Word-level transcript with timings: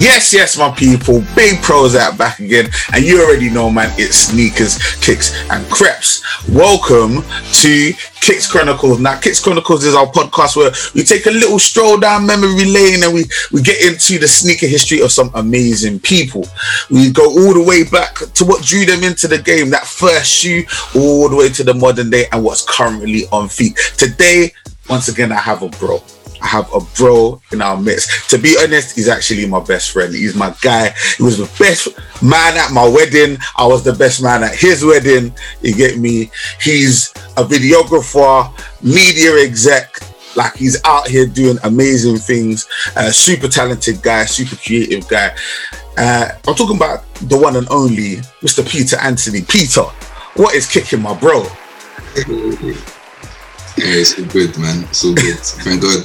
Yes, 0.00 0.32
yes, 0.32 0.56
my 0.56 0.70
people. 0.70 1.22
Big 1.36 1.60
pros 1.60 1.94
out 1.94 2.16
back 2.16 2.38
again. 2.38 2.70
And 2.94 3.04
you 3.04 3.22
already 3.22 3.50
know, 3.50 3.68
man, 3.68 3.92
it's 3.98 4.16
sneakers, 4.16 4.78
kicks, 4.96 5.38
and 5.50 5.70
creps. 5.70 6.24
Welcome 6.48 7.22
to 7.60 7.92
Kicks 8.22 8.50
Chronicles. 8.50 8.98
Now, 8.98 9.20
Kicks 9.20 9.40
Chronicles 9.40 9.84
is 9.84 9.94
our 9.94 10.06
podcast 10.06 10.56
where 10.56 10.72
we 10.94 11.02
take 11.02 11.26
a 11.26 11.30
little 11.30 11.58
stroll 11.58 11.98
down 11.98 12.24
memory 12.24 12.64
lane 12.64 13.04
and 13.04 13.12
we, 13.12 13.24
we 13.52 13.60
get 13.60 13.84
into 13.84 14.18
the 14.18 14.26
sneaker 14.26 14.66
history 14.66 15.02
of 15.02 15.12
some 15.12 15.30
amazing 15.34 16.00
people. 16.00 16.46
We 16.90 17.12
go 17.12 17.26
all 17.26 17.52
the 17.52 17.62
way 17.62 17.84
back 17.84 18.14
to 18.14 18.44
what 18.46 18.64
drew 18.64 18.86
them 18.86 19.04
into 19.04 19.28
the 19.28 19.36
game, 19.36 19.68
that 19.68 19.84
first 19.84 20.30
shoe, 20.32 20.64
all 20.94 21.28
the 21.28 21.36
way 21.36 21.50
to 21.50 21.62
the 21.62 21.74
modern 21.74 22.08
day 22.08 22.24
and 22.32 22.42
what's 22.42 22.64
currently 22.64 23.24
on 23.32 23.50
feet. 23.50 23.78
Today, 23.98 24.54
once 24.88 25.08
again, 25.08 25.30
I 25.30 25.40
have 25.40 25.62
a 25.62 25.68
bro. 25.68 26.02
I 26.42 26.46
have 26.46 26.72
a 26.74 26.80
bro 26.96 27.40
in 27.52 27.62
our 27.62 27.80
midst. 27.80 28.30
To 28.30 28.38
be 28.38 28.56
honest, 28.62 28.96
he's 28.96 29.08
actually 29.08 29.46
my 29.46 29.60
best 29.60 29.90
friend. 29.90 30.14
He's 30.14 30.34
my 30.34 30.54
guy. 30.62 30.94
He 31.16 31.22
was 31.22 31.38
the 31.38 31.50
best 31.58 31.88
man 32.22 32.56
at 32.56 32.72
my 32.72 32.86
wedding. 32.86 33.38
I 33.56 33.66
was 33.66 33.84
the 33.84 33.92
best 33.92 34.22
man 34.22 34.42
at 34.42 34.54
his 34.54 34.84
wedding. 34.84 35.34
You 35.62 35.74
get 35.74 35.98
me? 35.98 36.30
He's 36.60 37.10
a 37.36 37.44
videographer, 37.44 38.50
media 38.82 39.36
exec. 39.44 40.00
Like 40.36 40.54
he's 40.54 40.82
out 40.84 41.08
here 41.08 41.26
doing 41.26 41.58
amazing 41.64 42.18
things. 42.18 42.68
Uh, 42.96 43.10
super 43.10 43.48
talented 43.48 44.00
guy, 44.02 44.24
super 44.26 44.56
creative 44.56 45.08
guy. 45.08 45.34
Uh, 45.96 46.30
I'm 46.46 46.54
talking 46.54 46.76
about 46.76 47.04
the 47.22 47.36
one 47.36 47.56
and 47.56 47.68
only 47.70 48.16
Mr. 48.42 48.66
Peter 48.66 48.96
Anthony. 48.98 49.42
Peter, 49.42 49.82
what 50.36 50.54
is 50.54 50.66
kicking 50.70 51.02
my 51.02 51.18
bro? 51.18 51.44
Yeah, 53.80 53.96
it's 53.96 54.18
all 54.18 54.26
good, 54.26 54.58
man. 54.58 54.84
It's 54.84 55.02
all 55.06 55.14
good. 55.14 55.38
Thank 55.38 55.80
God. 55.80 56.04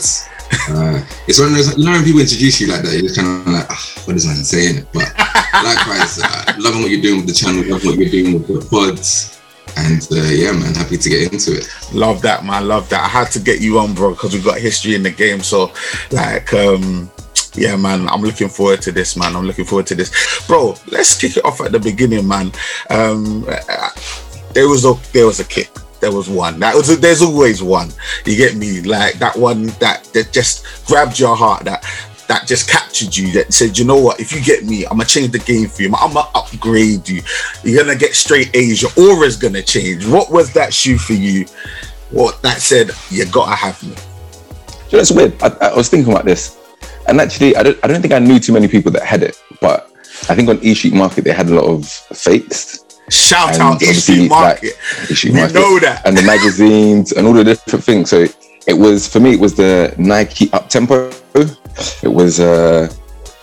Uh, 0.71 1.03
it's 1.27 1.39
one 1.39 1.49
of 1.49 1.55
those, 1.55 1.77
you 1.77 1.83
know, 1.83 1.91
when 1.91 2.05
people 2.05 2.21
introduce 2.21 2.61
you 2.61 2.67
like 2.71 2.83
that, 2.83 2.93
you're 2.93 3.01
just 3.01 3.17
kind 3.17 3.27
of 3.27 3.47
like, 3.51 3.67
ah, 3.69 4.01
what 4.05 4.15
is 4.15 4.25
man 4.25 4.37
saying? 4.37 4.87
But 4.93 5.11
likewise, 5.59 6.21
uh, 6.23 6.53
loving 6.57 6.83
what 6.83 6.91
you're 6.91 7.01
doing 7.01 7.17
with 7.17 7.27
the 7.27 7.33
channel, 7.33 7.67
loving 7.67 7.89
what 7.89 7.99
you're 7.99 8.09
doing 8.09 8.33
with 8.35 8.47
the 8.47 8.65
pods. 8.71 9.41
And 9.75 10.01
uh, 10.09 10.31
yeah, 10.31 10.53
man, 10.53 10.73
happy 10.73 10.95
to 10.95 11.09
get 11.09 11.33
into 11.33 11.57
it. 11.57 11.67
Love 11.91 12.21
that, 12.21 12.45
man. 12.45 12.65
Love 12.65 12.87
that. 12.91 13.03
I 13.03 13.09
had 13.09 13.29
to 13.31 13.39
get 13.39 13.59
you 13.59 13.77
on, 13.77 13.93
bro, 13.93 14.11
because 14.11 14.33
we've 14.33 14.45
got 14.45 14.57
history 14.57 14.95
in 14.95 15.03
the 15.03 15.11
game. 15.11 15.41
So, 15.41 15.73
like, 16.11 16.53
um, 16.53 17.11
yeah, 17.55 17.75
man, 17.75 18.07
I'm 18.07 18.21
looking 18.21 18.47
forward 18.47 18.81
to 18.83 18.93
this, 18.93 19.17
man. 19.17 19.35
I'm 19.35 19.45
looking 19.45 19.65
forward 19.65 19.87
to 19.87 19.95
this, 19.95 20.47
bro. 20.47 20.77
Let's 20.87 21.19
kick 21.19 21.35
it 21.35 21.43
off 21.43 21.59
at 21.59 21.73
the 21.73 21.79
beginning, 21.79 22.25
man. 22.25 22.53
Um, 22.89 23.41
there 24.53 24.69
was 24.69 24.85
a 24.85 24.93
there 25.11 25.25
was 25.25 25.41
a 25.41 25.45
kick 25.45 25.69
there 25.99 26.11
was 26.11 26.29
one. 26.29 26.59
That 26.59 26.75
was 26.75 26.99
there's 26.99 27.21
always 27.21 27.63
one. 27.63 27.89
You 28.25 28.35
get 28.35 28.55
me? 28.55 28.81
Like 28.81 29.15
that 29.15 29.35
one 29.35 29.67
that 29.79 30.03
that 30.13 30.31
just 30.31 30.65
grabbed 30.85 31.19
your 31.19 31.35
heart. 31.35 31.63
That 31.63 31.83
that 32.27 32.47
just 32.47 32.69
captured 32.69 33.15
you. 33.15 33.31
That 33.33 33.53
said, 33.53 33.77
you 33.77 33.85
know 33.85 33.97
what? 33.97 34.19
If 34.19 34.31
you 34.31 34.41
get 34.41 34.65
me, 34.65 34.85
I'm 34.85 34.97
gonna 34.97 35.05
change 35.05 35.31
the 35.31 35.39
game 35.39 35.67
for 35.67 35.83
you. 35.83 35.93
I'm 35.95 36.13
gonna 36.13 36.29
upgrade 36.35 37.07
you. 37.07 37.21
You're 37.63 37.83
gonna 37.83 37.97
get 37.97 38.15
straight 38.15 38.55
A's. 38.55 38.81
Your 38.81 38.91
aura's 38.97 39.37
gonna 39.37 39.61
change. 39.61 40.05
What 40.05 40.31
was 40.31 40.53
that 40.53 40.73
shoe 40.73 40.97
for 40.97 41.13
you? 41.13 41.45
What 42.11 42.41
that 42.41 42.59
said? 42.59 42.91
You 43.09 43.25
gotta 43.25 43.55
have 43.55 43.81
me. 43.83 43.95
So 44.89 44.97
that's 44.97 45.11
weird. 45.11 45.41
I, 45.41 45.47
I 45.61 45.75
was 45.75 45.89
thinking 45.89 46.11
about 46.11 46.25
this, 46.25 46.57
and 47.07 47.19
actually, 47.19 47.55
I 47.55 47.63
don't. 47.63 47.77
I 47.83 47.87
don't 47.87 48.01
think 48.01 48.13
I 48.13 48.19
knew 48.19 48.39
too 48.39 48.53
many 48.53 48.67
people 48.67 48.91
that 48.91 49.03
had 49.03 49.23
it, 49.23 49.41
but 49.61 49.91
I 50.29 50.35
think 50.35 50.49
on 50.49 50.59
East 50.63 50.79
Street 50.79 50.93
Market 50.93 51.23
they 51.23 51.33
had 51.33 51.47
a 51.47 51.55
lot 51.55 51.65
of 51.65 51.87
fakes 51.87 52.84
Shout 53.09 53.59
out 53.59 53.81
Issue 53.81 54.27
Market. 54.27 54.73
Like, 54.99 55.11
issue 55.11 55.31
we 55.31 55.39
market. 55.39 55.53
know 55.53 55.79
that. 55.79 56.01
And 56.05 56.17
the 56.17 56.23
magazines 56.23 57.11
and 57.11 57.27
all 57.27 57.33
the 57.33 57.43
different 57.43 57.85
things. 57.85 58.09
So 58.09 58.25
it 58.67 58.73
was 58.73 59.07
for 59.07 59.19
me. 59.19 59.33
It 59.33 59.39
was 59.39 59.55
the 59.55 59.93
Nike 59.97 60.51
Up 60.53 60.69
Tempo. 60.69 61.11
It 61.35 62.07
was. 62.07 62.39
uh 62.39 62.91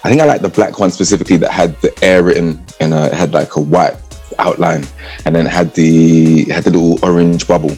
I 0.04 0.08
think 0.08 0.20
I 0.20 0.24
like 0.24 0.40
the 0.40 0.48
black 0.48 0.80
one 0.80 0.90
specifically 0.90 1.36
that 1.36 1.52
had 1.52 1.80
the 1.80 1.96
air 2.02 2.24
written 2.24 2.64
and 2.80 2.92
uh, 2.92 3.08
it 3.12 3.14
had 3.14 3.32
like 3.32 3.54
a 3.54 3.60
white 3.60 3.94
outline, 4.40 4.84
and 5.26 5.36
then 5.36 5.46
had 5.46 5.72
the 5.74 6.44
had 6.46 6.64
the 6.64 6.70
little 6.70 6.98
orange 7.04 7.46
bubble. 7.46 7.76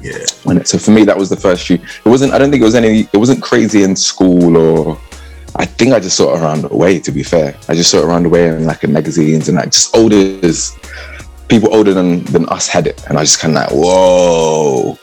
Yeah. 0.00 0.18
And 0.44 0.66
so 0.68 0.78
for 0.78 0.92
me, 0.92 1.04
that 1.04 1.16
was 1.16 1.30
the 1.30 1.36
first 1.36 1.64
shoe. 1.64 1.74
It 1.74 2.08
wasn't. 2.08 2.32
I 2.32 2.38
don't 2.38 2.50
think 2.52 2.60
it 2.60 2.64
was 2.64 2.76
any. 2.76 3.08
It 3.12 3.16
wasn't 3.16 3.42
crazy 3.42 3.82
in 3.82 3.96
school 3.96 4.56
or. 4.56 5.00
I 5.56 5.64
think 5.64 5.94
I 5.94 6.00
just 6.00 6.16
saw 6.16 6.34
it 6.34 6.40
around 6.40 6.62
the 6.62 6.76
way. 6.76 6.98
To 6.98 7.12
be 7.12 7.22
fair, 7.22 7.56
I 7.68 7.74
just 7.74 7.90
saw 7.90 7.98
it 7.98 8.04
around 8.04 8.24
the 8.24 8.28
way 8.28 8.48
in 8.48 8.66
like 8.66 8.84
in 8.84 8.92
magazines 8.92 9.48
and 9.48 9.56
like 9.56 9.70
just 9.70 9.96
older 9.96 10.16
people 11.48 11.74
older 11.74 11.94
than 11.94 12.24
than 12.24 12.48
us 12.48 12.68
had 12.68 12.86
it, 12.86 13.04
and 13.08 13.18
I 13.18 13.22
just 13.22 13.40
kind 13.40 13.56
of 13.56 13.62
like, 13.62 13.70
whoa. 13.70 14.98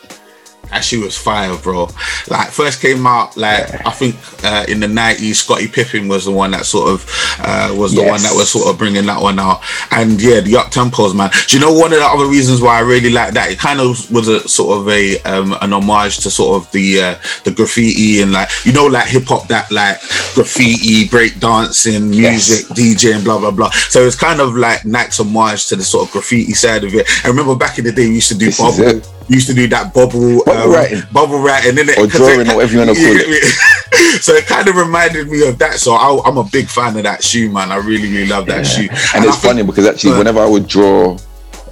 That 0.72 0.84
she 0.84 0.96
was 0.96 1.18
fire, 1.18 1.54
bro. 1.58 1.90
Like 2.28 2.48
first 2.48 2.80
came 2.80 3.06
out, 3.06 3.36
like 3.36 3.68
yeah. 3.68 3.82
I 3.84 3.90
think 3.90 4.16
uh, 4.42 4.64
in 4.66 4.80
the 4.80 4.88
nineties, 4.88 5.42
Scottie 5.42 5.68
Pippen 5.68 6.08
was 6.08 6.24
the 6.24 6.30
one 6.30 6.52
that 6.52 6.64
sort 6.64 6.88
of 6.88 7.04
uh, 7.40 7.74
was 7.76 7.92
the 7.92 8.00
yes. 8.00 8.10
one 8.10 8.22
that 8.22 8.32
was 8.34 8.50
sort 8.50 8.68
of 8.68 8.78
bringing 8.78 9.04
that 9.04 9.20
one 9.20 9.38
out. 9.38 9.60
And 9.90 10.20
yeah, 10.20 10.40
the 10.40 10.56
up 10.56 10.68
tempos, 10.68 11.14
man. 11.14 11.30
Do 11.46 11.58
you 11.58 11.60
know 11.60 11.74
one 11.74 11.92
of 11.92 11.98
the 11.98 12.06
other 12.06 12.26
reasons 12.26 12.62
why 12.62 12.78
I 12.78 12.80
really 12.80 13.10
like 13.10 13.34
that? 13.34 13.50
It 13.50 13.58
kind 13.58 13.80
of 13.80 14.10
was 14.10 14.28
a 14.28 14.48
sort 14.48 14.78
of 14.78 14.88
a 14.88 15.20
um, 15.24 15.54
an 15.60 15.74
homage 15.74 16.20
to 16.20 16.30
sort 16.30 16.62
of 16.62 16.72
the 16.72 17.02
uh, 17.02 17.14
the 17.44 17.50
graffiti 17.50 18.22
and 18.22 18.32
like 18.32 18.48
you 18.64 18.72
know 18.72 18.86
like 18.86 19.08
hip 19.08 19.24
hop 19.24 19.48
that 19.48 19.70
like 19.70 20.00
graffiti, 20.32 21.06
break 21.06 21.38
dancing, 21.38 22.08
music, 22.08 22.66
yes. 22.70 23.04
DJ, 23.04 23.22
blah 23.22 23.38
blah 23.38 23.50
blah. 23.50 23.68
So 23.68 24.06
it's 24.06 24.16
kind 24.16 24.40
of 24.40 24.56
like 24.56 24.86
Nike's 24.86 25.18
homage 25.18 25.66
to 25.66 25.76
the 25.76 25.84
sort 25.84 26.06
of 26.06 26.12
graffiti 26.12 26.54
side 26.54 26.84
of 26.84 26.94
it. 26.94 27.06
I 27.26 27.28
remember 27.28 27.54
back 27.54 27.78
in 27.78 27.84
the 27.84 27.92
day 27.92 28.08
we 28.08 28.14
used 28.14 28.28
to 28.28 28.38
do 28.38 28.50
bubble 28.56 29.02
used 29.32 29.48
to 29.48 29.54
do 29.54 29.66
that 29.68 29.94
bubble 29.94 30.44
bubble 30.44 30.62
um, 30.62 30.70
writing, 30.72 31.02
bubble 31.12 31.38
writing, 31.38 31.78
it, 31.78 31.98
or 31.98 32.06
drawing, 32.06 32.48
or 32.50 32.56
whatever 32.56 32.72
you 32.72 32.78
want 32.78 32.90
to 32.90 32.96
call 32.96 33.16
it. 33.16 34.22
so 34.22 34.32
it 34.34 34.46
kind 34.46 34.68
of 34.68 34.76
reminded 34.76 35.28
me 35.28 35.46
of 35.46 35.58
that. 35.58 35.74
So 35.74 35.92
I, 35.92 36.28
am 36.28 36.38
a 36.38 36.44
big 36.44 36.66
fan 36.66 36.96
of 36.96 37.02
that 37.02 37.22
shoe, 37.22 37.50
man. 37.50 37.72
I 37.72 37.76
really, 37.76 38.10
really 38.10 38.26
love 38.26 38.46
that 38.46 38.58
yeah. 38.58 38.62
shoe. 38.62 38.88
And, 38.90 39.16
and 39.16 39.24
it's 39.24 39.42
funny 39.42 39.62
because 39.62 39.86
actually, 39.86 40.14
uh, 40.14 40.18
whenever 40.18 40.40
I 40.40 40.48
would 40.48 40.66
draw 40.66 41.16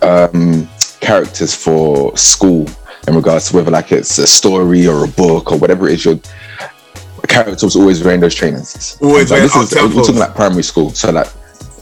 um, 0.03 0.69
characters 1.01 1.55
for 1.55 2.17
school, 2.17 2.67
in 3.09 3.15
regards 3.15 3.49
to 3.49 3.57
whether 3.57 3.71
like 3.71 3.93
it's 3.93 4.19
a 4.19 4.27
story 4.27 4.87
or 4.87 5.05
a 5.05 5.09
book 5.09 5.53
or 5.53 5.59
whatever 5.59 5.89
it 5.89 5.95
is, 5.95 6.05
your 6.05 6.21
character 7.29 7.67
was 7.67 7.77
always 7.77 8.03
wearing 8.03 8.21
those 8.21 8.35
trainers. 8.35 8.99
Always 9.01 9.31
like, 9.31 9.43
this 9.43 9.57
is, 9.57 9.75
we're 9.75 10.03
talking 10.03 10.17
like 10.17 10.35
primary 10.35 10.63
school, 10.63 10.91
so 10.91 11.11
like 11.11 11.29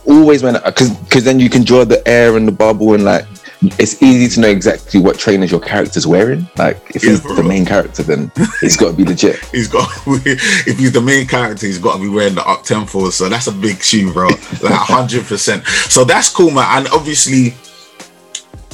always 0.06 0.42
when 0.42 0.54
because 0.64 0.90
because 0.90 1.24
then 1.24 1.38
you 1.38 1.50
can 1.50 1.62
draw 1.62 1.84
the 1.84 2.06
air 2.08 2.36
and 2.36 2.48
the 2.48 2.52
bubble 2.52 2.94
and 2.94 3.04
like 3.04 3.26
it's 3.60 4.00
easy 4.02 4.32
to 4.34 4.40
know 4.40 4.48
exactly 4.48 5.00
what 5.00 5.18
trainers 5.18 5.50
your 5.50 5.60
character's 5.60 6.06
wearing. 6.06 6.48
Like 6.56 6.76
if 6.94 7.02
yeah, 7.02 7.10
he's 7.10 7.20
bro. 7.20 7.34
the 7.34 7.42
main 7.42 7.66
character, 7.66 8.02
then 8.02 8.30
he's 8.60 8.76
got 8.76 8.90
to 8.90 8.96
be 8.96 9.04
legit. 9.04 9.44
he's 9.46 9.68
got 9.68 9.88
if 10.06 10.78
he's 10.78 10.92
the 10.92 11.00
main 11.00 11.26
character, 11.26 11.66
he's 11.66 11.78
got 11.78 11.96
to 11.96 12.02
be 12.02 12.08
wearing 12.08 12.34
the 12.34 12.46
up 12.46 12.62
tempo. 12.62 13.10
So 13.10 13.28
that's 13.28 13.48
a 13.48 13.52
big 13.52 13.82
shoe, 13.82 14.12
bro. 14.12 14.28
Like 14.62 14.72
hundred 14.72 15.24
percent. 15.24 15.66
So 15.66 16.04
that's 16.04 16.28
cool, 16.32 16.50
man. 16.50 16.66
And 16.78 16.88
obviously, 16.88 17.50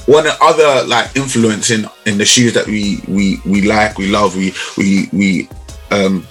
one 0.07 0.27
other 0.41 0.87
like 0.87 1.17
influence 1.17 1.71
in 1.71 1.87
in 2.07 2.19
the 2.19 2.25
shoes 2.25 2.53
that 2.53 2.67
we 2.67 3.01
we 3.09 3.41
we 3.47 3.63
like, 3.63 3.97
we 3.97 4.09
love, 4.09 4.37
we 4.37 4.53
we 4.77 5.09
we 5.13 5.49
um 5.91 6.27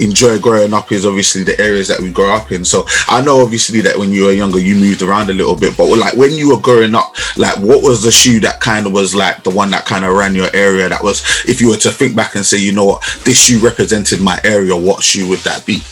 enjoy 0.00 0.38
growing 0.38 0.74
up 0.74 0.92
is 0.92 1.06
obviously 1.06 1.42
the 1.44 1.58
areas 1.60 1.88
that 1.88 2.00
we 2.00 2.10
grow 2.10 2.34
up 2.34 2.52
in. 2.52 2.64
So 2.64 2.84
I 3.08 3.22
know 3.22 3.40
obviously 3.40 3.80
that 3.82 3.96
when 3.96 4.10
you 4.10 4.24
were 4.24 4.32
younger, 4.32 4.58
you 4.58 4.74
moved 4.74 5.02
around 5.02 5.30
a 5.30 5.34
little 5.34 5.56
bit, 5.56 5.76
but 5.76 5.86
like 5.86 6.14
when 6.14 6.32
you 6.32 6.54
were 6.54 6.60
growing 6.60 6.94
up, 6.94 7.14
like 7.36 7.56
what 7.58 7.82
was 7.82 8.02
the 8.02 8.12
shoe 8.12 8.40
that 8.40 8.60
kind 8.60 8.86
of 8.86 8.92
was 8.92 9.14
like 9.14 9.42
the 9.42 9.50
one 9.50 9.70
that 9.70 9.84
kind 9.84 10.04
of 10.04 10.14
ran 10.14 10.34
your 10.34 10.54
area? 10.54 10.88
That 10.88 11.02
was, 11.02 11.22
if 11.46 11.60
you 11.60 11.68
were 11.68 11.76
to 11.78 11.90
think 11.90 12.16
back 12.16 12.34
and 12.34 12.44
say, 12.44 12.58
you 12.58 12.72
know 12.72 12.84
what, 12.84 13.02
this 13.24 13.38
shoe 13.38 13.58
represented 13.58 14.20
my 14.20 14.40
area, 14.44 14.76
what 14.76 15.02
shoe 15.02 15.28
would 15.28 15.40
that 15.40 15.64
be? 15.64 15.82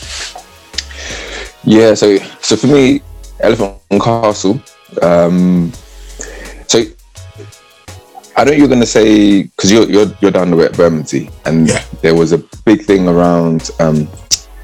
Yeah, 1.65 1.93
so 1.93 2.17
so 2.41 2.57
for 2.57 2.67
me, 2.67 3.01
Elephant 3.39 3.79
Castle. 4.01 4.61
Um, 5.01 5.71
so 6.67 6.83
I 8.35 8.43
don't 8.43 8.53
know 8.53 8.59
you're 8.59 8.67
gonna 8.67 8.85
say 8.85 9.43
because 9.43 9.71
you're 9.71 9.89
you're 9.89 10.11
you're 10.21 10.31
down 10.31 10.49
the 10.49 10.57
way 10.57 10.65
at 10.65 10.75
Bermondsey, 10.75 11.29
and 11.45 11.67
yeah. 11.67 11.83
there 12.01 12.15
was 12.15 12.31
a 12.31 12.39
big 12.65 12.83
thing 12.83 13.07
around 13.07 13.69
um, 13.79 14.07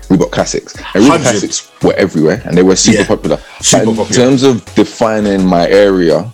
Reebok 0.10 0.32
Classics. 0.32 0.76
And 0.76 1.06
Reebok 1.06 1.22
Classics 1.22 1.72
were 1.84 1.94
everywhere, 1.94 2.42
and 2.46 2.58
they 2.58 2.64
were 2.64 2.76
super 2.76 3.02
yeah. 3.02 3.08
popular. 3.08 3.38
Super 3.62 4.02
in 4.02 4.08
terms 4.08 4.44
of 4.44 4.66
defining 4.76 5.46
my 5.46 5.68
area, 5.70 6.32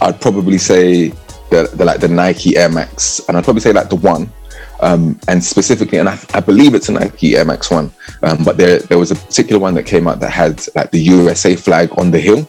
I'd 0.00 0.20
probably 0.20 0.58
say 0.58 1.08
the, 1.50 1.70
the 1.74 1.84
like 1.84 2.00
the 2.00 2.08
Nike 2.08 2.56
Air 2.56 2.68
Max, 2.68 3.20
and 3.28 3.36
I'd 3.36 3.44
probably 3.44 3.60
say 3.60 3.72
like 3.72 3.88
the 3.88 3.96
one. 3.96 4.32
Um, 4.80 5.18
and 5.28 5.42
specifically, 5.42 5.98
and 5.98 6.08
I, 6.08 6.18
I, 6.34 6.40
believe 6.40 6.74
it's 6.74 6.88
a 6.88 6.92
Nike 6.92 7.36
Air 7.36 7.44
Max 7.44 7.70
one, 7.70 7.92
um, 8.22 8.42
but 8.44 8.56
there 8.56 8.80
there 8.80 8.98
was 8.98 9.12
a 9.12 9.14
particular 9.14 9.60
one 9.60 9.74
that 9.74 9.84
came 9.84 10.08
out 10.08 10.18
that 10.20 10.30
had 10.30 10.62
like 10.74 10.90
the 10.90 10.98
USA 10.98 11.54
flag 11.54 11.90
on 11.96 12.10
the 12.10 12.18
heel. 12.18 12.46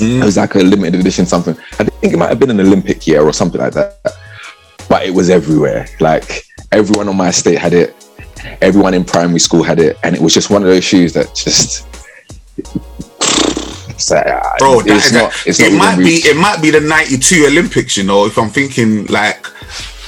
Mm. 0.00 0.22
It 0.22 0.24
was 0.24 0.36
like 0.36 0.54
a 0.54 0.58
limited 0.58 1.00
edition 1.00 1.26
something. 1.26 1.56
I 1.78 1.84
think 1.84 2.14
it 2.14 2.16
might 2.16 2.28
have 2.28 2.38
been 2.38 2.50
an 2.50 2.60
Olympic 2.60 3.06
year 3.06 3.22
or 3.22 3.32
something 3.32 3.60
like 3.60 3.74
that. 3.74 3.98
But 4.88 5.06
it 5.06 5.14
was 5.14 5.30
everywhere. 5.30 5.86
Like 6.00 6.44
everyone 6.72 7.08
on 7.08 7.16
my 7.16 7.28
estate 7.28 7.58
had 7.58 7.74
it. 7.74 7.94
Everyone 8.62 8.94
in 8.94 9.04
primary 9.04 9.38
school 9.38 9.62
had 9.62 9.78
it, 9.78 9.98
and 10.02 10.16
it 10.16 10.22
was 10.22 10.32
just 10.32 10.48
one 10.50 10.62
of 10.62 10.68
those 10.68 10.84
shoes 10.84 11.12
that 11.12 11.34
just. 11.34 11.86
Bro, 14.58 14.80
it's 14.86 15.12
not, 15.12 15.30
it's 15.46 15.60
it 15.60 15.76
might 15.76 15.98
be 15.98 16.22
it 16.24 16.34
might 16.34 16.62
be 16.62 16.70
the 16.70 16.80
'92 16.80 17.44
Olympics. 17.46 17.98
You 17.98 18.04
know, 18.04 18.24
if 18.24 18.38
I'm 18.38 18.48
thinking 18.48 19.04
like 19.06 19.46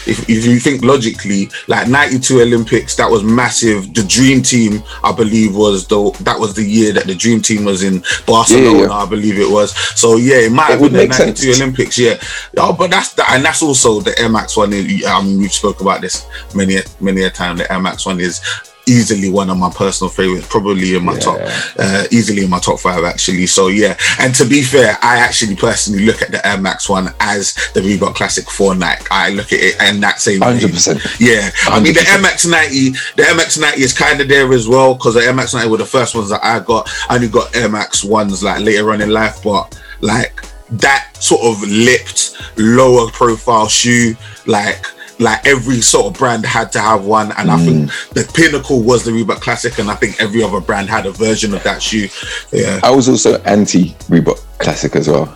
if, 0.06 0.28
if 0.28 0.44
you 0.46 0.58
think 0.58 0.82
logically, 0.84 1.48
like 1.68 1.88
'92 1.88 2.40
Olympics, 2.40 2.96
that 2.96 3.10
was 3.10 3.22
massive. 3.22 3.92
The 3.94 4.02
Dream 4.02 4.42
Team, 4.42 4.82
I 5.02 5.12
believe, 5.12 5.54
was 5.54 5.86
the 5.86 6.10
that 6.22 6.38
was 6.38 6.54
the 6.54 6.62
year 6.64 6.92
that 6.92 7.06
the 7.06 7.14
Dream 7.14 7.40
Team 7.40 7.64
was 7.64 7.82
in 7.82 8.02
Barcelona. 8.26 8.78
Yeah, 8.78 8.84
yeah. 8.86 8.92
I 8.92 9.06
believe 9.06 9.38
it 9.38 9.48
was. 9.50 9.74
So 9.98 10.16
yeah, 10.16 10.36
it 10.38 10.52
might 10.52 10.70
It 10.70 10.80
have 10.80 10.80
been 10.80 10.92
the 10.92 11.06
'92 11.08 11.34
sense. 11.36 11.60
Olympics. 11.60 11.98
Yeah, 11.98 12.20
oh, 12.58 12.72
but 12.72 12.90
that's 12.90 13.12
that, 13.14 13.30
and 13.32 13.44
that's 13.44 13.62
also 13.62 14.00
the 14.00 14.18
Air 14.18 14.28
Max 14.28 14.56
one. 14.56 14.72
is- 14.72 15.04
I 15.06 15.22
mean, 15.22 15.38
we've 15.38 15.52
spoke 15.52 15.80
about 15.80 16.00
this 16.00 16.26
many 16.54 16.78
many 17.00 17.22
a 17.24 17.30
time. 17.30 17.56
The 17.56 17.70
Air 17.72 17.80
Max 17.80 18.04
one 18.06 18.20
is 18.20 18.40
easily 18.86 19.30
one 19.30 19.50
of 19.50 19.56
my 19.58 19.70
personal 19.70 20.10
favorites, 20.10 20.46
probably 20.48 20.94
in 20.94 21.04
my 21.04 21.18
top, 21.18 21.38
uh, 21.78 22.04
easily 22.10 22.44
in 22.44 22.50
my 22.50 22.58
top 22.58 22.80
five 22.80 23.04
actually. 23.04 23.46
So 23.46 23.68
yeah, 23.68 23.96
and 24.18 24.34
to 24.36 24.44
be 24.44 24.62
fair, 24.62 24.98
I 25.02 25.18
actually 25.18 25.56
personally 25.56 26.04
look 26.04 26.22
at 26.22 26.30
the 26.30 26.46
Air 26.46 26.58
Max 26.58 26.88
one 26.88 27.12
as 27.20 27.54
the 27.74 27.80
Reebok 27.80 28.14
Classic 28.14 28.48
for 28.50 28.74
Nike. 28.74 29.06
I 29.10 29.30
look 29.30 29.52
at 29.52 29.60
it 29.60 29.80
and 29.80 30.02
that 30.02 30.20
same. 30.20 30.40
vein. 30.40 30.58
100%. 30.58 31.20
Yeah, 31.20 31.50
I 31.66 31.80
mean 31.80 31.94
the 31.94 32.18
Max 32.20 32.46
90, 32.46 32.90
the 33.16 33.34
Max 33.36 33.58
90 33.58 33.80
is 33.80 33.96
kind 33.96 34.20
of 34.20 34.28
there 34.28 34.52
as 34.52 34.68
well 34.68 34.94
because 34.94 35.14
the 35.14 35.32
Max 35.32 35.54
90 35.54 35.68
were 35.70 35.76
the 35.76 35.86
first 35.86 36.14
ones 36.14 36.30
that 36.30 36.44
I 36.44 36.60
got. 36.60 36.88
I 37.08 37.16
only 37.16 37.28
got 37.28 37.52
MX 37.52 38.08
ones 38.08 38.42
like 38.42 38.60
later 38.60 38.92
on 38.92 39.00
in 39.00 39.10
life, 39.10 39.42
but 39.42 39.80
like 40.00 40.42
that 40.70 41.16
sort 41.18 41.42
of 41.42 41.62
lipped, 41.68 42.36
lower 42.56 43.10
profile 43.10 43.68
shoe, 43.68 44.16
like 44.46 44.86
like 45.18 45.46
every 45.46 45.80
sort 45.80 46.06
of 46.06 46.14
brand 46.14 46.44
had 46.44 46.72
to 46.72 46.80
have 46.80 47.04
one, 47.04 47.32
and 47.38 47.50
I 47.50 47.56
think 47.58 47.90
Mm. 47.90 48.08
the 48.14 48.24
pinnacle 48.34 48.80
was 48.82 49.04
the 49.04 49.10
Reebok 49.12 49.40
Classic, 49.40 49.78
and 49.78 49.90
I 49.90 49.94
think 49.94 50.20
every 50.20 50.42
other 50.42 50.60
brand 50.60 50.88
had 50.88 51.06
a 51.06 51.12
version 51.12 51.54
of 51.54 51.62
that 51.64 51.82
shoe. 51.82 52.08
Yeah. 52.52 52.80
I 52.82 52.90
was 52.90 53.08
also 53.08 53.38
anti 53.42 53.90
Reebok 54.08 54.40
Classic 54.58 54.94
as 54.96 55.08
well. 55.08 55.28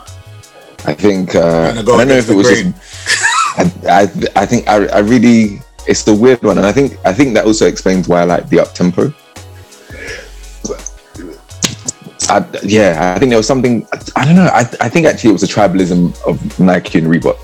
I 0.87 0.95
think 0.95 1.35
uh, 1.35 1.75
I 1.77 1.83
don't 1.83 2.09
know 2.09 2.15
if 2.15 2.31
it 2.31 2.35
was 2.35 2.49
grain. 2.49 2.73
just 2.75 3.25
I, 3.87 4.03
I 4.03 4.43
I 4.43 4.47
think 4.47 4.69
I, 4.69 4.87
I 4.87 4.99
really 5.01 5.61
it's 5.87 6.03
the 6.05 6.15
weird 6.15 6.43
one, 6.43 6.59
and 6.59 6.67
I 6.67 6.73
think 6.73 6.99
I 7.05 7.13
think 7.13 7.35
that 7.35 7.45
also 7.45 7.67
explains 7.67 8.09
why 8.09 8.21
I 8.21 8.25
like 8.25 8.49
the 8.49 8.61
up 8.61 8.75
tempo. 8.75 9.13
I, 12.29 12.45
yeah, 12.65 13.13
I 13.15 13.19
think 13.21 13.31
there 13.31 13.39
was 13.39 13.47
something. 13.47 13.87
I 14.17 14.25
don't 14.25 14.35
know. 14.35 14.47
I, 14.47 14.61
I 14.81 14.89
think 14.89 15.07
actually 15.07 15.31
it 15.31 15.35
was 15.35 15.43
a 15.45 15.47
tribalism 15.47 16.13
of 16.27 16.59
Nike 16.59 16.99
and 16.99 17.07
Reebok. 17.07 17.39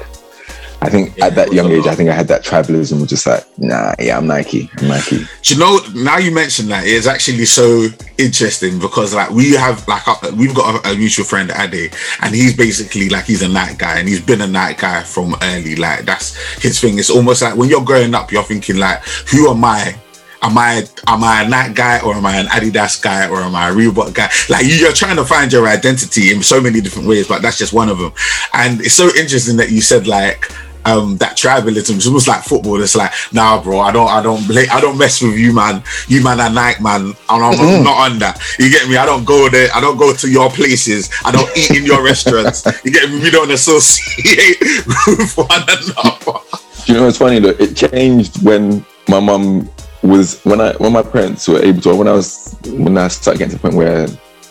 I 0.82 0.90
think 0.90 1.16
Yeah, 1.16 1.26
at 1.26 1.34
that 1.36 1.52
young 1.52 1.70
age. 1.70 1.86
I 1.86 1.94
think 1.94 2.10
I 2.10 2.14
had 2.14 2.28
that 2.28 2.44
tribalism 2.44 3.00
of 3.00 3.08
just 3.08 3.24
like, 3.26 3.46
nah, 3.58 3.94
yeah, 4.00 4.16
I'm 4.16 4.26
Nike, 4.26 4.68
I'm 4.78 4.88
Nike. 4.88 5.18
Do 5.42 5.54
you 5.54 5.60
know 5.60 5.78
now 5.94 6.18
you 6.18 6.32
mentioned 6.32 6.70
that 6.70 6.86
it's 6.86 7.06
actually 7.06 7.44
so 7.44 7.86
interesting 8.18 8.80
because 8.80 9.14
like 9.14 9.30
we 9.30 9.52
have 9.52 9.86
like 9.86 10.02
we've 10.32 10.54
got 10.54 10.84
a, 10.84 10.90
a 10.90 10.96
mutual 10.96 11.24
friend 11.24 11.52
Ade 11.56 11.94
and 12.20 12.34
he's 12.34 12.56
basically 12.56 13.08
like 13.08 13.24
he's 13.24 13.42
a 13.42 13.48
Nike 13.48 13.76
guy 13.76 13.98
and 13.98 14.08
he's 14.08 14.20
been 14.20 14.40
a 14.40 14.46
Nike 14.46 14.80
guy 14.80 15.02
from 15.02 15.36
early 15.42 15.76
like 15.76 16.04
that's 16.04 16.36
his 16.60 16.80
thing 16.80 16.98
it's 16.98 17.10
almost 17.10 17.42
like 17.42 17.56
when 17.56 17.68
you're 17.68 17.84
growing 17.84 18.14
up 18.14 18.32
you're 18.32 18.42
thinking 18.42 18.76
like 18.76 19.02
who 19.28 19.50
am 19.50 19.64
I 19.64 19.94
Am 20.42 20.58
I 20.58 20.84
am 21.06 21.22
I 21.22 21.42
a 21.42 21.48
Nike 21.48 21.74
guy 21.74 22.00
or 22.00 22.14
am 22.14 22.26
I 22.26 22.36
an 22.36 22.46
Adidas 22.46 23.00
guy 23.00 23.28
or 23.28 23.36
am 23.42 23.54
I 23.54 23.68
a 23.68 23.72
Reebok 23.72 24.12
guy? 24.12 24.28
Like 24.48 24.66
you're 24.66 24.92
trying 24.92 25.14
to 25.14 25.24
find 25.24 25.52
your 25.52 25.68
identity 25.68 26.32
in 26.32 26.42
so 26.42 26.60
many 26.60 26.80
different 26.80 27.06
ways, 27.06 27.28
but 27.28 27.42
that's 27.42 27.58
just 27.58 27.72
one 27.72 27.88
of 27.88 27.98
them. 27.98 28.12
And 28.52 28.80
it's 28.80 28.94
so 28.94 29.06
interesting 29.16 29.56
that 29.58 29.70
you 29.70 29.80
said 29.80 30.08
like 30.08 30.50
um 30.84 31.16
that 31.18 31.36
tribalism. 31.36 31.96
It's 31.96 32.06
almost 32.06 32.28
like 32.28 32.42
football. 32.42 32.80
It's 32.82 32.96
like 32.96 33.12
nah 33.32 33.62
bro 33.62 33.80
i 33.80 33.92
don't 33.92 34.08
i 34.08 34.22
don't 34.22 34.42
play 34.44 34.66
i 34.68 34.80
don't 34.80 34.98
mess 34.98 35.22
with 35.22 35.36
you 35.36 35.52
man. 35.54 35.82
You 36.08 36.22
man 36.22 36.40
are 36.40 36.50
Nike 36.50 36.82
man. 36.82 37.06
And 37.06 37.16
i'm 37.28 37.84
not 37.84 38.10
on 38.10 38.18
that 38.20 38.40
you 38.58 38.70
get 38.70 38.88
me? 38.88 38.96
I 38.96 39.06
don't 39.06 39.24
go 39.24 39.48
there. 39.48 39.68
I 39.74 39.80
don't 39.80 39.96
go 39.96 40.14
to 40.14 40.30
your 40.30 40.50
places. 40.50 41.10
I 41.24 41.32
don't 41.32 41.48
eat 41.56 41.70
in 41.70 41.84
your 41.84 42.02
restaurants. 42.04 42.64
You 42.84 42.92
get 42.92 43.10
me? 43.10 43.20
We 43.20 43.30
don't 43.30 43.50
associate 43.50 44.60
with 45.06 45.36
one 45.36 45.48
another. 45.50 46.38
Do 46.84 46.92
you 46.92 46.98
know 46.98 47.06
what's 47.06 47.18
funny 47.18 47.38
though? 47.38 47.50
It 47.50 47.74
changed 47.76 48.42
when 48.44 48.84
my 49.08 49.20
mum 49.20 49.68
was 50.02 50.42
when 50.42 50.60
I 50.60 50.72
when 50.74 50.92
my 50.92 51.02
parents 51.02 51.46
were 51.48 51.62
able 51.62 51.80
to 51.82 51.94
when 51.94 52.08
I 52.08 52.12
was 52.12 52.56
when 52.66 52.98
I 52.98 53.08
started 53.08 53.38
getting 53.38 53.56
to 53.56 53.56
the 53.56 53.62
point 53.62 53.76
where 53.76 54.06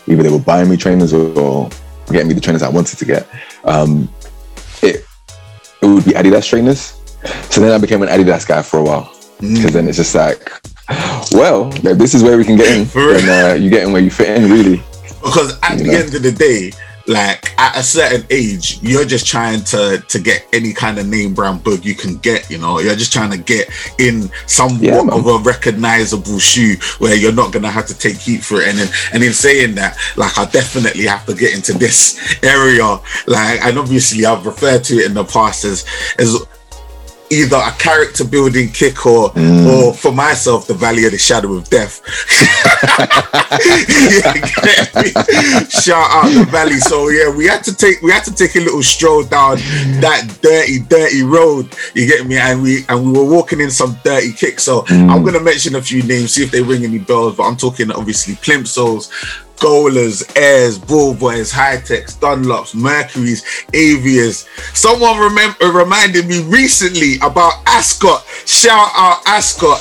either 0.06 0.22
they 0.22 0.30
were 0.30 0.38
buying 0.38 0.68
me 0.68 0.76
trainers 0.76 1.12
or, 1.12 1.38
or 1.38 1.70
getting 2.10 2.28
me 2.28 2.34
the 2.34 2.40
trainers 2.40 2.62
I 2.62 2.68
wanted 2.68 2.98
to 2.98 3.04
get. 3.04 3.28
Um, 3.64 4.12
it 5.82 5.86
would 5.86 6.04
be 6.04 6.12
Adidas 6.12 6.48
trainers. 6.48 6.94
So 7.50 7.60
then 7.60 7.72
I 7.72 7.78
became 7.78 8.02
an 8.02 8.08
Adidas 8.08 8.46
guy 8.46 8.62
for 8.62 8.78
a 8.78 8.82
while 8.82 9.12
because 9.40 9.72
then 9.72 9.88
it's 9.88 9.96
just 9.96 10.14
like, 10.14 10.50
well, 11.32 11.70
this 11.70 12.14
is 12.14 12.22
where 12.22 12.36
we 12.36 12.44
can 12.44 12.56
get 12.56 12.76
in. 12.76 12.86
Then 12.94 13.50
uh, 13.50 13.54
you 13.54 13.70
get 13.70 13.84
in 13.84 13.92
where 13.92 14.02
you 14.02 14.10
fit 14.10 14.28
in, 14.42 14.50
really. 14.50 14.82
because 15.22 15.58
at 15.62 15.78
You 15.78 15.84
the 15.84 15.92
know? 15.92 15.98
end 15.98 16.14
of 16.14 16.22
the 16.22 16.32
day 16.32 16.72
like 17.06 17.58
at 17.58 17.76
a 17.76 17.82
certain 17.82 18.24
age 18.30 18.78
you're 18.82 19.04
just 19.04 19.26
trying 19.26 19.62
to 19.64 20.02
to 20.08 20.18
get 20.18 20.46
any 20.52 20.72
kind 20.72 20.98
of 20.98 21.06
name 21.06 21.34
brand 21.34 21.62
book 21.64 21.84
you 21.84 21.94
can 21.94 22.16
get 22.18 22.48
you 22.50 22.58
know? 22.58 22.78
You're 22.78 22.94
just 22.96 23.12
trying 23.12 23.30
to 23.30 23.38
get 23.38 23.68
in 23.98 24.30
somewhat 24.46 24.82
Yeah, 24.82 25.00
of 25.12 25.26
a 25.26 25.38
recognizable 25.38 26.38
shoe 26.38 26.76
where 26.98 27.14
you're 27.14 27.32
not 27.32 27.52
gonna 27.52 27.70
have 27.70 27.86
to 27.86 27.98
take 27.98 28.16
heat 28.16 28.42
for 28.44 28.60
it. 28.60 28.68
And 28.68 28.78
then 28.78 28.88
and 29.12 29.22
in 29.22 29.32
saying 29.32 29.74
that 29.76 29.96
like 30.16 30.36
i 30.38 30.44
definitely 30.46 31.06
have 31.06 31.26
to 31.26 31.34
get 31.34 31.54
into 31.54 31.72
this 31.72 32.18
area. 32.42 32.98
Like 33.26 33.62
and 33.62 33.78
obviously 33.78 34.24
i've 34.24 34.46
referred 34.46 34.84
to 34.84 34.98
it 34.98 35.06
in 35.06 35.14
the 35.14 35.24
past 35.24 35.64
as 35.64 35.84
as 36.18 36.36
either 37.32 37.56
a 37.56 37.72
character 37.72 38.24
building 38.24 38.68
kick 38.68 39.06
or 39.06 39.30
mm. 39.30 39.66
or 39.66 39.94
for 39.94 40.12
myself 40.12 40.66
the 40.66 40.74
valley 40.74 41.04
of 41.06 41.12
the 41.12 41.18
shadow 41.18 41.54
of 41.54 41.68
death. 41.68 42.00
Yeah, 43.52 44.32
get 44.32 44.94
me? 44.94 45.10
shout 45.68 46.08
out 46.10 46.30
the 46.32 46.46
valley. 46.50 46.78
So 46.78 47.08
yeah 47.08 47.30
we 47.34 47.46
had 47.46 47.62
to 47.64 47.74
take 47.74 48.00
we 48.02 48.10
had 48.10 48.24
to 48.24 48.34
take 48.34 48.56
a 48.56 48.60
little 48.60 48.82
stroll 48.82 49.22
down 49.24 49.56
that 50.00 50.38
dirty 50.42 50.80
dirty 50.80 51.22
road. 51.22 51.74
You 51.94 52.06
get 52.06 52.26
me? 52.26 52.36
And 52.36 52.62
we 52.62 52.84
and 52.88 53.04
we 53.04 53.18
were 53.18 53.24
walking 53.24 53.60
in 53.60 53.70
some 53.70 53.98
dirty 54.04 54.32
kicks. 54.32 54.62
So 54.62 54.80
i'm 54.88 55.20
mm. 55.20 55.24
gonna 55.24 55.40
mention 55.40 55.74
a 55.74 55.82
few 55.82 56.02
names 56.02 56.32
see 56.32 56.42
if 56.42 56.50
they 56.50 56.62
ring 56.62 56.84
any 56.84 56.98
bells 56.98 57.36
but 57.36 57.44
i'm 57.44 57.56
talking 57.56 57.90
obviously 57.90 58.34
plimsolls 58.34 59.10
Golas, 59.56 60.30
Airs, 60.36 60.78
Bull 60.78 61.14
Boys, 61.14 61.50
High-Techs, 61.52 62.16
Dunlops, 62.16 62.74
Mercuries, 62.74 63.42
Avias. 63.72 64.46
Someone 64.76 65.18
remember 65.18 65.70
reminded 65.72 66.26
me 66.26 66.42
recently 66.44 67.16
about 67.16 67.54
Ascot. 67.66 68.24
Shout 68.46 68.90
out 68.96 69.22
Ascot 69.26 69.80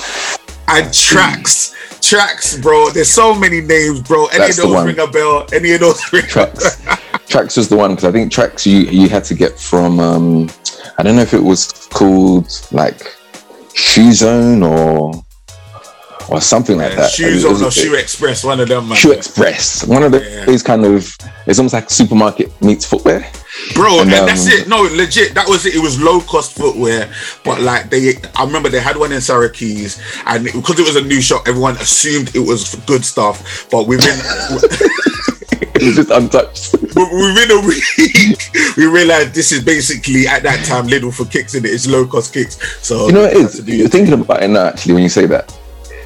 and 0.67 0.93
Tracks. 0.93 1.75
Tracks, 2.01 2.57
bro. 2.57 2.89
There's 2.89 3.09
so 3.09 3.35
many 3.35 3.61
names, 3.61 4.01
bro. 4.01 4.25
Any 4.27 4.39
That's 4.39 4.57
of 4.59 4.69
those 4.69 4.85
ring 4.85 4.99
a 4.99 5.07
bell? 5.07 5.45
Any 5.53 5.73
of 5.73 5.81
those 5.81 6.11
ring 6.11 6.23
Tracks. 6.23 6.81
Tracks 7.27 7.55
was 7.57 7.69
the 7.69 7.77
one 7.77 7.91
because 7.91 8.05
I 8.05 8.11
think 8.11 8.31
Tracks 8.31 8.67
you 8.67 8.79
you 8.79 9.07
had 9.07 9.23
to 9.25 9.33
get 9.33 9.57
from 9.57 9.99
um 9.99 10.49
I 10.97 11.03
don't 11.03 11.15
know 11.15 11.21
if 11.21 11.33
it 11.33 11.43
was 11.43 11.71
called 11.91 12.49
like 12.71 13.15
Shoe 13.73 14.11
Zone 14.11 14.63
or 14.63 15.23
or 16.29 16.41
something 16.41 16.77
like 16.77 16.95
that. 16.95 17.11
Shoe 17.11 17.39
Zone 17.39 17.63
or 17.63 17.71
Shoe 17.71 17.95
Express, 17.95 18.43
one 18.43 18.59
of 18.59 18.67
them, 18.67 18.89
man. 18.89 18.97
Shoe 18.97 19.11
Express. 19.11 19.85
One 19.85 20.03
of 20.03 20.11
the 20.11 20.19
Yeah. 20.21 20.45
those 20.45 20.63
kind 20.63 20.85
of 20.85 21.15
it's 21.47 21.57
almost 21.59 21.73
like 21.73 21.89
supermarket 21.89 22.49
meets 22.61 22.85
footwear. 22.85 23.25
Bro, 23.73 24.01
and, 24.01 24.13
And, 24.13 24.27
that's 24.27 24.45
um, 24.47 24.53
it. 24.53 24.67
No, 24.67 24.81
legit, 24.83 25.33
that 25.35 25.47
was 25.47 25.65
it. 25.65 25.75
It 25.75 25.79
was 25.79 25.99
low 25.99 26.21
cost 26.21 26.53
footwear, 26.53 27.11
but 27.43 27.61
like 27.61 27.89
they, 27.89 28.15
I 28.35 28.43
remember 28.45 28.69
they 28.69 28.79
had 28.79 28.97
one 28.97 29.11
in 29.11 29.21
Surrey 29.21 29.49
Quays, 29.49 29.99
and 30.25 30.47
it- 30.47 30.53
because 30.53 30.79
it 30.79 30.85
was 30.85 30.95
a 30.95 31.01
new 31.01 31.21
shop, 31.21 31.47
everyone 31.47 31.75
assumed 31.77 32.35
it 32.35 32.39
was 32.39 32.75
good 32.85 33.03
stuff. 33.05 33.67
But 33.71 33.87
within 33.87 34.17
It 35.73 35.83
was 35.83 35.95
just 35.95 36.09
untouched. 36.11 36.73
Within 36.73 37.51
a 37.51 37.67
week, 37.67 38.37
we 38.77 38.85
realized 38.85 39.33
this 39.33 39.51
is 39.51 39.63
basically 39.63 40.27
at 40.27 40.43
that 40.43 40.63
time 40.65 40.87
Lidl 40.87 41.13
for 41.13 41.25
kicks 41.25 41.55
in 41.55 41.65
it. 41.65 41.71
It's 41.71 41.87
low 41.87 42.05
cost 42.05 42.33
kicks. 42.33 42.57
So 42.85 43.07
You 43.07 43.13
know 43.13 43.21
what 43.21 43.31
it 43.33 43.37
is? 43.37 43.67
You're 43.67 43.87
thinking 43.89 44.13
about 44.13 44.43
it 44.43 44.49
now 44.49 44.65
actually 44.67 44.93
when 44.93 45.03
you 45.03 45.09
say 45.09 45.25
that. 45.27 45.57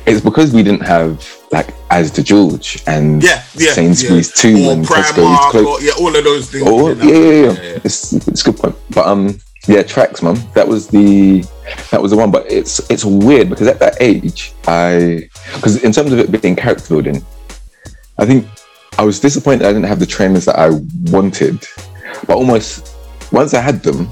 It's 0.05 0.21
because 0.21 0.53
we 0.53 0.62
didn't 0.62 0.85
have 0.85 1.27
like 1.51 1.67
Asda 1.89 2.24
George 2.24 2.83
and 2.85 3.24
yeah, 3.24 3.43
yeah, 3.55 3.71
Sainsbury's 3.71 4.29
yeah. 4.29 4.41
too 4.41 4.67
or 4.67 4.74
and 4.74 4.85
Primark, 4.85 5.50
close. 5.50 5.65
or, 5.65 5.81
yeah, 5.81 5.93
all 6.00 6.15
of 6.15 6.24
those 6.24 6.51
things. 6.51 6.63
Oh 6.67 6.85
we 6.85 6.89
yeah, 6.91 7.03
didn't 7.03 7.55
yeah, 7.55 7.63
yeah. 7.63 7.79
It's 7.83 8.13
it's 8.13 8.41
a 8.41 8.51
good 8.51 8.57
point. 8.59 8.75
But 8.91 9.07
um, 9.07 9.39
yeah, 9.67 9.81
tracks, 9.81 10.21
man. 10.21 10.38
That 10.53 10.67
was 10.67 10.88
the 10.88 11.41
that 11.89 12.01
was 12.01 12.12
the 12.12 12.17
one. 12.17 12.29
But 12.29 12.51
it's 12.51 12.79
it's 12.91 13.03
weird 13.03 13.50
because 13.50 13.67
at 13.67 13.79
that 13.79 13.97
age, 14.00 14.53
I 14.67 15.27
because 15.55 15.83
in 15.83 15.91
terms 15.91 16.12
of 16.12 16.19
it 16.19 16.41
being 16.41 16.55
character 16.55 16.88
building, 16.89 17.25
I 18.19 18.25
think 18.25 18.45
I 19.00 19.03
was 19.03 19.19
disappointed 19.19 19.65
I 19.65 19.74
didn't 19.74 19.85
have 19.85 20.00
the 20.00 20.05
trainers 20.05 20.45
that 20.45 20.59
I 20.59 20.69
wanted. 21.12 21.65
But 22.27 22.38
almost 22.38 22.95
once 23.31 23.53
I 23.53 23.62
had 23.62 23.81
them, 23.81 24.09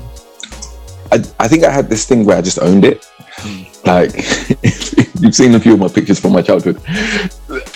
I 1.11 1.23
I 1.39 1.47
think 1.47 1.63
I 1.63 1.71
had 1.71 1.89
this 1.89 2.05
thing 2.05 2.25
where 2.25 2.37
I 2.37 2.41
just 2.41 2.59
owned 2.59 2.83
it. 2.83 3.05
Like 3.85 4.15
you've 5.19 5.35
seen 5.35 5.55
a 5.55 5.59
few 5.59 5.73
of 5.73 5.79
my 5.79 5.87
pictures 5.87 6.19
from 6.19 6.31
my 6.33 6.41
childhood. 6.41 6.77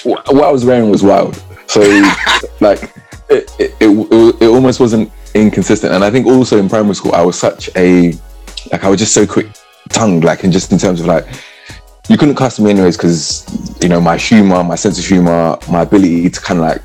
What 0.03 0.27
I 0.29 0.51
was 0.51 0.65
wearing 0.65 0.89
was 0.89 1.03
wild. 1.03 1.41
So 1.67 1.81
like 2.59 2.83
it, 3.29 3.51
it, 3.59 3.75
it, 3.81 4.41
it 4.41 4.47
almost 4.47 4.79
wasn't 4.79 5.11
inconsistent. 5.33 5.93
And 5.93 6.03
I 6.03 6.09
think 6.09 6.25
also 6.27 6.57
in 6.57 6.69
primary 6.69 6.95
school, 6.95 7.13
I 7.13 7.21
was 7.21 7.37
such 7.37 7.69
a, 7.75 8.13
like, 8.71 8.83
I 8.83 8.89
was 8.89 8.99
just 8.99 9.13
so 9.13 9.27
quick 9.27 9.47
tongued, 9.89 10.23
like, 10.23 10.43
and 10.43 10.53
just 10.53 10.71
in 10.71 10.77
terms 10.77 11.01
of 11.01 11.07
like, 11.07 11.25
you 12.09 12.17
couldn't 12.17 12.35
cast 12.35 12.59
me 12.59 12.69
anyways 12.69 12.95
because, 12.95 13.45
you 13.81 13.89
know, 13.89 13.99
my 13.99 14.15
humor, 14.15 14.63
my 14.63 14.75
sense 14.75 14.97
of 14.97 15.05
humor, 15.05 15.57
my 15.69 15.81
ability 15.81 16.29
to 16.29 16.39
kind 16.39 16.59
of 16.59 16.65
like 16.65 16.83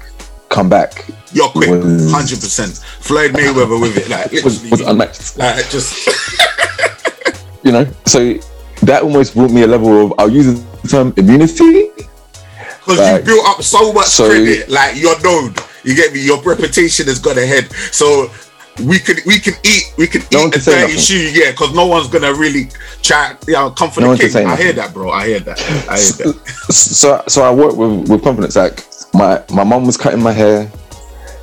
come 0.48 0.68
back 0.68 1.06
You're 1.32 1.48
quick, 1.48 1.70
was- 1.70 2.10
hundred 2.10 2.40
percent. 2.40 2.72
Floyd 3.00 3.30
Mayweather 3.30 3.80
with 3.80 3.96
it, 3.96 4.08
like 4.08 4.32
was, 4.44 4.44
was 4.44 4.80
literally, 4.80 4.90
unmatched. 4.90 5.38
like 5.38 5.68
just 5.70 6.08
you 7.62 7.70
know, 7.70 7.86
so 8.06 8.34
that 8.82 9.02
almost 9.02 9.34
brought 9.34 9.50
me 9.50 9.62
a 9.62 9.66
level 9.66 10.06
of 10.06 10.14
I'll 10.18 10.30
use 10.30 10.60
the 10.60 10.88
term 10.88 11.12
immunity. 11.16 11.90
Because 12.84 12.98
Like, 12.98 13.20
you 13.20 13.26
built 13.26 13.48
up 13.48 13.62
so 13.62 13.92
much 13.92 14.06
so- 14.06 14.28
credit, 14.28 14.68
like 14.68 14.96
you're 14.96 15.20
known. 15.22 15.54
You 15.84 15.94
get 15.94 16.12
me? 16.12 16.20
Your 16.20 16.40
reputation 16.42 17.06
has 17.06 17.18
gone 17.18 17.38
ahead. 17.38 17.70
So 17.92 18.30
we 18.84 18.98
could 18.98 19.20
we 19.26 19.38
can 19.38 19.54
eat 19.64 19.92
we 19.98 20.06
can 20.06 20.22
No 20.32 20.46
eat 20.46 20.56
a 20.56 20.60
say 20.60 20.80
dirty 20.80 20.98
shoe, 20.98 21.30
yeah, 21.32 21.50
because 21.50 21.74
no 21.74 21.86
one's 21.86 22.08
gonna 22.08 22.32
really 22.32 22.68
try 23.02 23.36
you 23.46 23.54
know, 23.54 23.70
come 23.70 23.90
for 23.90 24.00
No 24.00 24.14
the 24.14 24.28
king. 24.28 24.46
I 24.46 24.56
hear 24.56 24.72
that, 24.72 24.94
bro. 24.94 25.10
I 25.10 25.26
hear 25.28 25.40
that. 25.40 25.60
I 25.88 25.98
hear 25.98 26.32
that. 26.32 26.72
So 26.72 27.22
so 27.28 27.42
I 27.42 27.52
work 27.52 27.76
with 27.76 28.08
with 28.08 28.22
confidence. 28.22 28.56
Like 28.56 28.84
my 29.14 29.42
my 29.50 29.64
mom 29.64 29.86
was 29.86 29.96
cutting 29.96 30.22
my 30.22 30.32
hair. 30.32 30.70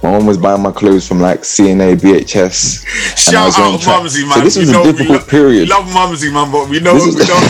My 0.02 0.12
mom 0.12 0.26
was 0.26 0.38
buying 0.38 0.62
my 0.62 0.72
clothes 0.72 1.06
from 1.08 1.20
like 1.20 1.44
C&A, 1.44 1.76
BHS. 1.76 2.86
Shout 3.18 3.60
out 3.60 3.86
Mumsy, 3.86 4.24
man. 4.24 4.34
So 4.36 4.42
this 4.42 4.56
We 4.56 4.62
was 4.62 4.70
a 4.70 4.84
difficult 4.84 5.20
lo- 5.22 5.26
period. 5.26 5.68
Love 5.68 5.94
Mumsy, 5.94 6.32
man, 6.32 6.50
but 6.52 6.70
we 6.70 6.80
know 6.80 6.94
we 6.94 7.00
know 7.00 7.50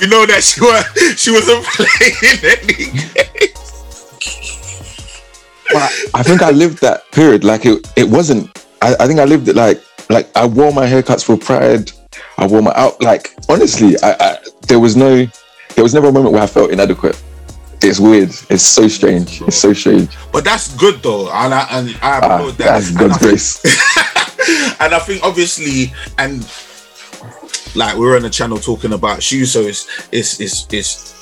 we 0.00 0.06
know 0.06 0.24
that 0.26 0.42
she 0.42 0.60
was 0.62 0.84
she 1.20 1.30
wasn't 1.30 1.62
playing 1.64 2.40
any 2.42 2.74
game. 2.74 3.54
But 5.72 5.92
I 6.14 6.22
think 6.22 6.42
I 6.42 6.50
lived 6.50 6.80
that 6.80 7.10
period. 7.12 7.44
Like 7.44 7.66
it, 7.66 7.86
it 7.96 8.08
wasn't. 8.08 8.50
I, 8.82 8.96
I 8.98 9.06
think 9.06 9.20
I 9.20 9.24
lived 9.24 9.48
it 9.48 9.56
like 9.56 9.80
like 10.08 10.34
I 10.36 10.46
wore 10.46 10.72
my 10.72 10.86
haircuts 10.86 11.24
for 11.24 11.36
pride. 11.36 11.92
I 12.38 12.46
wore 12.46 12.62
my 12.62 12.72
out 12.74 13.00
like 13.02 13.34
honestly. 13.48 13.94
I, 14.02 14.16
I 14.18 14.38
there 14.68 14.80
was 14.80 14.96
no 14.96 15.26
there 15.74 15.84
was 15.84 15.92
never 15.92 16.08
a 16.08 16.12
moment 16.12 16.32
where 16.32 16.42
I 16.42 16.46
felt 16.46 16.70
inadequate. 16.70 17.22
It's 17.82 17.98
weird. 17.98 18.28
It's 18.50 18.62
so 18.62 18.88
strange. 18.88 19.40
It's 19.42 19.56
so 19.56 19.72
strange. 19.72 20.10
But 20.32 20.44
that's 20.44 20.74
good 20.76 21.02
though, 21.02 21.30
and 21.32 21.54
I 21.54 21.66
and 21.70 21.88
I 22.02 22.20
Ah, 22.22 22.46
that. 22.46 22.58
that's 22.58 22.88
And 22.90 22.98
God's 22.98 23.14
I 23.14 23.18
think- 23.18 23.30
grace. 23.30 24.76
and 24.80 24.94
I 24.94 24.98
think 24.98 25.22
obviously, 25.22 25.92
and 26.18 26.46
like 27.74 27.96
we're 27.96 28.16
on 28.16 28.22
the 28.22 28.30
channel 28.30 28.58
talking 28.58 28.92
about 28.92 29.22
shoes, 29.22 29.52
so 29.52 29.60
it's 29.62 29.86
it's 30.12 30.40
it's 30.40 30.66
it's 30.72 31.19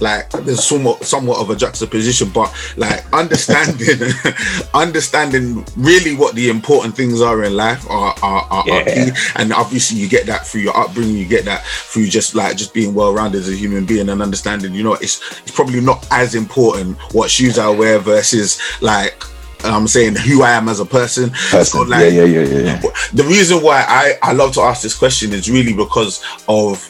like 0.00 0.30
there's 0.30 0.64
somewhat 0.64 1.04
somewhat 1.04 1.40
of 1.40 1.50
a 1.50 1.56
juxtaposition, 1.56 2.30
but 2.30 2.54
like 2.76 3.04
understanding 3.12 4.10
understanding 4.74 5.64
really 5.76 6.14
what 6.14 6.34
the 6.34 6.50
important 6.50 6.94
things 6.94 7.20
are 7.20 7.42
in 7.44 7.56
life 7.56 7.88
are 7.90 8.14
are, 8.22 8.42
are, 8.50 8.70
are 8.70 8.84
key. 8.84 9.10
and 9.36 9.52
obviously 9.52 9.98
you 9.98 10.08
get 10.08 10.26
that 10.26 10.46
through 10.46 10.60
your 10.60 10.76
upbringing, 10.76 11.16
you 11.16 11.26
get 11.26 11.44
that 11.44 11.64
through 11.64 12.06
just 12.06 12.34
like 12.34 12.56
just 12.56 12.74
being 12.74 12.94
well 12.94 13.12
rounded 13.12 13.38
as 13.38 13.48
a 13.48 13.56
human 13.56 13.84
being 13.84 14.08
and 14.08 14.22
understanding. 14.22 14.74
You 14.74 14.84
know, 14.84 14.94
it's 14.94 15.20
it's 15.40 15.50
probably 15.50 15.80
not 15.80 16.06
as 16.10 16.34
important 16.34 16.98
what 17.12 17.30
shoes 17.30 17.58
I 17.58 17.68
wear 17.68 17.98
versus 17.98 18.60
like. 18.80 19.22
I'm 19.64 19.88
saying 19.88 20.14
who 20.14 20.44
I 20.44 20.52
am 20.52 20.68
as 20.68 20.78
a 20.78 20.84
person. 20.84 21.34
So, 21.34 21.82
like, 21.82 22.12
yeah, 22.12 22.22
yeah, 22.22 22.24
yeah, 22.24 22.42
yeah, 22.42 22.80
yeah. 22.80 22.90
the 23.12 23.24
reason 23.24 23.60
why 23.60 23.84
I, 23.88 24.16
I 24.22 24.32
love 24.32 24.54
to 24.54 24.60
ask 24.60 24.82
this 24.82 24.96
question 24.96 25.32
is 25.32 25.50
really 25.50 25.72
because 25.72 26.22
of 26.46 26.88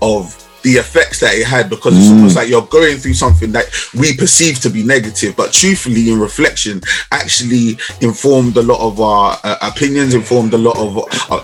of 0.00 0.45
the 0.66 0.74
effects 0.84 1.18
that 1.20 1.32
it 1.40 1.46
had 1.46 1.70
because 1.70 1.94
it's 1.96 2.06
Mm. 2.08 2.16
almost 2.16 2.36
like 2.38 2.48
you're 2.52 2.68
going 2.78 2.96
through 2.98 3.14
something 3.14 3.50
that 3.56 3.66
we 4.00 4.08
perceive 4.22 4.54
to 4.64 4.68
be 4.76 4.82
negative 4.82 5.32
but 5.40 5.48
truthfully 5.52 6.04
in 6.10 6.18
reflection 6.28 6.82
actually 7.12 7.78
informed 8.00 8.54
a 8.56 8.62
lot 8.62 8.80
of 8.88 8.94
our 9.00 9.38
uh, 9.44 9.56
opinions 9.70 10.12
informed 10.22 10.52
a 10.54 10.58
lot 10.68 10.76
of 10.84 10.90
uh, 11.30 11.40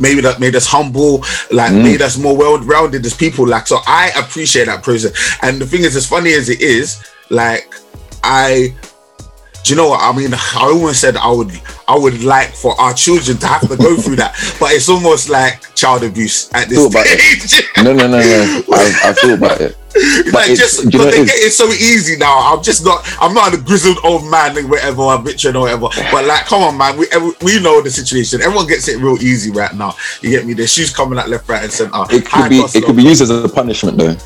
maybe 0.00 0.20
that 0.20 0.38
made 0.40 0.56
us 0.60 0.66
humble 0.66 1.14
like 1.60 1.72
Mm. 1.72 1.82
made 1.90 2.02
us 2.02 2.14
more 2.18 2.36
well-rounded 2.36 3.02
as 3.06 3.14
people 3.14 3.46
like 3.54 3.66
so 3.72 3.78
I 3.86 4.04
appreciate 4.22 4.66
that 4.66 4.82
process 4.82 5.12
and 5.42 5.60
the 5.60 5.66
thing 5.66 5.82
is 5.88 5.94
as 5.94 6.06
funny 6.14 6.32
as 6.40 6.48
it 6.48 6.60
is 6.60 6.86
like 7.30 7.68
I 8.24 8.74
do 9.64 9.72
you 9.72 9.76
know 9.76 9.88
what 9.88 10.00
I 10.02 10.14
mean? 10.16 10.34
I 10.34 10.70
almost 10.70 11.00
said 11.00 11.16
I 11.16 11.30
would 11.30 11.50
I 11.88 11.96
would 11.96 12.22
like 12.22 12.54
for 12.54 12.78
our 12.78 12.92
children 12.92 13.38
to 13.38 13.46
have 13.46 13.66
to 13.68 13.76
go 13.76 13.96
through 13.96 14.16
that, 14.16 14.34
but 14.60 14.72
it's 14.72 14.90
almost 14.90 15.30
like 15.30 15.74
child 15.74 16.04
abuse 16.04 16.52
at 16.52 16.68
this 16.68 16.84
stage. 16.92 17.64
No, 17.78 17.94
no, 17.94 18.06
no, 18.06 18.18
no. 18.18 18.62
I, 18.72 19.00
I 19.04 19.12
feel 19.14 19.34
about 19.34 19.62
it. 19.62 19.76
like 20.32 20.50
it's- 20.50 20.58
just 20.58 20.84
because 20.86 21.12
they 21.14 21.24
get 21.24 21.36
it 21.36 21.52
so 21.52 21.66
easy 21.68 22.16
now. 22.16 22.38
I'm 22.52 22.62
just 22.62 22.84
not. 22.84 23.04
I'm 23.20 23.32
not 23.34 23.54
a 23.54 23.58
grizzled 23.58 23.98
old 24.04 24.24
man, 24.30 24.56
or 24.58 24.66
whatever, 24.66 25.02
or 25.02 25.18
veteran 25.22 25.56
or 25.56 25.60
whatever. 25.62 25.88
But 26.10 26.24
like, 26.26 26.46
come 26.46 26.62
on, 26.62 26.76
man. 26.76 26.96
We 26.98 27.06
we 27.42 27.60
know 27.62 27.80
the 27.80 27.90
situation. 27.90 28.42
Everyone 28.42 28.66
gets 28.66 28.88
it 28.88 28.98
real 29.00 29.16
easy 29.22 29.50
right 29.50 29.74
now. 29.74 29.94
You 30.20 30.30
get 30.30 30.46
me? 30.46 30.54
The 30.54 30.66
shoes 30.66 30.94
coming 30.94 31.18
at 31.18 31.28
left, 31.28 31.48
right, 31.48 31.62
and 31.62 31.72
center. 31.72 32.04
It 32.10 32.26
could 32.26 32.48
be 32.50 32.58
it 32.74 32.84
could 32.84 32.96
be 32.96 33.04
used 33.04 33.22
as 33.22 33.30
a 33.30 33.48
punishment 33.48 33.98
though. 33.98 34.16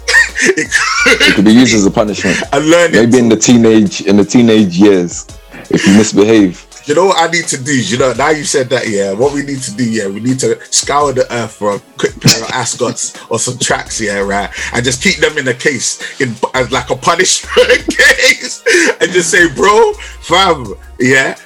It 0.41 0.71
It 1.07 1.35
could 1.35 1.45
be 1.45 1.53
used 1.53 1.75
as 1.75 1.85
a 1.85 1.91
punishment. 1.91 2.41
and 2.53 2.71
learn 2.71 2.95
it. 2.95 3.01
Maybe 3.05 3.19
in 3.19 3.29
the 3.29 3.37
teenage 3.37 4.01
in 4.03 4.17
the 4.17 4.25
teenage 4.25 4.77
years, 4.79 5.27
if 5.71 5.87
you 5.87 5.95
misbehave. 5.97 6.65
You 6.89 6.95
know 6.95 7.05
what 7.05 7.21
I 7.21 7.31
need 7.31 7.47
to 7.49 7.63
do? 7.63 7.79
You 7.79 7.99
know, 7.99 8.15
now 8.15 8.31
you 8.31 8.45
said 8.45 8.71
that, 8.71 8.89
yeah. 8.89 9.13
What 9.13 9.35
we 9.35 9.43
need 9.43 9.61
to 9.61 9.77
do, 9.77 9.85
yeah, 9.85 10.09
we 10.09 10.21
need 10.21 10.39
to 10.41 10.59
scour 10.73 11.13
the 11.13 11.31
earth 11.31 11.53
for 11.53 11.75
a 11.77 11.81
quick 11.99 12.19
pair 12.19 12.43
of 12.43 12.49
ascots 12.49 13.15
or 13.31 13.39
some 13.39 13.59
tracks, 13.59 14.01
yeah, 14.01 14.21
right, 14.21 14.49
and 14.73 14.83
just 14.83 15.03
keep 15.03 15.17
them 15.17 15.37
in 15.37 15.47
a 15.49 15.53
case 15.53 16.19
in 16.19 16.35
as 16.55 16.73
like 16.73 16.89
a 16.89 16.97
punishment 16.97 17.87
case, 17.91 18.65
and 19.03 19.13
just 19.13 19.31
say, 19.31 19.53
bro, 19.55 19.93
fam, 20.23 20.73
yeah, 20.99 21.37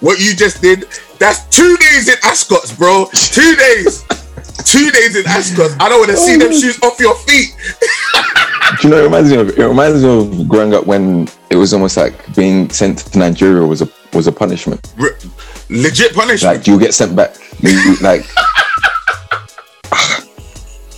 what 0.00 0.20
you 0.20 0.36
just 0.36 0.60
did, 0.60 0.84
that's 1.18 1.48
two 1.48 1.78
days 1.78 2.06
in 2.10 2.16
ascots, 2.22 2.76
bro, 2.76 3.06
two 3.14 3.56
days. 3.56 4.04
Two 4.66 4.90
days 4.90 5.16
in 5.16 5.26
ascots. 5.26 5.74
I 5.80 5.88
don't 5.88 6.00
want 6.00 6.10
to 6.10 6.18
see 6.18 6.36
them 6.36 6.52
shoes 6.52 6.78
off 6.82 7.00
your 7.00 7.14
feet. 7.14 7.56
Do 8.82 8.88
you 8.88 8.90
know? 8.90 9.00
It 9.00 9.04
reminds 9.04 9.30
me 9.30 9.36
of 9.38 9.58
it 9.58 9.66
reminds 9.66 10.02
me 10.02 10.08
of 10.10 10.48
growing 10.48 10.74
up 10.74 10.86
when 10.86 11.28
it 11.48 11.56
was 11.56 11.72
almost 11.72 11.96
like 11.96 12.12
being 12.36 12.68
sent 12.68 12.98
to 12.98 13.18
Nigeria 13.18 13.66
was 13.66 13.80
a 13.80 13.86
was 14.12 14.26
a 14.26 14.32
punishment. 14.32 14.92
Re- 14.96 15.10
legit 15.68 16.14
punishment. 16.14 16.56
Like 16.58 16.66
you 16.66 16.78
get 16.78 16.94
sent 16.94 17.14
back. 17.16 17.36
You, 17.60 17.70
you- 17.70 17.96
like 18.00 18.24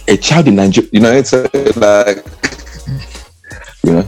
a 0.09 0.16
child 0.16 0.49
in 0.49 0.57
Nigeria. 0.57 0.88
You 0.92 1.00
know, 1.00 1.12
it's 1.12 1.33
a, 1.33 1.42
like 1.76 2.25
you 3.85 3.92
know 3.92 4.04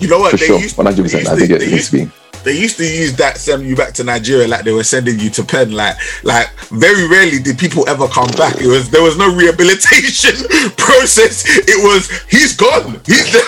you 0.00 0.08
know 0.08 0.18
what? 0.18 0.32
for 0.32 0.36
they 0.38 0.46
sure. 0.46 0.58
used, 0.60 0.76
One 0.76 0.86
hundred 0.86 1.02
percent. 1.04 1.28
I 1.28 1.34
to- 1.34 1.40
think 1.40 1.50
it 1.50 1.58
they 1.60 1.66
needs 1.66 1.76
used- 1.76 1.90
to 1.92 2.06
be. 2.06 2.10
they 2.44 2.58
used 2.58 2.76
to 2.78 2.84
use 2.84 3.14
that 3.16 3.36
send 3.36 3.62
you 3.64 3.76
back 3.76 3.92
to 3.94 4.04
Nigeria 4.04 4.48
like 4.48 4.64
they 4.64 4.72
were 4.72 4.82
sending 4.84 5.18
you 5.20 5.30
to 5.30 5.44
Penn. 5.44 5.72
Like, 5.72 5.96
like 6.24 6.50
very 6.70 7.06
rarely 7.08 7.38
did 7.38 7.58
people 7.58 7.88
ever 7.88 8.08
come 8.08 8.28
back. 8.32 8.56
It 8.60 8.66
was 8.66 8.90
there 8.90 9.02
was 9.02 9.16
no 9.16 9.32
rehabilitation 9.34 10.34
process. 10.76 11.44
It 11.68 11.82
was 11.84 12.10
he's 12.30 12.56
gone. 12.56 13.00
He's 13.06 13.36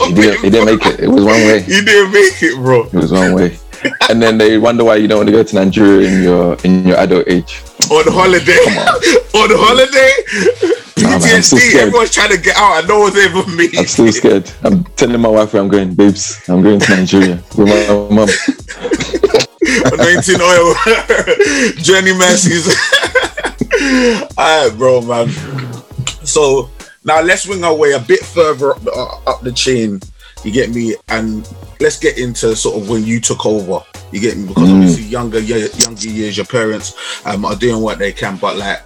He 0.00 0.14
didn't, 0.14 0.44
he 0.44 0.50
didn't 0.50 0.66
make 0.66 0.86
it. 0.86 1.00
It 1.00 1.08
was 1.08 1.24
one 1.24 1.34
way. 1.40 1.62
He 1.62 1.80
didn't 1.82 2.12
make 2.12 2.42
it, 2.42 2.54
bro. 2.56 2.84
It 2.86 2.92
was 2.94 3.12
one 3.12 3.34
way. 3.34 3.58
And 4.08 4.20
then 4.22 4.38
they 4.38 4.58
wonder 4.58 4.84
why 4.84 4.96
you 4.96 5.08
don't 5.08 5.18
want 5.18 5.28
to 5.28 5.32
go 5.32 5.42
to 5.42 5.54
Nigeria 5.54 6.08
in 6.08 6.22
your 6.22 6.56
in 6.64 6.86
your 6.86 6.96
adult 6.98 7.28
age. 7.28 7.62
On 7.90 8.04
holiday, 8.06 8.58
on 9.34 9.50
holiday. 9.52 10.76
Nah, 11.02 11.18
man, 11.18 11.36
I'm 11.36 11.42
still 11.42 11.58
scared. 11.58 11.88
Everyone's 11.88 12.10
trying 12.10 12.30
to 12.30 12.38
get 12.38 12.56
out, 12.56 12.78
and 12.78 12.88
no 12.88 13.00
one's 13.00 13.16
ever 13.16 13.46
me. 13.50 13.68
I'm 13.76 13.86
still 13.86 14.12
scared. 14.12 14.50
I'm 14.62 14.84
telling 14.96 15.20
my 15.20 15.28
wife 15.28 15.52
where 15.52 15.62
I'm 15.62 15.68
going, 15.68 15.94
babes. 15.94 16.46
I'm 16.48 16.62
going 16.62 16.78
to 16.80 16.96
Nigeria 16.96 17.42
with 17.56 17.68
my 17.68 18.14
mum. 18.14 18.28
Anointing 19.92 20.40
oil, 20.40 20.74
Journey 21.76 22.12
Mercies. 22.12 22.68
Alright, 24.38 24.76
bro, 24.76 25.00
man. 25.02 25.30
So 26.24 26.70
now 27.04 27.20
let's 27.22 27.46
wing 27.46 27.64
our 27.64 27.74
way 27.74 27.92
a 27.92 27.98
bit 27.98 28.20
further 28.20 28.72
up 28.72 28.82
the, 28.82 28.92
uh, 28.92 29.30
up 29.30 29.40
the 29.42 29.52
chain. 29.52 30.00
You 30.44 30.50
get 30.52 30.70
me, 30.70 30.96
and 31.08 31.48
let's 31.80 31.98
get 31.98 32.18
into 32.18 32.56
sort 32.56 32.80
of 32.82 32.88
when 32.88 33.04
you 33.04 33.20
took 33.20 33.44
over. 33.44 33.82
You 34.12 34.20
get 34.20 34.36
me 34.36 34.46
because 34.48 34.68
Mm. 34.68 34.74
obviously 34.74 35.04
younger 35.04 35.38
younger 35.38 36.08
years, 36.08 36.36
your 36.36 36.46
parents 36.46 36.94
um, 37.26 37.44
are 37.44 37.54
doing 37.56 37.80
what 37.82 37.98
they 37.98 38.12
can, 38.12 38.36
but 38.36 38.56
like 38.56 38.80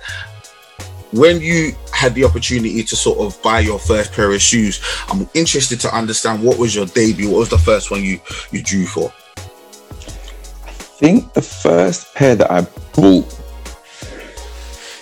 when 1.12 1.40
you 1.40 1.72
had 1.92 2.12
the 2.16 2.24
opportunity 2.24 2.82
to 2.82 2.96
sort 2.96 3.20
of 3.20 3.40
buy 3.40 3.60
your 3.60 3.78
first 3.78 4.12
pair 4.12 4.32
of 4.32 4.42
shoes, 4.42 4.80
I'm 5.08 5.28
interested 5.32 5.78
to 5.82 5.94
understand 5.96 6.42
what 6.42 6.58
was 6.58 6.74
your 6.74 6.86
debut. 6.86 7.30
What 7.30 7.38
was 7.38 7.48
the 7.50 7.58
first 7.58 7.90
one 7.90 8.02
you 8.02 8.18
you 8.50 8.62
drew 8.62 8.84
for? 8.86 9.12
I 10.66 10.72
think 11.06 11.32
the 11.34 11.42
first 11.42 12.14
pair 12.14 12.34
that 12.34 12.50
I 12.50 12.62
bought 12.94 13.24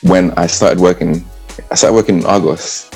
when 0.03 0.33
I 0.33 0.47
started 0.49 0.81
working, 0.81 1.25
I 1.71 1.77
started 1.77 1.95
working 1.95 2.19
in 2.21 2.27
Argos. 2.27 2.91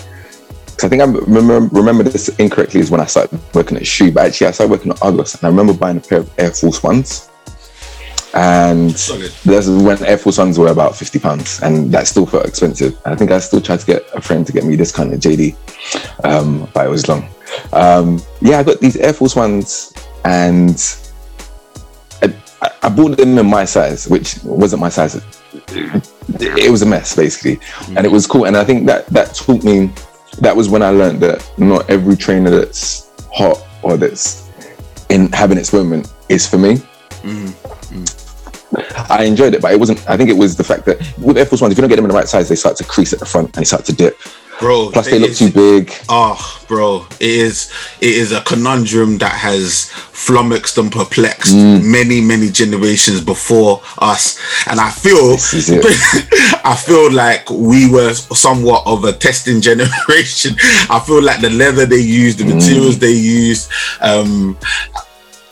I 0.82 0.88
think 0.88 1.02
I 1.02 1.06
remember, 1.06 1.60
remember 1.74 2.02
this 2.02 2.28
incorrectly 2.38 2.80
is 2.80 2.90
when 2.90 3.00
I 3.00 3.06
started 3.06 3.40
working 3.54 3.76
at 3.76 3.84
Schuh, 3.84 4.12
but 4.12 4.26
actually 4.26 4.48
I 4.48 4.50
started 4.50 4.70
working 4.70 4.92
at 4.92 5.02
Argos 5.02 5.34
and 5.34 5.44
I 5.44 5.48
remember 5.48 5.72
buying 5.72 5.96
a 5.96 6.00
pair 6.00 6.20
of 6.20 6.30
Air 6.38 6.50
Force 6.50 6.82
Ones. 6.82 7.30
And 8.34 8.90
that's 8.90 9.68
when 9.68 10.04
Air 10.04 10.18
Force 10.18 10.36
Ones 10.36 10.58
were 10.58 10.68
about 10.68 10.94
50 10.94 11.18
pounds 11.18 11.62
and 11.62 11.90
that 11.92 12.06
still 12.06 12.26
felt 12.26 12.44
expensive. 12.44 12.98
I 13.06 13.14
think 13.14 13.30
I 13.30 13.38
still 13.38 13.62
tried 13.62 13.80
to 13.80 13.86
get 13.86 14.02
a 14.14 14.20
friend 14.20 14.46
to 14.46 14.52
get 14.52 14.64
me 14.64 14.76
this 14.76 14.92
kind 14.92 15.14
of 15.14 15.20
JD, 15.20 15.56
um, 16.24 16.68
but 16.74 16.86
it 16.86 16.90
was 16.90 17.08
long. 17.08 17.26
Um, 17.72 18.20
yeah, 18.42 18.58
I 18.58 18.62
got 18.62 18.80
these 18.80 18.96
Air 18.96 19.14
Force 19.14 19.34
Ones 19.34 19.94
and 20.26 20.78
I, 22.62 22.70
I 22.82 22.88
bought 22.88 23.16
them 23.16 23.38
in 23.38 23.46
my 23.46 23.64
size, 23.64 24.08
which 24.08 24.42
wasn't 24.42 24.80
my 24.80 24.88
size. 24.88 25.20
It 26.38 26.70
was 26.70 26.82
a 26.82 26.86
mess 26.86 27.14
basically, 27.14 27.60
and 27.96 28.04
it 28.04 28.10
was 28.10 28.26
cool. 28.26 28.46
And 28.46 28.56
I 28.56 28.64
think 28.64 28.86
that 28.86 29.06
that 29.08 29.34
taught 29.34 29.64
me. 29.64 29.90
That 30.40 30.54
was 30.54 30.68
when 30.68 30.82
I 30.82 30.90
learned 30.90 31.20
that 31.20 31.50
not 31.58 31.88
every 31.88 32.16
trainer 32.16 32.50
that's 32.50 33.10
hot 33.32 33.58
or 33.82 33.96
that's 33.96 34.50
in 35.08 35.32
having 35.32 35.58
its 35.58 35.72
moment 35.72 36.12
is 36.28 36.46
for 36.46 36.58
me. 36.58 36.76
Mm-hmm. 37.22 38.04
I 39.10 39.24
enjoyed 39.24 39.54
it, 39.54 39.62
but 39.62 39.72
it 39.72 39.78
wasn't. 39.78 40.08
I 40.08 40.16
think 40.16 40.28
it 40.28 40.36
was 40.36 40.56
the 40.56 40.64
fact 40.64 40.84
that 40.86 40.98
with 41.18 41.38
Air 41.38 41.46
Force 41.46 41.60
Ones, 41.60 41.72
if 41.72 41.78
you 41.78 41.82
don't 41.82 41.88
get 41.88 41.96
them 41.96 42.04
in 42.04 42.10
the 42.10 42.16
right 42.16 42.28
size, 42.28 42.48
they 42.48 42.56
start 42.56 42.76
to 42.76 42.84
crease 42.84 43.12
at 43.12 43.20
the 43.20 43.26
front 43.26 43.46
and 43.48 43.54
they 43.54 43.64
start 43.64 43.84
to 43.86 43.92
dip. 43.92 44.18
Bro. 44.60 44.90
Plus, 44.90 45.06
they 45.06 45.18
look 45.18 45.30
is- 45.30 45.38
too 45.38 45.50
big. 45.50 45.92
Oh, 46.08 46.38
bro, 46.68 47.06
it 47.20 47.30
is 47.30 47.70
it 48.00 48.14
is 48.14 48.32
a 48.32 48.40
conundrum 48.42 49.18
that 49.18 49.32
has 49.32 49.90
flummoxed 50.12 50.78
and 50.78 50.90
perplexed 50.90 51.54
Mm. 51.54 51.84
many 51.84 52.20
many 52.20 52.50
generations 52.50 53.20
before 53.20 53.82
us, 53.98 54.38
and 54.66 54.80
I 54.80 54.90
feel 54.90 55.32
This 55.32 55.54
is 55.54 55.70
it. 55.70 55.84
I 56.64 56.74
feel 56.74 57.12
like 57.12 57.48
we 57.50 57.88
were 57.88 58.14
somewhat 58.14 58.82
of 58.86 59.04
a 59.04 59.12
testing 59.12 59.60
generation. 59.68 60.56
I 60.90 61.02
feel 61.06 61.22
like 61.22 61.40
the 61.40 61.50
leather 61.50 61.86
they 61.86 62.00
used, 62.00 62.38
the 62.38 62.44
Mm. 62.44 62.54
materials 62.54 62.98
they 62.98 63.12
used, 63.12 63.68
um, 64.00 64.56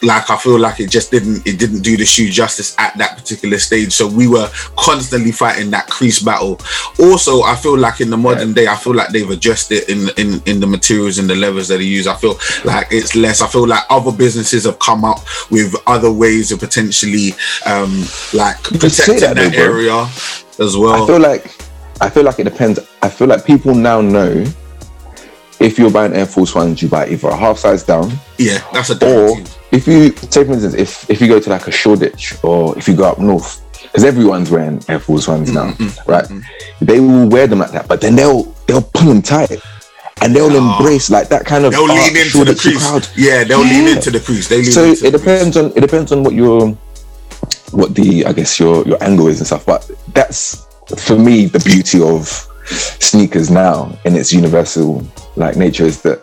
like 0.04 0.30
I 0.30 0.36
feel 0.36 0.58
like 0.58 0.80
it 0.80 0.90
just 0.90 1.10
didn't 1.10 1.46
it 1.46 1.58
didn't 1.58 1.82
do 1.82 1.96
the 1.96 2.04
shoe 2.04 2.30
justice 2.30 2.74
at 2.78 2.96
that 2.98 3.16
particular 3.16 3.58
stage. 3.58 3.92
So 3.92 4.06
we 4.06 4.28
were 4.28 4.48
constantly 4.78 5.32
fighting 5.32 5.70
that 5.70 5.88
crease 5.88 6.22
battle. 6.22 6.60
Also, 6.98 7.42
I 7.42 7.56
feel 7.56 7.76
like 7.76 8.00
in 8.00 8.10
the 8.10 8.16
modern 8.16 8.52
day, 8.52 8.66
I 8.66 8.76
feel 8.76 8.94
like 8.94 9.08
they've 9.08 9.28
addressed 9.28 9.72
it 9.72 9.88
in 9.88 10.08
in 10.16 10.42
in 10.46 10.60
the 10.60 10.66
materials 10.66 11.18
and 11.18 11.28
the 11.28 11.34
levers 11.34 11.68
that 11.68 11.78
they 11.78 11.84
use. 11.84 12.06
I 12.06 12.14
feel 12.16 12.38
like 12.64 12.88
it's 12.90 13.16
less. 13.16 13.42
I 13.42 13.48
feel 13.48 13.66
like 13.66 13.82
other 13.90 14.12
businesses 14.12 14.64
have 14.64 14.78
come 14.78 15.04
up 15.04 15.20
with 15.50 15.74
other 15.86 16.12
ways 16.12 16.52
of 16.52 16.60
potentially 16.60 17.32
um 17.66 18.04
like 18.32 18.62
protecting 18.62 19.20
that 19.20 19.34
that, 19.34 19.52
though, 19.52 19.58
area 19.58 20.08
as 20.58 20.76
well. 20.76 21.02
I 21.02 21.06
feel 21.06 21.20
like 21.20 21.56
I 22.00 22.10
feel 22.10 22.24
like 22.24 22.38
it 22.38 22.44
depends. 22.44 22.80
I 23.02 23.08
feel 23.08 23.28
like 23.28 23.44
people 23.44 23.74
now 23.74 24.00
know 24.00 24.44
if 25.60 25.78
you're 25.78 25.90
buying 25.90 26.12
Air 26.12 26.26
Force 26.26 26.54
Ones, 26.54 26.82
you 26.82 26.88
buy 26.88 27.08
either 27.08 27.28
a 27.28 27.36
half 27.36 27.58
size 27.58 27.82
down, 27.84 28.12
yeah, 28.38 28.58
that's 28.72 28.90
a 28.90 28.94
or 28.94 28.98
guarantee. 28.98 29.52
If 29.74 29.86
you 29.86 30.10
say 30.30 30.44
for 30.44 30.52
instance, 30.52 30.74
if 30.74 31.08
if 31.10 31.20
you 31.20 31.28
go 31.28 31.38
to 31.40 31.50
like 31.50 31.66
a 31.66 31.72
Shoreditch 31.72 32.34
or 32.44 32.76
if 32.78 32.86
you 32.88 32.94
go 32.96 33.04
up 33.04 33.18
north, 33.18 33.60
because 33.82 34.04
everyone's 34.04 34.50
wearing 34.50 34.82
Air 34.88 35.00
Force 35.00 35.26
Ones 35.28 35.52
now, 35.52 35.66
Mm-hmm, 35.70 35.84
mm-hmm 35.84 36.10
right? 36.10 36.24
Mm-hmm. 36.24 36.84
They 36.84 37.00
will 37.00 37.28
wear 37.28 37.46
them 37.46 37.58
like 37.60 37.72
that, 37.72 37.86
but 37.88 38.00
then 38.00 38.14
they'll 38.16 38.44
they'll 38.66 38.82
pull 38.82 39.08
them 39.08 39.22
tight. 39.22 39.50
And 40.22 40.34
they'll 40.34 40.50
Oh. 40.56 40.78
embrace 40.78 41.10
like 41.10 41.28
that 41.28 41.44
kind 41.44 41.64
of 41.66 41.72
They'll 41.72 41.86
lean 41.88 42.16
into 42.16 42.44
the 42.44 42.54
crease. 42.54 42.78
crowd. 42.88 43.06
Yeah, 43.16 43.44
they'll 43.44 43.60
lean 43.60 43.88
into 43.88 44.10
the 44.10 44.20
crease. 44.20 44.48
They 44.48 44.62
lean 44.62 44.72
so 44.72 44.84
it 44.84 45.10
depends 45.10 45.56
on 45.56 45.66
it 45.76 45.80
depends 45.80 46.12
on 46.12 46.22
what 46.24 46.34
your 46.34 46.70
what 47.72 47.94
the 47.94 48.24
I 48.24 48.32
guess 48.32 48.58
your 48.60 48.84
your 48.86 48.96
angle 49.02 49.26
is 49.26 49.38
and 49.40 49.46
stuff. 49.46 49.66
But 49.66 49.90
that's 50.14 50.66
for 50.96 51.18
me 51.18 51.46
the 51.46 51.58
beauty 51.60 52.00
of 52.00 52.28
sneakers 53.00 53.50
now 53.50 53.76
in 54.04 54.16
its 54.16 54.32
universal 54.32 55.04
like 55.36 55.56
nature 55.56 55.84
is 55.84 56.00
that 56.02 56.18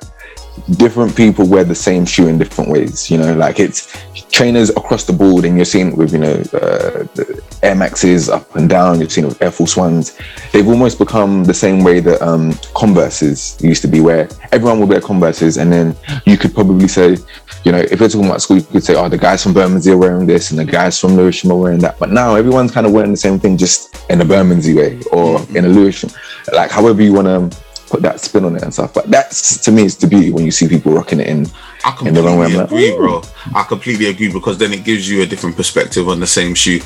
different 0.71 1.15
people 1.15 1.47
wear 1.47 1.63
the 1.63 1.75
same 1.75 2.05
shoe 2.05 2.27
in 2.27 2.37
different 2.37 2.69
ways. 2.69 3.09
You 3.09 3.17
know, 3.17 3.33
like 3.33 3.59
it's 3.59 3.97
trainers 4.31 4.69
across 4.71 5.03
the 5.03 5.13
board, 5.13 5.45
and 5.45 5.55
you're 5.55 5.65
seeing 5.65 5.89
it 5.89 5.97
with 5.97 6.13
you 6.13 6.19
know 6.19 6.33
uh, 6.53 7.03
the 7.15 7.43
Air 7.63 7.75
Maxes 7.75 8.29
up 8.29 8.55
and 8.55 8.69
down. 8.69 8.99
You're 8.99 9.09
seeing 9.09 9.25
it 9.25 9.29
with 9.29 9.41
Air 9.41 9.51
Force 9.51 9.75
Ones. 9.75 10.17
They've 10.51 10.67
almost 10.67 10.97
become 10.97 11.43
the 11.43 11.53
same 11.53 11.83
way 11.83 11.99
that 12.01 12.21
um, 12.21 12.53
Converses 12.75 13.57
used 13.61 13.81
to 13.83 13.87
be, 13.87 13.99
where 14.01 14.29
everyone 14.51 14.79
would 14.79 14.89
wear 14.89 15.01
Converses, 15.01 15.57
and 15.57 15.71
then 15.71 15.95
you 16.25 16.37
could 16.37 16.53
probably 16.53 16.87
say, 16.87 17.17
you 17.63 17.71
know, 17.71 17.79
if 17.79 17.99
you're 17.99 18.09
talking 18.09 18.25
about 18.25 18.41
school, 18.41 18.57
you 18.57 18.63
could 18.63 18.83
say, 18.83 18.95
oh, 18.95 19.09
the 19.09 19.17
guys 19.17 19.43
from 19.43 19.53
Bermondsey 19.53 19.91
are 19.91 19.97
wearing 19.97 20.25
this, 20.25 20.51
and 20.51 20.59
the 20.59 20.65
guys 20.65 20.99
from 20.99 21.15
Lewisham 21.15 21.51
are 21.51 21.57
wearing 21.57 21.79
that. 21.79 21.99
But 21.99 22.11
now 22.11 22.35
everyone's 22.35 22.71
kind 22.71 22.85
of 22.85 22.93
wearing 22.93 23.11
the 23.11 23.17
same 23.17 23.39
thing, 23.39 23.57
just 23.57 23.95
in 24.09 24.21
a 24.21 24.25
Bermondsey 24.25 24.73
way 24.73 25.01
or 25.11 25.41
in 25.55 25.65
a 25.65 25.69
Lewisham, 25.69 26.09
like 26.53 26.71
however 26.71 27.01
you 27.01 27.13
want 27.13 27.51
to 27.51 27.57
put 27.91 28.01
that 28.01 28.19
spin 28.21 28.45
on 28.45 28.55
it 28.55 28.63
and 28.63 28.73
stuff. 28.73 28.93
But 28.93 29.11
that's 29.11 29.57
to 29.65 29.71
me, 29.71 29.83
it's 29.83 29.95
the 29.95 30.07
beauty 30.07 30.31
when 30.31 30.45
you 30.45 30.51
see 30.51 30.67
people 30.67 30.93
rocking 30.93 31.19
it 31.19 31.27
in. 31.27 31.45
I 31.83 31.95
in 32.07 32.13
the 32.13 32.23
wrong 32.23 32.39
way. 32.39 32.51
completely 32.51 32.53
I'm 32.53 32.57
like, 32.57 32.71
agree, 32.71 32.95
bro. 32.95 33.21
I 33.53 33.63
completely 33.63 34.05
agree 34.07 34.31
because 34.31 34.57
then 34.57 34.71
it 34.71 34.83
gives 34.83 35.09
you 35.09 35.21
a 35.21 35.25
different 35.25 35.55
perspective 35.55 36.07
on 36.07 36.19
the 36.19 36.27
same 36.27 36.55
shoe, 36.55 36.79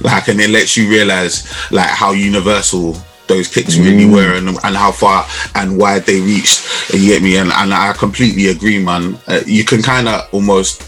like, 0.00 0.28
and 0.28 0.40
it 0.40 0.50
lets 0.50 0.76
you 0.76 0.88
realize 0.88 1.46
like 1.70 1.90
how 1.90 2.12
universal 2.12 2.96
those 3.26 3.46
kicks 3.46 3.76
really 3.76 4.04
Mm. 4.04 4.14
were 4.14 4.34
and, 4.38 4.48
and 4.48 4.74
how 4.76 4.90
far 4.90 5.26
and 5.54 5.76
wide 5.78 6.06
they 6.06 6.18
reached. 6.20 6.64
And 6.92 7.02
you 7.02 7.12
get 7.12 7.22
me, 7.22 7.36
and, 7.36 7.52
and 7.52 7.74
I 7.74 7.92
completely 7.92 8.48
agree, 8.48 8.82
man. 8.82 9.18
Uh, 9.26 9.40
you 9.46 9.64
can 9.64 9.82
kind 9.82 10.08
of 10.08 10.26
almost. 10.32 10.87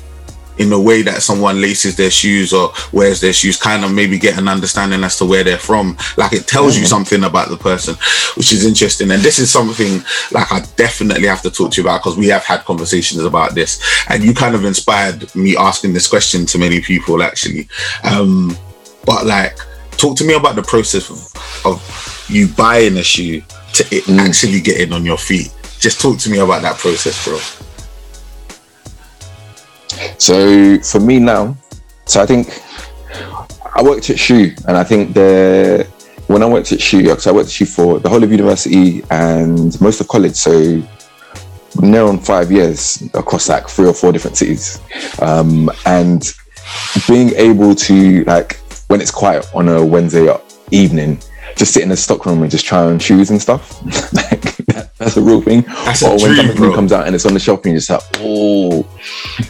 In 0.60 0.68
the 0.68 0.78
way 0.78 1.00
that 1.02 1.22
someone 1.22 1.60
laces 1.60 1.96
their 1.96 2.10
shoes 2.10 2.52
or 2.52 2.72
wears 2.92 3.20
their 3.20 3.32
shoes, 3.32 3.56
kind 3.56 3.82
of 3.82 3.92
maybe 3.92 4.18
get 4.18 4.38
an 4.38 4.46
understanding 4.46 5.02
as 5.02 5.16
to 5.16 5.24
where 5.24 5.42
they're 5.42 5.56
from. 5.56 5.96
Like 6.18 6.34
it 6.34 6.46
tells 6.46 6.78
you 6.78 6.84
something 6.84 7.24
about 7.24 7.48
the 7.48 7.56
person, 7.56 7.94
which 8.36 8.52
is 8.52 8.66
interesting. 8.66 9.10
And 9.10 9.22
this 9.22 9.38
is 9.38 9.50
something 9.50 10.02
like 10.32 10.52
I 10.52 10.60
definitely 10.76 11.28
have 11.28 11.40
to 11.42 11.50
talk 11.50 11.72
to 11.72 11.80
you 11.80 11.88
about 11.88 12.02
because 12.02 12.18
we 12.18 12.28
have 12.28 12.44
had 12.44 12.60
conversations 12.66 13.24
about 13.24 13.54
this, 13.54 13.80
and 14.10 14.22
you 14.22 14.34
kind 14.34 14.54
of 14.54 14.66
inspired 14.66 15.34
me 15.34 15.56
asking 15.56 15.94
this 15.94 16.06
question 16.06 16.44
to 16.46 16.58
many 16.58 16.80
people 16.82 17.22
actually. 17.22 17.66
Um, 18.04 18.56
but 19.06 19.24
like, 19.24 19.58
talk 19.92 20.16
to 20.18 20.24
me 20.24 20.34
about 20.34 20.56
the 20.56 20.62
process 20.62 21.08
of, 21.08 21.64
of 21.64 22.26
you 22.28 22.48
buying 22.48 22.98
a 22.98 23.02
shoe 23.02 23.42
to 23.74 23.86
it 23.90 24.08
actually 24.10 24.60
getting 24.60 24.92
on 24.92 25.06
your 25.06 25.18
feet. 25.18 25.50
Just 25.78 26.00
talk 26.00 26.18
to 26.18 26.30
me 26.30 26.38
about 26.38 26.60
that 26.62 26.76
process, 26.76 27.24
bro. 27.24 27.38
So 30.18 30.78
for 30.80 31.00
me 31.00 31.18
now, 31.18 31.56
so 32.06 32.22
I 32.22 32.26
think 32.26 32.48
I 33.74 33.82
worked 33.82 34.10
at 34.10 34.16
Schuh, 34.16 34.56
and 34.66 34.76
I 34.76 34.84
think 34.84 35.14
the 35.14 35.86
when 36.26 36.42
I 36.42 36.46
worked 36.46 36.72
at 36.72 36.78
Schuh, 36.78 37.02
because 37.02 37.26
I 37.26 37.32
worked 37.32 37.48
at 37.48 37.52
Schuh 37.52 37.68
for 37.68 37.98
the 37.98 38.08
whole 38.08 38.22
of 38.22 38.30
university 38.30 39.02
and 39.10 39.80
most 39.80 40.00
of 40.00 40.08
college, 40.08 40.34
so 40.34 40.82
near 41.80 42.02
on 42.02 42.18
five 42.18 42.50
years 42.50 43.02
across 43.14 43.48
like 43.48 43.68
three 43.68 43.86
or 43.86 43.94
four 43.94 44.12
different 44.12 44.36
cities, 44.36 44.80
um, 45.20 45.70
and 45.86 46.32
being 47.08 47.30
able 47.30 47.74
to 47.74 48.24
like 48.24 48.56
when 48.88 49.00
it's 49.00 49.10
quiet 49.10 49.48
on 49.54 49.68
a 49.68 49.84
Wednesday 49.84 50.34
evening, 50.70 51.18
just 51.56 51.74
sit 51.74 51.82
in 51.82 51.88
the 51.88 51.96
stockroom 51.96 52.42
and 52.42 52.50
just 52.50 52.64
try 52.64 52.84
on 52.84 52.98
shoes 52.98 53.30
and 53.30 53.40
stuff. 53.40 53.82
like 54.12 54.59
that's 54.98 55.16
a 55.16 55.22
real 55.22 55.40
thing. 55.42 55.62
That's 55.62 56.02
or 56.02 56.10
when 56.10 56.18
dream, 56.18 56.36
something 56.36 56.56
bro. 56.56 56.74
comes 56.74 56.92
out 56.92 57.06
and 57.06 57.14
it's 57.14 57.26
on 57.26 57.34
the 57.34 57.40
shelf 57.40 57.64
and 57.64 57.72
you're 57.72 57.80
just 57.80 57.90
like, 57.90 58.02
oh. 58.18 58.86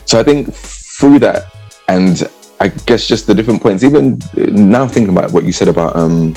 So 0.05 0.21
I 0.21 0.23
think 0.23 0.53
through 0.53 1.19
that, 1.21 1.53
and 1.89 2.23
I 2.61 2.69
guess 2.69 3.07
just 3.07 3.27
the 3.27 3.35
different 3.35 3.63
points, 3.63 3.83
even 3.85 4.21
now 4.37 4.87
thinking 4.87 5.17
about 5.17 5.33
what 5.33 5.45
you 5.45 5.53
said 5.53 5.69
about 5.69 5.97
um, 5.97 6.35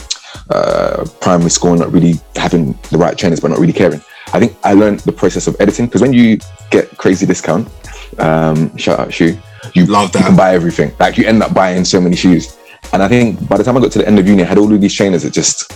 uh, 0.50 1.06
primary 1.22 1.50
school 1.50 1.76
not 1.76 1.92
really 1.92 2.14
having 2.36 2.78
the 2.92 2.98
right 2.98 3.18
trainers 3.18 3.40
but 3.40 3.50
not 3.50 3.60
really 3.60 3.74
caring. 3.74 4.02
I 4.34 4.40
think 4.40 4.56
I 4.64 4.74
learned 4.74 5.02
the 5.02 5.12
process 5.12 5.48
of 5.48 5.56
editing 5.60 5.86
because 5.86 6.02
when 6.02 6.14
you 6.14 6.40
get 6.72 6.98
crazy 6.98 7.26
discount, 7.26 7.68
um, 8.18 8.76
shout 8.78 9.00
out 9.00 9.10
Schuh, 9.10 9.40
you, 9.76 9.86
Love 9.86 10.12
that. 10.14 10.20
you 10.20 10.26
can 10.26 10.36
buy 10.36 10.54
everything. 10.54 10.92
Like 11.00 11.18
you 11.18 11.26
end 11.26 11.44
up 11.44 11.54
buying 11.54 11.86
so 11.86 12.02
many 12.02 12.16
shoes. 12.16 12.58
And 12.92 13.02
I 13.02 13.08
think 13.08 13.48
by 13.48 13.58
the 13.58 13.64
time 13.64 13.78
I 13.78 13.80
got 13.80 13.92
to 13.94 14.00
the 14.00 14.08
end 14.08 14.20
of 14.20 14.28
uni, 14.28 14.44
I 14.44 14.46
had 14.46 14.58
all 14.58 14.72
of 14.72 14.82
these 14.82 14.94
trainers 14.94 15.24
that 15.24 15.34
just 15.34 15.72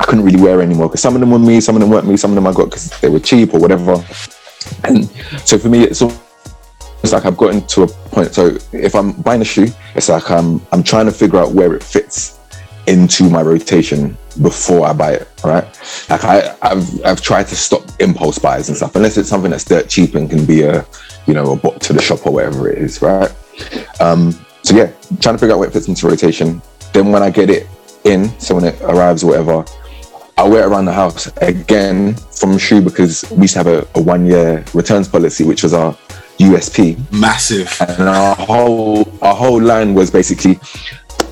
I 0.00 0.04
couldn't 0.04 0.24
really 0.24 0.40
wear 0.40 0.60
anymore 0.62 0.88
because 0.88 1.02
some 1.02 1.14
of 1.14 1.20
them 1.20 1.30
were 1.30 1.38
me, 1.38 1.60
some 1.60 1.76
of 1.76 1.80
them 1.80 1.90
weren't 1.90 2.06
me, 2.06 2.16
some 2.16 2.30
of 2.30 2.34
them 2.36 2.46
I 2.46 2.52
got 2.52 2.66
because 2.66 2.90
they 3.00 3.08
were 3.08 3.20
cheap 3.20 3.54
or 3.54 3.60
whatever. 3.60 4.04
And 4.84 5.06
so 5.44 5.58
for 5.58 5.68
me, 5.68 5.82
it's 5.82 6.02
it's 7.02 7.12
like 7.12 7.26
I've 7.26 7.36
gotten 7.36 7.66
to 7.68 7.84
a 7.84 7.86
point. 7.86 8.34
So 8.34 8.58
if 8.72 8.94
I'm 8.94 9.12
buying 9.12 9.40
a 9.40 9.44
shoe, 9.44 9.68
it's 9.94 10.08
like 10.08 10.30
I'm 10.30 10.60
I'm 10.72 10.82
trying 10.82 11.06
to 11.06 11.12
figure 11.12 11.38
out 11.38 11.52
where 11.52 11.74
it 11.74 11.82
fits 11.82 12.38
into 12.86 13.28
my 13.28 13.42
rotation 13.42 14.16
before 14.42 14.86
I 14.86 14.92
buy 14.92 15.12
it. 15.12 15.28
Right? 15.44 15.64
Like 16.10 16.24
I 16.24 16.56
I've 16.62 17.04
I've 17.04 17.20
tried 17.20 17.46
to 17.48 17.56
stop 17.56 17.82
impulse 18.00 18.38
buys 18.38 18.68
and 18.68 18.76
stuff 18.76 18.96
unless 18.96 19.16
it's 19.16 19.28
something 19.28 19.50
that's 19.50 19.64
dirt 19.64 19.88
cheap 19.88 20.14
and 20.14 20.28
can 20.28 20.44
be 20.44 20.62
a 20.62 20.84
you 21.26 21.34
know 21.34 21.52
a 21.52 21.56
bot 21.56 21.80
to 21.82 21.92
the 21.92 22.02
shop 22.02 22.26
or 22.26 22.32
whatever 22.32 22.68
it 22.68 22.78
is. 22.78 23.00
Right? 23.00 23.32
Um, 24.00 24.32
so 24.62 24.76
yeah, 24.76 24.90
trying 25.20 25.34
to 25.34 25.38
figure 25.38 25.54
out 25.54 25.58
where 25.58 25.68
it 25.68 25.72
fits 25.72 25.88
into 25.88 26.08
rotation. 26.08 26.60
Then 26.92 27.12
when 27.12 27.22
I 27.22 27.30
get 27.30 27.50
it 27.50 27.66
in, 28.04 28.28
so 28.40 28.54
when 28.54 28.64
it 28.64 28.80
arrives 28.82 29.22
or 29.22 29.28
whatever, 29.28 29.64
I 30.38 30.46
wear 30.48 30.62
it 30.62 30.66
around 30.66 30.84
the 30.84 30.92
house 30.92 31.26
again 31.38 32.14
from 32.14 32.52
Schuh 32.58 32.82
because 32.82 33.28
we 33.32 33.42
used 33.42 33.54
to 33.54 33.58
have 33.58 33.66
a, 33.66 33.86
a 33.96 34.00
one 34.00 34.24
year 34.24 34.64
returns 34.72 35.08
policy, 35.08 35.42
which 35.42 35.64
was 35.64 35.74
our 35.74 35.94
USP. 36.38 36.96
Massive. 37.12 37.76
And 37.80 38.08
our 38.08 38.36
whole 38.36 39.08
our 39.20 39.34
whole 39.34 39.60
line 39.60 39.94
was 39.94 40.12
basically, 40.12 40.60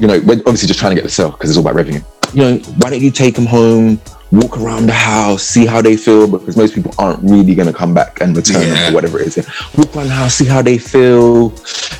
you 0.00 0.08
know, 0.08 0.18
we're 0.26 0.40
obviously 0.40 0.66
just 0.66 0.80
trying 0.80 0.90
to 0.90 0.96
get 0.96 1.04
the 1.04 1.08
sale 1.10 1.30
because 1.30 1.50
it's 1.50 1.56
all 1.56 1.62
about 1.62 1.76
revenue. 1.76 2.00
You 2.34 2.42
know, 2.42 2.56
why 2.80 2.90
don't 2.90 3.00
you 3.00 3.12
take 3.12 3.36
them 3.36 3.46
home, 3.46 4.00
walk 4.32 4.58
around 4.58 4.86
the 4.86 4.92
house, 4.92 5.44
see 5.44 5.66
how 5.66 5.80
they 5.80 5.96
feel? 5.96 6.26
Because 6.26 6.56
most 6.56 6.74
people 6.74 6.92
aren't 6.98 7.22
really 7.22 7.54
going 7.54 7.68
to 7.68 7.72
come 7.72 7.94
back 7.94 8.20
and 8.20 8.36
return 8.36 8.62
Yeah. 8.62 8.74
them 8.74 8.92
or 8.92 8.94
whatever 8.96 9.20
it 9.20 9.28
is. 9.36 9.46
Walk 9.78 9.94
around 9.94 10.08
the 10.08 10.14
house, 10.14 10.34
see 10.34 10.46
how 10.46 10.62
they 10.62 10.78
feel. 10.78 11.54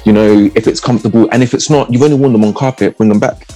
You 0.04 0.12
know, 0.12 0.50
if 0.56 0.66
it's 0.66 0.80
comfortable, 0.80 1.28
and 1.30 1.44
if 1.44 1.54
it's 1.54 1.70
not, 1.70 1.92
you've 1.92 2.02
only 2.02 2.16
worn 2.16 2.32
them 2.32 2.42
on 2.44 2.52
carpet, 2.52 2.96
bring 2.96 3.08
them 3.08 3.20
back. 3.20 3.46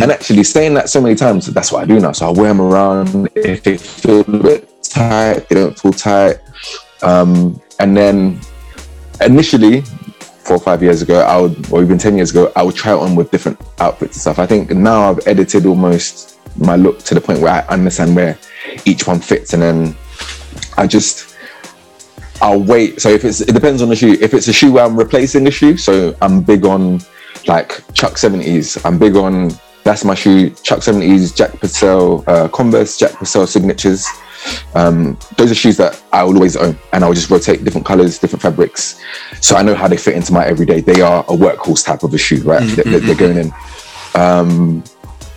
And 0.00 0.10
actually, 0.10 0.44
saying 0.44 0.74
that 0.74 0.88
so 0.88 1.00
many 1.00 1.14
times, 1.14 1.46
that's 1.46 1.72
what 1.72 1.82
I 1.82 1.86
do 1.86 1.98
now. 2.00 2.12
So 2.12 2.28
I 2.28 2.30
wear 2.30 2.48
them 2.48 2.60
around. 2.60 3.28
If 3.34 3.62
they 3.62 3.76
feel 3.76 4.16
a 4.16 4.26
little 4.30 4.42
bit 4.42 4.82
tight, 4.82 5.48
they 5.48 5.56
don't 5.56 5.78
feel 5.78 5.92
tight. 5.92 6.38
Um, 7.02 7.60
and 7.78 7.96
then 7.96 8.40
initially 9.20 9.82
four 10.46 10.56
or 10.56 10.60
five 10.60 10.82
years 10.82 11.02
ago, 11.02 11.20
I 11.20 11.40
would, 11.40 11.72
or 11.72 11.82
even 11.82 11.98
10 11.98 12.16
years 12.16 12.30
ago, 12.30 12.52
I 12.54 12.62
would 12.62 12.74
try 12.74 12.92
it 12.92 12.98
on 12.98 13.16
with 13.16 13.30
different 13.30 13.60
outfits 13.80 14.16
and 14.16 14.20
stuff. 14.22 14.38
I 14.38 14.46
think 14.46 14.70
now 14.70 15.10
I've 15.10 15.26
edited 15.26 15.66
almost 15.66 16.38
my 16.56 16.76
look 16.76 17.00
to 17.00 17.14
the 17.14 17.20
point 17.20 17.40
where 17.40 17.52
I 17.52 17.60
understand 17.66 18.14
where 18.14 18.38
each 18.84 19.06
one 19.06 19.20
fits. 19.20 19.52
And 19.52 19.62
then 19.62 19.96
I 20.76 20.86
just, 20.86 21.36
I'll 22.40 22.62
wait. 22.62 23.00
So 23.00 23.08
if 23.08 23.24
it's, 23.24 23.40
it 23.40 23.52
depends 23.52 23.82
on 23.82 23.88
the 23.88 23.96
shoe. 23.96 24.16
If 24.20 24.34
it's 24.34 24.48
a 24.48 24.52
shoe 24.52 24.72
where 24.72 24.84
I'm 24.84 24.96
replacing 24.96 25.44
the 25.44 25.50
shoe, 25.50 25.76
so 25.76 26.16
I'm 26.22 26.42
big 26.42 26.64
on 26.64 27.00
like 27.46 27.82
Chuck 27.94 28.14
70s. 28.14 28.84
I'm 28.84 28.98
big 28.98 29.16
on 29.16 29.50
that's 29.86 30.04
my 30.04 30.16
shoe. 30.16 30.50
Chuck 30.50 30.80
70s, 30.80 31.34
Jack 31.34 31.52
Purcell, 31.60 32.24
uh, 32.26 32.48
Converse, 32.48 32.98
Jack 32.98 33.12
Purcell 33.12 33.46
signatures. 33.46 34.04
Um, 34.74 35.16
those 35.36 35.52
are 35.52 35.54
shoes 35.54 35.76
that 35.76 36.02
I 36.12 36.24
will 36.24 36.34
always 36.34 36.56
own, 36.56 36.76
and 36.92 37.04
I'll 37.04 37.12
just 37.12 37.30
rotate 37.30 37.62
different 37.62 37.86
colors, 37.86 38.18
different 38.18 38.42
fabrics, 38.42 39.00
so 39.40 39.54
I 39.54 39.62
know 39.62 39.74
how 39.74 39.86
they 39.86 39.96
fit 39.96 40.14
into 40.16 40.32
my 40.32 40.44
everyday. 40.44 40.80
They 40.80 41.00
are 41.02 41.20
a 41.22 41.36
workhorse 41.36 41.84
type 41.84 42.02
of 42.02 42.12
a 42.12 42.18
shoe, 42.18 42.42
right? 42.42 42.62
Mm-hmm. 42.62 42.90
They're, 42.90 43.00
they're 43.00 43.14
going 43.14 43.38
in. 43.38 43.52
Um, 44.14 44.84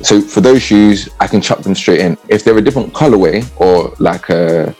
so 0.01 0.19
for 0.19 0.41
those 0.41 0.63
shoes, 0.63 1.09
I 1.19 1.27
can 1.27 1.41
chuck 1.41 1.59
them 1.59 1.75
straight 1.75 1.99
in. 1.99 2.17
If 2.27 2.43
they're 2.43 2.57
a 2.57 2.61
different 2.61 2.93
colorway 2.93 3.47
or 3.61 3.93
like 3.99 4.29
a 4.29 4.75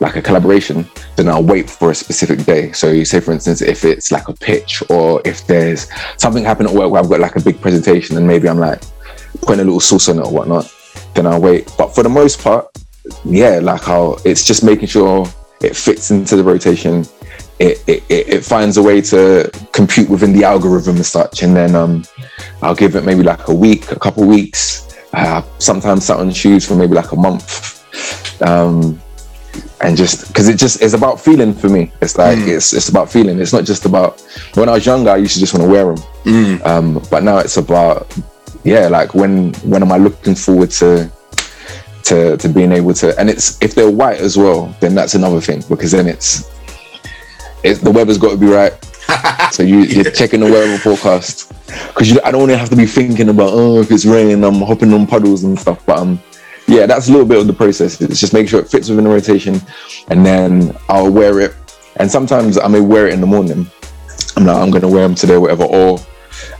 like 0.00 0.16
a 0.16 0.22
collaboration, 0.22 0.88
then 1.16 1.28
I'll 1.28 1.42
wait 1.42 1.68
for 1.68 1.90
a 1.90 1.94
specific 1.94 2.44
day. 2.44 2.72
So 2.72 2.90
you 2.90 3.04
say 3.04 3.20
for 3.20 3.32
instance, 3.32 3.62
if 3.62 3.84
it's 3.84 4.12
like 4.12 4.28
a 4.28 4.34
pitch 4.34 4.82
or 4.90 5.20
if 5.24 5.46
there's 5.46 5.88
something 6.16 6.44
happening 6.44 6.72
at 6.72 6.78
work 6.78 6.90
where 6.90 7.02
I've 7.02 7.08
got 7.08 7.20
like 7.20 7.36
a 7.36 7.40
big 7.40 7.60
presentation 7.60 8.16
and 8.16 8.26
maybe 8.26 8.48
I'm 8.48 8.58
like 8.58 8.82
putting 9.42 9.60
a 9.60 9.64
little 9.64 9.80
sauce 9.80 10.08
on 10.08 10.18
it 10.18 10.26
or 10.26 10.32
whatnot, 10.32 10.72
then 11.14 11.26
I'll 11.26 11.40
wait. 11.40 11.72
But 11.76 11.94
for 11.94 12.02
the 12.02 12.08
most 12.08 12.40
part, 12.40 12.68
yeah, 13.24 13.58
like 13.60 13.88
I'll 13.88 14.20
it's 14.24 14.44
just 14.44 14.62
making 14.62 14.88
sure 14.88 15.26
it 15.60 15.76
fits 15.76 16.10
into 16.10 16.36
the 16.36 16.44
rotation. 16.44 17.04
It, 17.58 17.82
it, 17.88 18.04
it 18.08 18.44
finds 18.44 18.76
a 18.76 18.82
way 18.82 19.00
to 19.00 19.50
compute 19.72 20.08
within 20.08 20.32
the 20.32 20.44
algorithm 20.44 20.96
and 20.96 21.06
such, 21.06 21.42
and 21.42 21.56
then 21.56 21.74
um, 21.74 22.04
I'll 22.62 22.74
give 22.74 22.94
it 22.94 23.04
maybe 23.04 23.24
like 23.24 23.48
a 23.48 23.54
week, 23.54 23.90
a 23.90 23.98
couple 23.98 24.24
weeks. 24.24 24.96
Uh, 25.12 25.42
sometimes 25.58 26.04
sat 26.04 26.18
on 26.18 26.30
shoes 26.30 26.64
for 26.64 26.76
maybe 26.76 26.94
like 26.94 27.10
a 27.10 27.16
month, 27.16 28.42
um, 28.42 29.00
and 29.80 29.96
just 29.96 30.28
because 30.28 30.48
it 30.48 30.58
just 30.58 30.82
it's 30.82 30.94
about 30.94 31.20
feeling 31.20 31.54
for 31.54 31.68
me. 31.68 31.92
It's 32.00 32.18
like 32.18 32.38
it's 32.38 32.72
it's 32.72 32.88
about 32.88 33.10
feeling. 33.10 33.38
It's 33.40 33.52
not 33.52 33.64
just 33.64 33.84
about 33.84 34.20
when 34.54 34.68
I 34.68 34.72
was 34.72 34.86
younger, 34.86 35.10
I 35.10 35.16
used 35.16 35.34
to 35.34 35.40
just 35.40 35.54
want 35.54 35.64
to 35.64 35.70
wear 35.70 35.94
them, 35.94 36.04
um, 36.64 37.02
but 37.10 37.22
now 37.22 37.38
it's 37.38 37.56
about 37.56 38.12
yeah, 38.64 38.88
like 38.88 39.14
when 39.14 39.54
when 39.64 39.82
am 39.82 39.92
I 39.92 39.98
looking 39.98 40.34
forward 40.34 40.70
to 40.72 41.10
to 42.04 42.36
to 42.36 42.48
being 42.48 42.72
able 42.72 42.94
to 42.94 43.18
and 43.18 43.28
it's 43.30 43.60
if 43.62 43.74
they're 43.74 43.90
white 43.90 44.18
as 44.18 44.36
well, 44.36 44.74
then 44.80 44.94
that's 44.94 45.14
another 45.14 45.40
thing 45.40 45.62
because 45.68 45.92
then 45.92 46.06
it's 46.06 46.50
it's 47.62 47.80
the 47.80 47.90
weather's 47.90 48.18
got 48.18 48.30
to 48.30 48.36
be 48.36 48.46
right. 48.46 48.72
so 49.52 49.62
you, 49.62 49.80
you're 49.80 50.10
checking 50.10 50.40
the 50.40 50.46
weather 50.46 50.76
forecast 50.78 51.52
because 51.88 52.18
I 52.20 52.30
don't 52.30 52.40
want 52.40 52.52
to 52.52 52.58
have 52.58 52.70
to 52.70 52.76
be 52.76 52.86
thinking 52.86 53.28
about 53.28 53.50
oh 53.52 53.80
if 53.80 53.90
it's 53.90 54.04
raining 54.04 54.44
I'm 54.44 54.60
hopping 54.60 54.92
on 54.92 55.06
puddles 55.06 55.44
and 55.44 55.58
stuff. 55.58 55.84
But 55.86 55.98
um 55.98 56.20
yeah, 56.68 56.84
that's 56.84 57.08
a 57.08 57.12
little 57.12 57.26
bit 57.26 57.38
of 57.38 57.46
the 57.46 57.52
process. 57.52 58.00
It's 58.00 58.20
just 58.20 58.34
make 58.34 58.48
sure 58.48 58.60
it 58.60 58.68
fits 58.68 58.90
within 58.90 59.04
the 59.04 59.10
rotation, 59.10 59.60
and 60.08 60.24
then 60.24 60.76
I'll 60.88 61.10
wear 61.10 61.40
it. 61.40 61.54
And 61.96 62.10
sometimes 62.10 62.58
I 62.58 62.68
may 62.68 62.80
wear 62.80 63.08
it 63.08 63.14
in 63.14 63.20
the 63.20 63.26
morning. 63.26 63.66
I'm 64.36 64.44
like 64.44 64.56
I'm 64.56 64.70
gonna 64.70 64.88
wear 64.88 65.02
them 65.02 65.14
today, 65.14 65.38
whatever, 65.38 65.64
or 65.64 65.98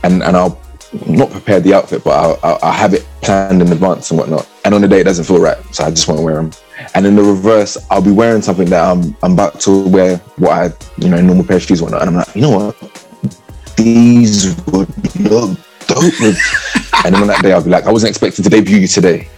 and 0.03 0.23
and 0.23 0.35
I'll 0.35 0.59
not 1.05 1.29
prepare 1.29 1.59
the 1.59 1.75
outfit, 1.75 2.03
but 2.03 2.11
I'll, 2.11 2.39
I'll, 2.41 2.59
I'll 2.63 2.71
have 2.71 2.95
it 2.95 3.07
planned 3.21 3.61
in 3.61 3.71
advance 3.71 4.09
and 4.09 4.19
whatnot. 4.19 4.49
And 4.65 4.73
on 4.73 4.81
the 4.81 4.87
day, 4.87 5.01
it 5.01 5.03
doesn't 5.03 5.25
feel 5.25 5.39
right, 5.39 5.57
so 5.71 5.83
I 5.83 5.91
just 5.91 6.07
want 6.07 6.19
to 6.19 6.25
wear 6.25 6.35
them. 6.35 6.51
And 6.95 7.05
in 7.05 7.15
the 7.15 7.21
reverse, 7.21 7.77
I'll 7.91 8.01
be 8.01 8.11
wearing 8.11 8.41
something 8.41 8.69
that 8.69 8.83
I'm 8.83 9.15
I'm 9.21 9.33
about 9.33 9.59
to 9.61 9.87
wear 9.87 10.17
what 10.37 10.51
I 10.51 10.73
you 10.97 11.09
know 11.09 11.21
normal 11.21 11.45
pair 11.45 11.57
of 11.57 11.63
shoes 11.63 11.81
whatnot, 11.81 12.01
and 12.01 12.09
I'm 12.09 12.15
like, 12.15 12.35
you 12.35 12.41
know 12.41 12.57
what, 12.57 13.75
these 13.77 14.55
would 14.65 14.89
look 15.19 15.49
dope. 15.85 16.13
and 17.05 17.13
then 17.13 17.21
on 17.21 17.27
that 17.27 17.41
day, 17.43 17.53
I'll 17.53 17.63
be 17.63 17.69
like, 17.69 17.85
I 17.85 17.91
wasn't 17.91 18.09
expecting 18.09 18.43
to 18.43 18.49
debut 18.49 18.77
you 18.77 18.87
today, 18.87 19.29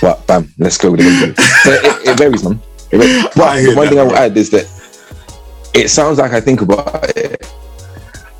but 0.00 0.26
bam, 0.26 0.52
let's 0.58 0.76
go 0.78 0.90
with 0.92 1.00
it. 1.02 1.36
So 1.38 1.70
it, 1.72 2.08
it 2.08 2.18
varies, 2.18 2.44
man. 2.44 2.60
It 2.90 2.98
varies. 2.98 3.24
But 3.36 3.62
the 3.62 3.74
one 3.74 3.84
that, 3.86 3.88
thing 3.90 3.98
I 3.98 4.02
will 4.04 4.16
add 4.16 4.36
is 4.36 4.50
that 4.50 4.66
it 5.74 5.88
sounds 5.88 6.18
like 6.18 6.32
I 6.32 6.40
think 6.40 6.60
about 6.62 7.16
it, 7.16 7.52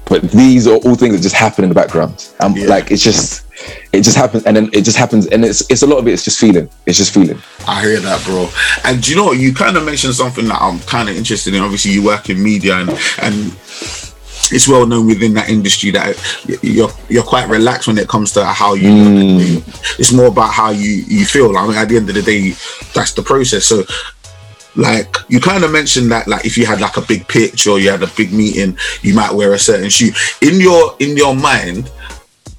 but 0.07 0.23
these 0.31 0.67
are 0.67 0.77
all 0.77 0.95
things 0.95 1.15
that 1.17 1.23
just 1.23 1.35
happen 1.35 1.65
in 1.65 1.69
the 1.69 1.75
background. 1.75 2.29
Um, 2.41 2.57
Yeah. 2.57 2.67
like 2.67 2.91
it's 2.91 3.03
just, 3.03 3.45
it 3.93 4.03
just 4.03 4.17
happens, 4.17 4.45
and 4.45 4.57
then 4.57 4.71
it 4.73 4.83
just 4.83 4.97
happens, 4.97 5.27
and 5.27 5.45
it's 5.45 5.69
it's 5.71 5.83
a 5.83 5.87
lot 5.87 5.99
of 5.99 6.09
it. 6.09 6.13
It's 6.13 6.25
just 6.25 6.39
feeling. 6.41 6.69
It's 6.87 6.97
just 6.97 7.13
feeling. 7.13 7.41
I 7.67 7.83
hear 7.83 8.01
that, 8.01 8.25
bro. 8.25 8.49
And 8.85 9.03
do 9.03 9.11
you 9.11 9.17
know? 9.17 9.33
You 9.33 9.53
kind 9.53 9.77
of 9.77 9.85
mentioned 9.85 10.15
something 10.15 10.47
that 10.49 10.61
I'm 10.61 10.79
kind 10.81 11.09
of 11.09 11.17
interested 11.17 11.55
in. 11.55 11.63
Obviously, 11.63 11.91
you 11.93 12.03
work 12.05 12.31
in 12.31 12.43
media, 12.43 12.77
and 12.77 12.91
and 13.21 13.53
it's 14.53 14.69
well 14.69 14.87
known 14.87 15.07
within 15.07 15.35
that 15.35 15.49
industry 15.49 15.91
that 15.93 16.17
you're 16.63 16.91
you're 17.09 17.23
quite 17.23 17.49
relaxed 17.49 17.87
when 17.89 17.99
it 17.99 18.09
comes 18.09 18.33
to 18.33 18.45
how 18.45 18.75
you. 18.75 18.91
Hmm. 18.91 19.71
It's 19.99 20.13
more 20.13 20.27
about 20.27 20.53
how 20.53 20.71
you 20.71 21.05
you 21.07 21.25
feel. 21.25 21.57
I 21.57 21.67
mean, 21.67 21.77
at 21.77 21.89
the 21.89 21.97
end 21.97 22.09
of 22.09 22.15
the 22.15 22.23
day, 22.23 22.51
that's 22.95 23.13
the 23.13 23.23
process. 23.23 23.65
So. 23.65 23.85
Like 24.77 25.17
you 25.27 25.41
kind 25.41 25.65
of 25.65 25.73
mentioned 25.73 26.13
that, 26.13 26.29
like 26.29 26.45
if 26.45 26.57
you 26.57 26.65
had 26.65 26.81
like 26.81 26.97
a 26.99 27.01
big 27.01 27.27
pitch 27.27 27.67
or 27.67 27.81
you 27.81 27.91
had 27.91 28.05
a 28.05 28.13
big 28.17 28.33
meeting, 28.33 28.79
you 29.03 29.13
might 29.13 29.33
wear 29.33 29.53
a 29.53 29.59
certain 29.59 29.89
shoe. 29.89 30.13
In 30.41 30.61
your 30.61 30.95
in 31.01 31.17
your 31.17 31.35
mind, 31.35 31.91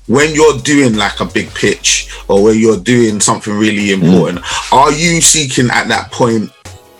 when 0.07 0.33
you're 0.33 0.57
doing 0.57 0.95
like 0.95 1.21
a 1.21 1.25
big 1.25 1.53
pitch 1.53 2.11
or 2.27 2.43
when 2.43 2.59
you're 2.59 2.79
doing 2.79 3.21
something 3.21 3.53
really 3.53 3.93
hmm. 3.93 4.03
important, 4.03 4.73
are 4.73 4.91
you 4.91 5.21
seeking 5.21 5.69
at 5.69 5.87
that 5.87 6.11
point 6.11 6.51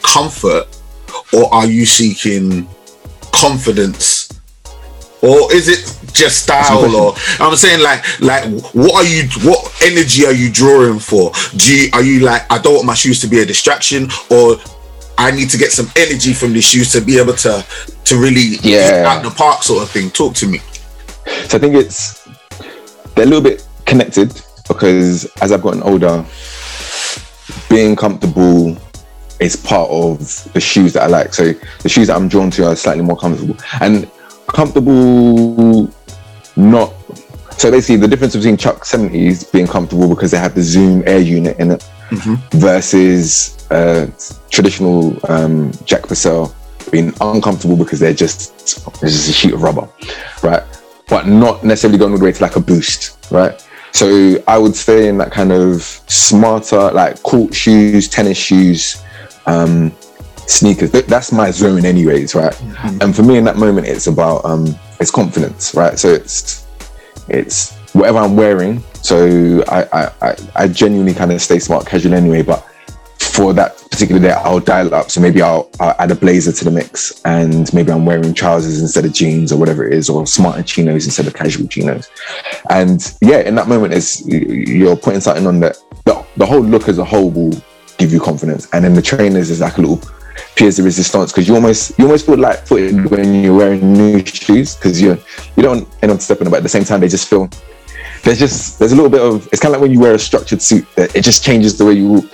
comfort 0.04 0.67
or 1.34 1.54
are 1.54 1.65
you 1.65 1.86
seeking 1.86 2.67
confidence? 3.32 4.09
Or 5.21 5.51
is 5.53 5.67
it 5.67 5.97
just 6.13 6.43
style 6.43 6.95
or 6.95 7.13
I'm 7.39 7.55
saying 7.55 7.82
like 7.82 8.03
like 8.21 8.45
what 8.73 8.93
are 8.95 9.08
you 9.08 9.27
what 9.43 9.73
energy 9.84 10.25
are 10.25 10.34
you 10.34 10.51
drawing 10.51 10.99
for? 10.99 11.32
Do 11.55 11.75
you 11.75 11.89
are 11.93 12.01
you 12.03 12.21
like 12.21 12.49
I 12.51 12.58
don't 12.58 12.75
want 12.75 12.86
my 12.86 12.93
shoes 12.93 13.19
to 13.21 13.27
be 13.27 13.39
a 13.39 13.45
distraction 13.45 14.08
or 14.29 14.58
I 15.17 15.32
need 15.32 15.49
to 15.49 15.58
get 15.58 15.71
some 15.71 15.88
energy 15.97 16.34
from 16.34 16.53
these 16.53 16.63
shoes 16.63 16.91
to 16.93 17.01
be 17.01 17.17
able 17.19 17.34
to 17.34 17.65
to 18.05 18.17
really 18.17 18.58
Yeah. 18.62 19.03
out 19.08 19.23
the 19.23 19.29
park 19.29 19.63
sort 19.63 19.84
of 19.84 19.89
thing. 19.89 20.10
Talk 20.10 20.34
to 20.36 20.47
me. 20.47 20.60
So 21.47 21.58
I 21.58 21.60
think 21.60 21.75
it's 21.75 22.25
they're 23.15 23.25
a 23.25 23.27
little 23.27 23.43
bit 23.43 23.67
connected 23.86 24.41
because 24.67 25.25
as 25.41 25.51
I've 25.51 25.62
gotten 25.62 25.84
older, 25.84 26.25
being 27.69 27.95
comfortable 27.95 28.77
is 29.39 29.55
part 29.55 29.89
of 29.89 30.19
the 30.53 30.60
shoes 30.62 30.93
that 30.93 31.03
I 31.03 31.08
like. 31.08 31.34
So 31.34 31.53
the 31.82 31.89
shoes 31.89 32.08
that 32.08 32.15
I'm 32.15 32.27
drawn 32.27 32.51
to 32.51 32.67
are 32.67 32.75
slightly 32.75 33.03
more 33.03 33.17
comfortable 33.17 33.58
and 33.82 34.10
comfortable. 34.49 35.89
Not 36.55 36.93
so 37.59 37.69
basically 37.69 37.97
the 37.97 38.07
difference 38.07 38.35
between 38.35 38.55
Chuck 38.55 38.85
70s 38.85 39.51
being 39.51 39.67
comfortable 39.67 40.07
because 40.07 40.31
they 40.31 40.38
have 40.38 40.55
the 40.55 40.62
Zoom 40.62 41.03
Air 41.05 41.19
unit 41.19 41.59
in 41.59 41.71
it 41.71 41.83
versus 42.51 43.69
uh, 43.69 44.07
traditional 44.49 45.19
um, 45.29 45.71
Jack 45.83 46.03
Purcell 46.03 46.55
being 46.89 47.13
uncomfortable 47.19 47.75
because 47.75 47.99
they're 47.99 48.13
just 48.13 48.53
it's 49.03 49.13
just 49.13 49.29
a 49.29 49.33
sheet 49.33 49.53
of 49.53 49.62
rubber, 49.62 49.89
right? 50.41 50.63
But 51.09 51.27
not 51.27 51.63
necessarily 51.65 51.97
going 51.97 52.13
all 52.13 52.17
the 52.17 52.23
way 52.23 52.31
to 52.31 52.41
like 52.41 52.55
a 52.55 52.62
boost, 52.62 53.29
right? 53.29 53.62
So 53.91 54.41
I 54.47 54.57
would 54.57 54.75
stay 54.75 55.09
in 55.09 55.17
that 55.17 55.31
kind 55.31 55.51
of 55.51 55.81
smarter, 56.07 56.91
like 56.91 57.21
court 57.23 57.53
shoes, 57.53 58.07
tennis 58.07 58.38
shoes, 58.38 59.03
um, 59.47 59.91
sneakers. 60.49 60.91
That's 60.91 61.31
my 61.31 61.51
zone, 61.51 61.85
anyways, 61.85 62.35
right? 62.35 62.59
And 63.01 63.15
for 63.15 63.23
me, 63.23 63.38
in 63.38 63.43
that 63.45 63.57
moment, 63.57 63.88
it's 63.88 64.07
about 64.07 64.43
um, 64.45 64.75
it's 64.99 65.12
confidence, 65.12 65.75
right? 65.75 65.97
So 65.97 66.09
it's 66.09 66.65
it's 67.27 67.75
whatever 67.93 68.19
I'm 68.19 68.35
wearing. 68.35 68.83
So 69.01 69.63
I 69.67 70.12
I, 70.21 70.35
I, 70.55 70.67
genuinely 70.67 71.13
kind 71.13 71.31
of 71.31 71.41
stay 71.41 71.59
smart 71.59 71.85
casual 71.85 72.13
anyway, 72.13 72.41
but 72.41 72.65
for 73.17 73.53
that 73.53 73.77
particular 73.91 74.19
day, 74.21 74.31
I'll 74.31 74.59
dial 74.59 74.88
it 74.88 74.93
up. 74.93 75.12
So 75.12 75.21
maybe 75.21 75.41
I'll, 75.41 75.69
I'll 75.79 75.95
add 75.99 76.12
a 76.12 76.15
blazer 76.15 76.51
to 76.51 76.65
the 76.65 76.71
mix, 76.71 77.21
and 77.23 77.71
maybe 77.73 77.91
I'm 77.91 78.05
wearing 78.05 78.33
trousers 78.33 78.81
instead 78.81 79.05
of 79.05 79.13
jeans 79.13 79.51
or 79.51 79.57
whatever 79.57 79.88
it 79.88 79.93
is, 79.93 80.09
or 80.09 80.25
smarter 80.25 80.63
chinos 80.63 81.05
instead 81.05 81.27
of 81.27 81.33
casual 81.33 81.67
chinos. 81.67 82.09
And 82.69 83.13
yeah, 83.21 83.39
in 83.39 83.55
that 83.55 83.67
moment, 83.67 83.93
is 83.93 84.27
you're 84.27 84.97
putting 84.97 85.21
something 85.21 85.47
on 85.47 85.59
that. 85.62 85.77
The, 86.05 86.25
the 86.38 86.45
whole 86.45 86.62
look 86.62 86.88
as 86.88 86.97
a 86.97 87.05
whole 87.05 87.29
will 87.29 87.53
give 87.97 88.12
you 88.12 88.19
confidence, 88.19 88.67
and 88.73 88.83
then 88.83 88.93
the 88.93 89.01
trainers 89.01 89.49
is 89.49 89.62
like 89.62 89.77
a 89.77 89.81
little 89.81 90.01
pièce 90.56 90.78
de 90.78 90.84
resistance 90.84 91.32
because 91.32 91.47
you 91.47 91.56
almost 91.56 91.97
you 91.97 92.06
almost 92.06 92.25
feel 92.25 92.38
light 92.38 92.60
footed 92.60 93.10
when 93.12 93.41
you're 93.41 93.56
wearing 93.56 93.93
new 93.93 94.25
shoes 94.25 94.75
because 94.75 95.02
you 95.02 95.17
you 95.56 95.63
don't 95.63 95.88
end 96.02 96.12
up 96.12 96.21
stepping, 96.21 96.49
but 96.49 96.58
at 96.58 96.63
the 96.63 96.69
same 96.69 96.84
time 96.84 96.99
they 96.99 97.08
just 97.08 97.28
feel 97.28 97.49
there's 98.23 98.39
just 98.39 98.80
there's 98.80 98.91
a 98.91 98.95
little 98.95 99.10
bit 99.10 99.21
of 99.21 99.47
it's 99.52 99.62
kind 99.62 99.73
of 99.73 99.80
like 99.80 99.88
when 99.88 99.91
you 99.91 99.99
wear 99.99 100.13
a 100.13 100.19
structured 100.19 100.62
suit 100.62 100.86
that 100.95 101.15
it 101.15 101.23
just 101.23 101.43
changes 101.43 101.78
the 101.78 101.86
way 101.86 101.93
you 101.93 102.08
walk. 102.08 102.25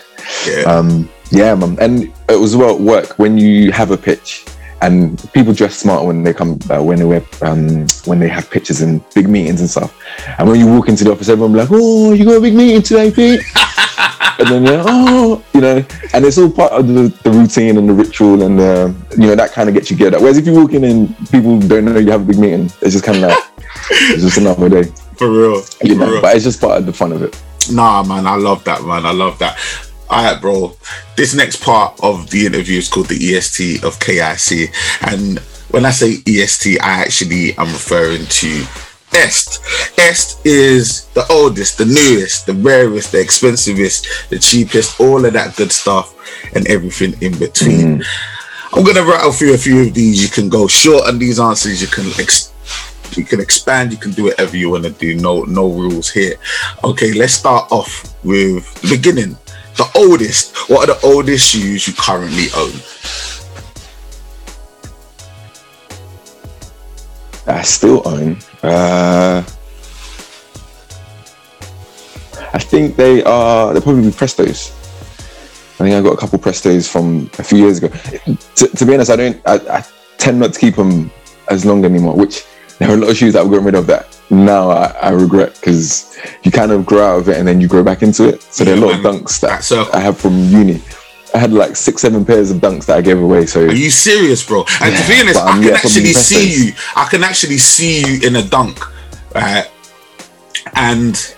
Yeah. 0.47 0.61
Um, 0.61 1.09
yeah, 1.31 1.53
man. 1.55 1.77
And 1.79 2.13
it 2.29 2.39
was 2.39 2.55
well 2.55 2.75
at 2.75 2.81
work 2.81 3.17
when 3.19 3.37
you 3.37 3.71
have 3.71 3.91
a 3.91 3.97
pitch 3.97 4.45
and 4.81 5.31
people 5.33 5.53
dress 5.53 5.77
smart 5.77 6.05
when 6.05 6.23
they 6.23 6.33
come 6.33 6.59
uh, 6.69 6.81
when 6.81 6.99
they 6.99 7.05
wear 7.05 7.23
um, 7.41 7.87
when 8.05 8.19
they 8.19 8.27
have 8.27 8.49
pitches 8.49 8.81
and 8.81 9.01
big 9.13 9.27
meetings 9.27 9.59
and 9.59 9.69
stuff. 9.69 9.99
And 10.37 10.47
when 10.47 10.59
you 10.59 10.67
walk 10.67 10.89
into 10.89 11.03
the 11.03 11.11
office, 11.11 11.29
everyone 11.29 11.53
be 11.53 11.59
like, 11.59 11.69
"Oh, 11.71 12.13
you 12.13 12.25
got 12.25 12.37
a 12.37 12.41
big 12.41 12.55
meeting 12.55 12.81
today, 12.81 13.11
Pete." 13.11 13.41
And 14.39 14.47
then 14.47 14.65
you're 14.65 14.77
like, 14.77 14.85
"Oh," 14.87 15.43
you 15.53 15.61
know, 15.61 15.85
and 16.13 16.25
it's 16.25 16.37
all 16.37 16.51
part 16.51 16.71
of 16.73 16.87
the, 16.87 17.13
the 17.23 17.31
routine 17.31 17.77
and 17.77 17.87
the 17.89 17.93
ritual, 17.93 18.43
and 18.43 18.59
uh, 18.59 18.91
you 19.17 19.27
know 19.27 19.35
that 19.35 19.51
kind 19.53 19.69
of 19.69 19.75
gets 19.75 19.89
you 19.91 19.97
geared 19.97 20.13
up. 20.13 20.21
Whereas 20.21 20.37
if 20.37 20.45
you 20.45 20.53
walk 20.53 20.73
in 20.73 20.83
and 20.83 21.15
people 21.29 21.59
don't 21.59 21.85
know 21.85 21.97
you 21.97 22.11
have 22.11 22.21
a 22.21 22.25
big 22.25 22.39
meeting, 22.39 22.65
it's 22.81 22.93
just 22.93 23.03
kind 23.03 23.17
of 23.17 23.23
like 23.23 23.43
it's 23.89 24.23
just 24.23 24.37
another 24.37 24.69
day, 24.69 24.83
For 25.17 25.29
real. 25.29 25.61
For 25.61 25.87
know. 25.87 26.11
real. 26.11 26.21
But 26.21 26.35
it's 26.35 26.43
just 26.45 26.59
part 26.61 26.77
of 26.79 26.85
the 26.85 26.93
fun 26.93 27.11
of 27.11 27.21
it. 27.23 27.41
Nah, 27.71 28.03
man, 28.03 28.27
I 28.27 28.35
love 28.35 28.63
that, 28.65 28.83
man. 28.83 29.05
I 29.05 29.11
love 29.11 29.39
that. 29.39 29.57
All 30.09 30.23
right, 30.23 30.39
bro. 30.39 30.75
This 31.15 31.33
next 31.33 31.63
part 31.63 31.99
of 32.03 32.29
the 32.29 32.45
interview 32.45 32.77
is 32.77 32.87
called 32.89 33.07
the 33.07 33.35
EST 33.35 33.83
of 33.83 33.97
KIC. 33.99 34.71
And 35.01 35.39
when 35.71 35.85
I 35.85 35.91
say 35.91 36.17
EST, 36.27 36.79
I 36.79 37.01
actually 37.01 37.57
am 37.57 37.67
referring 37.67 38.25
to 38.25 38.65
Est. 39.15 39.61
Est 39.97 40.37
is 40.45 41.05
the 41.13 41.25
oldest, 41.31 41.77
the 41.77 41.85
newest, 41.85 42.45
the 42.45 42.53
rarest, 42.53 43.11
the 43.11 43.17
expensivest, 43.17 44.29
the 44.29 44.37
cheapest, 44.37 44.99
all 44.99 45.25
of 45.25 45.33
that 45.33 45.55
good 45.55 45.71
stuff 45.71 46.13
and 46.53 46.67
everything 46.67 47.13
in 47.21 47.37
between. 47.39 47.99
Mm. 47.99 48.05
I'm 48.73 48.83
gonna 48.83 49.03
rattle 49.03 49.31
through 49.31 49.53
a 49.53 49.57
few 49.57 49.81
of 49.83 49.93
these. 49.93 50.21
You 50.21 50.29
can 50.29 50.49
go 50.49 50.67
short 50.67 51.07
on 51.07 51.17
these 51.17 51.39
answers. 51.39 51.81
You 51.81 51.87
can 51.87 52.07
ex- 52.19 52.51
you 53.15 53.23
can 53.23 53.39
expand. 53.39 53.93
You 53.93 53.97
can 53.97 54.11
do 54.11 54.25
whatever 54.25 54.57
you 54.57 54.69
want 54.69 54.83
to 54.83 54.91
do. 54.91 55.15
No 55.15 55.43
no 55.43 55.69
rules 55.69 56.09
here. 56.11 56.35
Okay, 56.83 57.13
let's 57.13 57.33
start 57.33 57.71
off 57.71 58.13
with 58.25 58.73
the 58.81 58.97
beginning. 58.97 59.37
The 59.77 59.89
oldest. 59.95 60.55
What 60.69 60.89
are 60.89 60.95
the 60.95 61.07
oldest 61.07 61.49
shoes 61.49 61.87
you 61.87 61.93
currently 61.93 62.47
own? 62.55 62.73
I 67.47 67.61
still 67.61 68.01
own. 68.07 68.37
Uh, 68.63 69.43
I 72.53 72.59
think 72.59 72.95
they 72.95 73.23
are. 73.23 73.73
They're 73.73 73.81
probably 73.81 74.09
Prestos. 74.09 74.71
I 75.79 75.83
think 75.83 75.95
I 75.95 76.01
got 76.01 76.13
a 76.13 76.17
couple 76.17 76.39
Prestos 76.39 76.89
from 76.91 77.29
a 77.37 77.43
few 77.43 77.59
years 77.59 77.77
ago. 77.77 77.89
To, 78.55 78.67
to 78.67 78.85
be 78.85 78.93
honest, 78.93 79.11
I 79.11 79.15
don't. 79.15 79.41
I, 79.45 79.55
I 79.77 79.85
tend 80.17 80.39
not 80.39 80.53
to 80.53 80.59
keep 80.59 80.75
them 80.75 81.11
as 81.49 81.65
long 81.65 81.85
anymore. 81.85 82.15
Which 82.15 82.45
there 82.79 82.89
are 82.89 82.93
a 82.93 82.97
lot 82.97 83.09
of 83.09 83.17
shoes 83.17 83.33
that 83.33 83.43
I've 83.43 83.49
gotten 83.49 83.65
rid 83.65 83.75
of 83.75 83.87
that 83.87 84.15
now 84.29 84.69
I, 84.69 84.85
I 85.01 85.09
regret 85.11 85.55
because 85.55 86.17
you 86.43 86.51
kind 86.51 86.71
of 86.71 86.85
grow 86.85 87.13
out 87.13 87.19
of 87.19 87.29
it 87.29 87.37
and 87.37 87.47
then 87.47 87.61
you 87.61 87.67
grow 87.67 87.83
back 87.83 88.01
into 88.01 88.27
it. 88.27 88.41
So 88.41 88.63
there 88.63 88.75
are 88.75 88.77
a 88.77 88.81
lot 88.81 88.95
of 88.95 89.01
dunks 89.01 89.39
That 89.39 89.61
that. 89.61 89.95
I 89.95 89.99
have 89.99 90.17
from 90.17 90.33
uni. 90.49 90.81
I 91.35 91.37
had 91.37 91.51
like 91.53 91.75
six, 91.75 92.01
seven 92.01 92.23
pairs 92.25 92.49
of 92.49 92.57
dunks 92.57 92.85
that 92.85 92.97
I 92.97 93.01
gave 93.01 93.19
away. 93.21 93.45
So 93.45 93.65
Are 93.65 93.73
you 93.73 93.91
serious, 93.91 94.45
bro? 94.45 94.63
And 94.81 94.95
to 94.95 95.07
be 95.07 95.19
honest, 95.19 95.35
but, 95.35 95.43
I 95.45 95.51
um, 95.51 95.59
can 95.59 95.69
yeah, 95.69 95.75
actually 95.75 96.13
see 96.13 96.65
you. 96.67 96.73
I 96.95 97.05
can 97.09 97.23
actually 97.23 97.57
see 97.57 97.99
you 98.05 98.27
in 98.27 98.37
a 98.37 98.41
dunk, 98.43 98.79
right? 99.35 99.69
And 100.75 101.35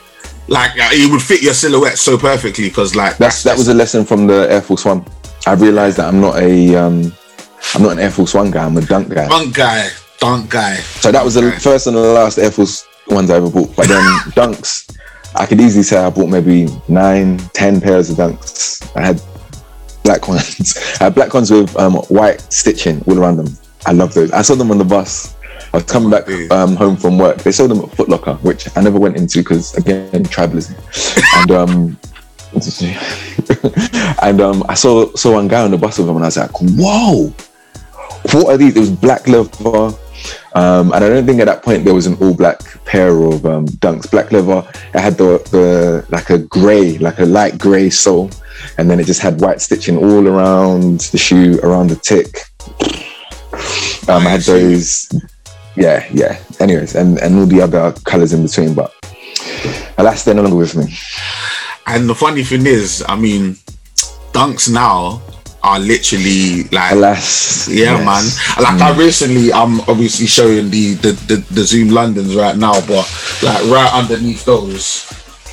like 0.47 0.71
uh, 0.71 0.89
it 0.93 1.11
would 1.11 1.21
fit 1.21 1.41
your 1.41 1.53
silhouette 1.53 1.97
so 1.97 2.17
perfectly 2.17 2.69
because 2.69 2.95
like 2.95 3.17
that's 3.17 3.43
that 3.43 3.57
was 3.57 3.67
a 3.67 3.73
lesson 3.73 4.05
from 4.05 4.27
the 4.27 4.47
Air 4.51 4.61
Force 4.61 4.85
One. 4.85 5.05
I 5.45 5.53
realized 5.53 5.97
that 5.97 6.07
I'm 6.07 6.21
not 6.21 6.37
a 6.37 6.75
um, 6.75 7.11
I'm 7.73 7.81
not 7.81 7.93
an 7.93 7.99
Air 7.99 8.11
Force 8.11 8.33
One 8.33 8.51
guy. 8.51 8.65
I'm 8.65 8.77
a 8.77 8.81
dunk 8.81 9.09
guy. 9.09 9.27
dunk 9.27 9.55
guy, 9.55 9.89
dunk 10.19 10.49
guy. 10.49 10.75
So 10.75 11.11
that 11.11 11.23
was 11.25 11.33
the 11.33 11.47
Okay. 11.47 11.57
first 11.59 11.87
and 11.87 11.95
the 11.95 12.01
last 12.01 12.37
Air 12.37 12.51
Force 12.51 12.85
ones 13.07 13.29
I 13.29 13.37
ever 13.37 13.49
bought. 13.49 13.75
But 13.75 13.87
then 13.87 14.03
dunks, 14.37 14.95
I 15.35 15.45
could 15.45 15.59
easily 15.59 15.83
say 15.83 15.97
I 15.97 16.09
bought 16.09 16.29
maybe 16.29 16.67
nine, 16.87 17.37
ten 17.53 17.81
pairs 17.81 18.09
of 18.09 18.17
dunks. 18.17 18.89
I 18.95 19.01
had 19.05 19.21
black 20.07 20.27
ones. 20.29 20.77
I 21.01 21.03
had 21.05 21.15
black 21.15 21.33
ones 21.33 21.51
with 21.51 21.75
um, 21.77 21.95
white 22.07 22.41
stitching 22.51 23.03
all 23.07 23.19
around 23.19 23.37
them. 23.37 23.57
I 23.85 23.91
love 23.91 24.13
those. 24.13 24.31
I 24.31 24.41
saw 24.41 24.55
them 24.55 24.71
on 24.71 24.77
the 24.77 24.85
bus. 24.85 25.35
I 25.73 25.77
was 25.77 25.83
coming 25.83 26.09
back 26.09 26.29
um, 26.49 26.77
home 26.77 26.95
from 26.95 27.17
work. 27.17 27.39
They 27.39 27.51
sold 27.51 27.71
them 27.71 27.79
at 27.79 27.91
Foot 27.91 28.07
Locker, 28.07 28.35
which 28.35 28.69
I 28.77 28.81
never 28.81 28.97
went 28.97 29.17
into 29.17 29.39
because 29.39 29.75
again, 29.75 30.23
tribalism. 30.23 30.75
And 31.39 31.51
um, 31.51 31.99
and 34.23 34.39
um, 34.39 34.63
I 34.69 34.75
saw 34.75 35.13
saw 35.13 35.33
one 35.33 35.49
guy 35.49 35.63
on 35.63 35.71
the 35.71 35.77
bus 35.77 35.97
with 35.97 36.07
him, 36.07 36.15
and 36.15 36.23
I 36.23 36.27
was 36.27 36.37
like, 36.37 36.51
"Whoa, 36.61 37.33
what 38.31 38.53
are 38.53 38.57
these?" 38.57 38.77
It 38.77 38.79
was 38.79 38.91
black 38.91 39.27
leather, 39.27 39.91
um, 40.53 40.91
and 40.93 41.03
I 41.03 41.09
don't 41.09 41.25
think 41.25 41.39
at 41.39 41.45
that 41.45 41.63
point 41.63 41.85
there 41.85 41.93
was 41.93 42.07
an 42.07 42.15
all 42.15 42.33
black 42.33 42.61
pair 42.85 43.09
of 43.09 43.45
um, 43.45 43.67
dunks. 43.67 44.09
Black 44.09 44.31
leather. 44.31 44.67
It 44.93 44.99
had 44.99 45.17
the 45.17 45.37
the 45.51 46.05
like 46.09 46.29
a 46.29 46.39
grey, 46.39 46.97
like 46.97 47.19
a 47.19 47.25
light 47.25 47.57
grey 47.57 47.89
sole, 47.89 48.31
and 48.77 48.89
then 48.89 48.99
it 48.99 49.05
just 49.05 49.21
had 49.21 49.41
white 49.41 49.61
stitching 49.61 49.97
all 49.97 50.27
around 50.27 51.01
the 51.11 51.17
shoe, 51.17 51.59
around 51.63 51.89
the 51.89 51.95
tick. 51.95 52.39
Um, 54.09 54.25
I 54.25 54.31
had 54.31 54.41
those. 54.41 55.09
Yeah, 55.75 56.07
yeah. 56.11 56.39
Anyways, 56.59 56.95
and 56.95 57.19
and 57.19 57.37
all 57.39 57.45
the 57.45 57.61
other 57.61 57.93
colors 58.03 58.33
in 58.33 58.43
between, 58.43 58.73
but 58.73 58.93
alas, 59.97 60.23
they're 60.23 60.33
no 60.33 60.41
longer 60.41 60.57
with 60.57 60.75
me. 60.75 60.97
And 61.85 62.09
the 62.09 62.15
funny 62.15 62.43
thing 62.43 62.65
is, 62.65 63.03
I 63.07 63.15
mean, 63.15 63.57
dunks 64.33 64.71
now 64.71 65.21
are 65.67 65.79
literally 65.79 66.63
like 66.71 66.93
Alas, 66.93 67.67
Yeah, 67.67 67.97
yes. 67.99 68.05
man. 68.07 68.23
Like 68.63 68.81
I 68.81 68.93
mm. 68.93 68.97
recently, 69.05 69.51
I'm 69.51 69.81
obviously 69.81 70.25
showing 70.27 70.69
the, 70.69 70.93
the 71.03 71.11
the 71.29 71.35
the 71.53 71.63
Zoom 71.63 71.89
Londons 71.89 72.35
right 72.35 72.55
now, 72.55 72.79
but 72.87 73.05
like 73.43 73.63
right 73.65 73.91
underneath 73.93 74.45
those 74.45 75.05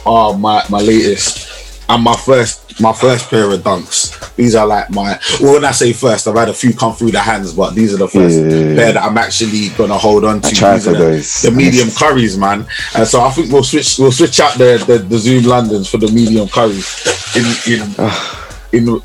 are 0.06 0.36
my 0.38 0.62
my 0.70 0.80
latest 0.80 1.50
and 1.88 2.02
my 2.02 2.16
first 2.16 2.60
my 2.80 2.92
first 2.92 3.28
pair 3.30 3.50
of 3.50 3.60
dunks. 3.60 4.34
These 4.36 4.54
are 4.54 4.66
like 4.66 4.90
my 4.90 5.18
well, 5.40 5.54
when 5.54 5.64
I 5.64 5.72
say 5.72 5.92
first, 5.92 6.26
I've 6.28 6.36
had 6.36 6.48
a 6.48 6.54
few 6.54 6.72
come 6.74 6.94
through 6.94 7.10
the 7.12 7.20
hands, 7.20 7.52
but 7.52 7.74
these 7.74 7.92
are 7.94 7.98
the 7.98 8.08
first 8.08 8.36
Yeah. 8.38 8.74
pair 8.78 8.92
that 8.94 9.02
I'm 9.02 9.18
actually 9.18 9.68
gonna 9.76 9.98
hold 9.98 10.24
on 10.24 10.40
to. 10.42 10.48
I 10.48 10.50
tried 10.52 10.76
These 10.76 10.88
are 10.88 10.92
for 10.92 10.98
the, 10.98 11.04
those. 11.04 11.42
the 11.42 11.50
medium 11.50 11.90
curries, 11.90 12.36
man. 12.38 12.66
And 12.96 13.06
so 13.06 13.20
I 13.20 13.30
think 13.30 13.50
we'll 13.52 13.64
switch 13.64 13.98
we'll 13.98 14.12
switch 14.12 14.38
out 14.40 14.54
the 14.58 14.82
the, 14.86 14.98
the 14.98 15.18
Zoom 15.18 15.44
Londons 15.44 15.88
for 15.88 15.98
the 15.98 16.10
medium 16.12 16.48
curries 16.48 16.86
in 17.34 17.44
in. 17.74 17.94
Ah. 17.98 18.40
In 18.74 18.88
uh, 18.88 19.00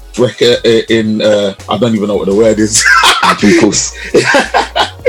in 0.89 1.21
uh, 1.21 1.53
I 1.69 1.77
don't 1.77 1.95
even 1.95 2.07
know 2.07 2.17
what 2.17 2.27
the 2.27 2.35
word 2.35 2.59
is. 2.59 2.83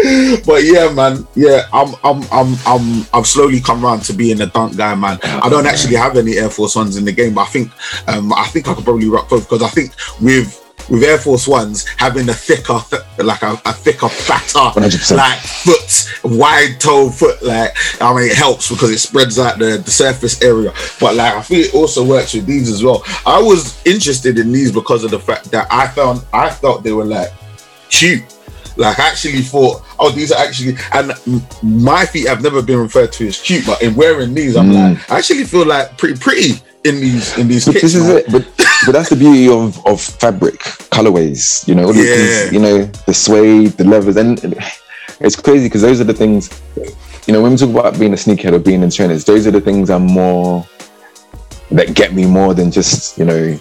But 0.46 0.64
yeah, 0.64 0.90
man, 0.92 1.26
yeah, 1.34 1.68
I'm, 1.72 1.94
I'm, 2.02 2.22
I'm, 2.32 2.56
I'm, 2.66 3.06
I've 3.12 3.26
slowly 3.26 3.60
come 3.60 3.84
around 3.84 4.00
to 4.04 4.14
being 4.14 4.40
a 4.40 4.46
dunk 4.46 4.76
guy, 4.76 4.94
man. 4.94 5.18
I 5.22 5.48
don't 5.50 5.66
actually 5.66 5.96
have 5.96 6.16
any 6.16 6.38
Air 6.38 6.48
Force 6.48 6.76
Ones 6.76 6.96
in 6.96 7.04
the 7.04 7.12
game, 7.12 7.34
but 7.34 7.42
I 7.42 7.46
think, 7.46 7.70
um, 8.08 8.32
I 8.32 8.46
think 8.46 8.66
I 8.68 8.74
could 8.74 8.84
probably 8.84 9.08
rock 9.08 9.28
both 9.28 9.48
because 9.48 9.62
I 9.62 9.68
think 9.68 9.92
with 10.20 10.69
with 10.88 11.02
Air 11.02 11.18
Force 11.18 11.46
Ones 11.46 11.86
having 11.96 12.28
a 12.28 12.32
thicker, 12.34 12.78
like 13.18 13.42
a, 13.42 13.60
a 13.64 13.72
thicker, 13.72 14.08
fatter, 14.08 14.58
100%. 14.80 15.16
like 15.16 15.38
foot, 15.38 16.32
wide 16.38 16.80
toe 16.80 17.10
foot, 17.10 17.42
like 17.42 17.74
I 18.00 18.14
mean, 18.14 18.30
it 18.30 18.36
helps 18.36 18.70
because 18.70 18.90
it 18.90 18.98
spreads 18.98 19.38
out 19.38 19.58
the, 19.58 19.78
the 19.78 19.90
surface 19.90 20.40
area. 20.42 20.72
But 21.00 21.16
like, 21.16 21.34
I 21.34 21.42
feel 21.42 21.60
it 21.64 21.74
also 21.74 22.04
works 22.04 22.34
with 22.34 22.46
these 22.46 22.68
as 22.70 22.82
well. 22.82 23.02
I 23.26 23.40
was 23.40 23.80
interested 23.86 24.38
in 24.38 24.52
these 24.52 24.72
because 24.72 25.04
of 25.04 25.10
the 25.10 25.20
fact 25.20 25.50
that 25.50 25.66
I 25.70 25.88
found, 25.88 26.24
I 26.32 26.50
felt 26.50 26.82
they 26.82 26.92
were 26.92 27.04
like 27.04 27.30
cute. 27.90 28.22
Like 28.76 28.98
I 29.00 29.08
actually 29.08 29.42
thought, 29.42 29.82
oh, 29.98 30.10
these 30.10 30.32
are 30.32 30.38
actually, 30.42 30.76
and 30.92 31.12
my 31.62 32.06
feet 32.06 32.28
have 32.28 32.42
never 32.42 32.62
been 32.62 32.78
referred 32.78 33.12
to 33.12 33.26
as 33.26 33.38
cute, 33.40 33.66
but 33.66 33.82
in 33.82 33.94
wearing 33.94 34.32
these, 34.32 34.56
I'm 34.56 34.70
Mm. 34.70 34.94
like, 34.96 35.10
I 35.10 35.18
actually 35.18 35.44
feel 35.44 35.66
like 35.66 35.98
pretty 35.98 36.18
pretty 36.18 36.62
in 36.84 37.00
these 37.00 37.36
in 37.36 37.48
these 37.48 37.66
But 37.66 37.72
kits. 37.72 37.82
this 37.82 37.94
is 37.96 38.06
man. 38.06 38.16
it. 38.18 38.26
But 38.32 38.46
but 38.86 38.92
that's 38.92 39.10
the 39.10 39.16
beauty 39.16 39.48
of 39.48 39.84
of 39.86 40.00
fabric 40.00 40.58
colorways. 40.90 41.66
You 41.68 41.74
know, 41.74 41.86
all 41.86 41.94
Yeah. 41.94 42.50
you 42.50 42.58
know, 42.58 42.84
the 43.06 43.14
suede, 43.14 43.72
the 43.72 43.84
leathers, 43.84 44.16
and 44.16 44.38
it's 45.20 45.36
crazy 45.36 45.66
because 45.66 45.82
those 45.82 46.00
are 46.00 46.04
the 46.04 46.14
things. 46.14 46.50
You 47.26 47.34
know, 47.34 47.42
when 47.42 47.52
we 47.52 47.58
talk 47.58 47.70
about 47.70 47.98
being 47.98 48.12
a 48.12 48.16
sneakerhead 48.16 48.52
or 48.52 48.58
being 48.58 48.82
in 48.82 48.90
trainers, 48.90 49.24
those 49.24 49.46
are 49.46 49.50
the 49.50 49.60
things 49.60 49.90
I'm 49.90 50.06
more 50.06 50.66
that 51.70 51.94
get 51.94 52.12
me 52.14 52.24
more 52.26 52.54
than 52.54 52.70
just 52.70 53.16
you 53.18 53.24
know, 53.24 53.58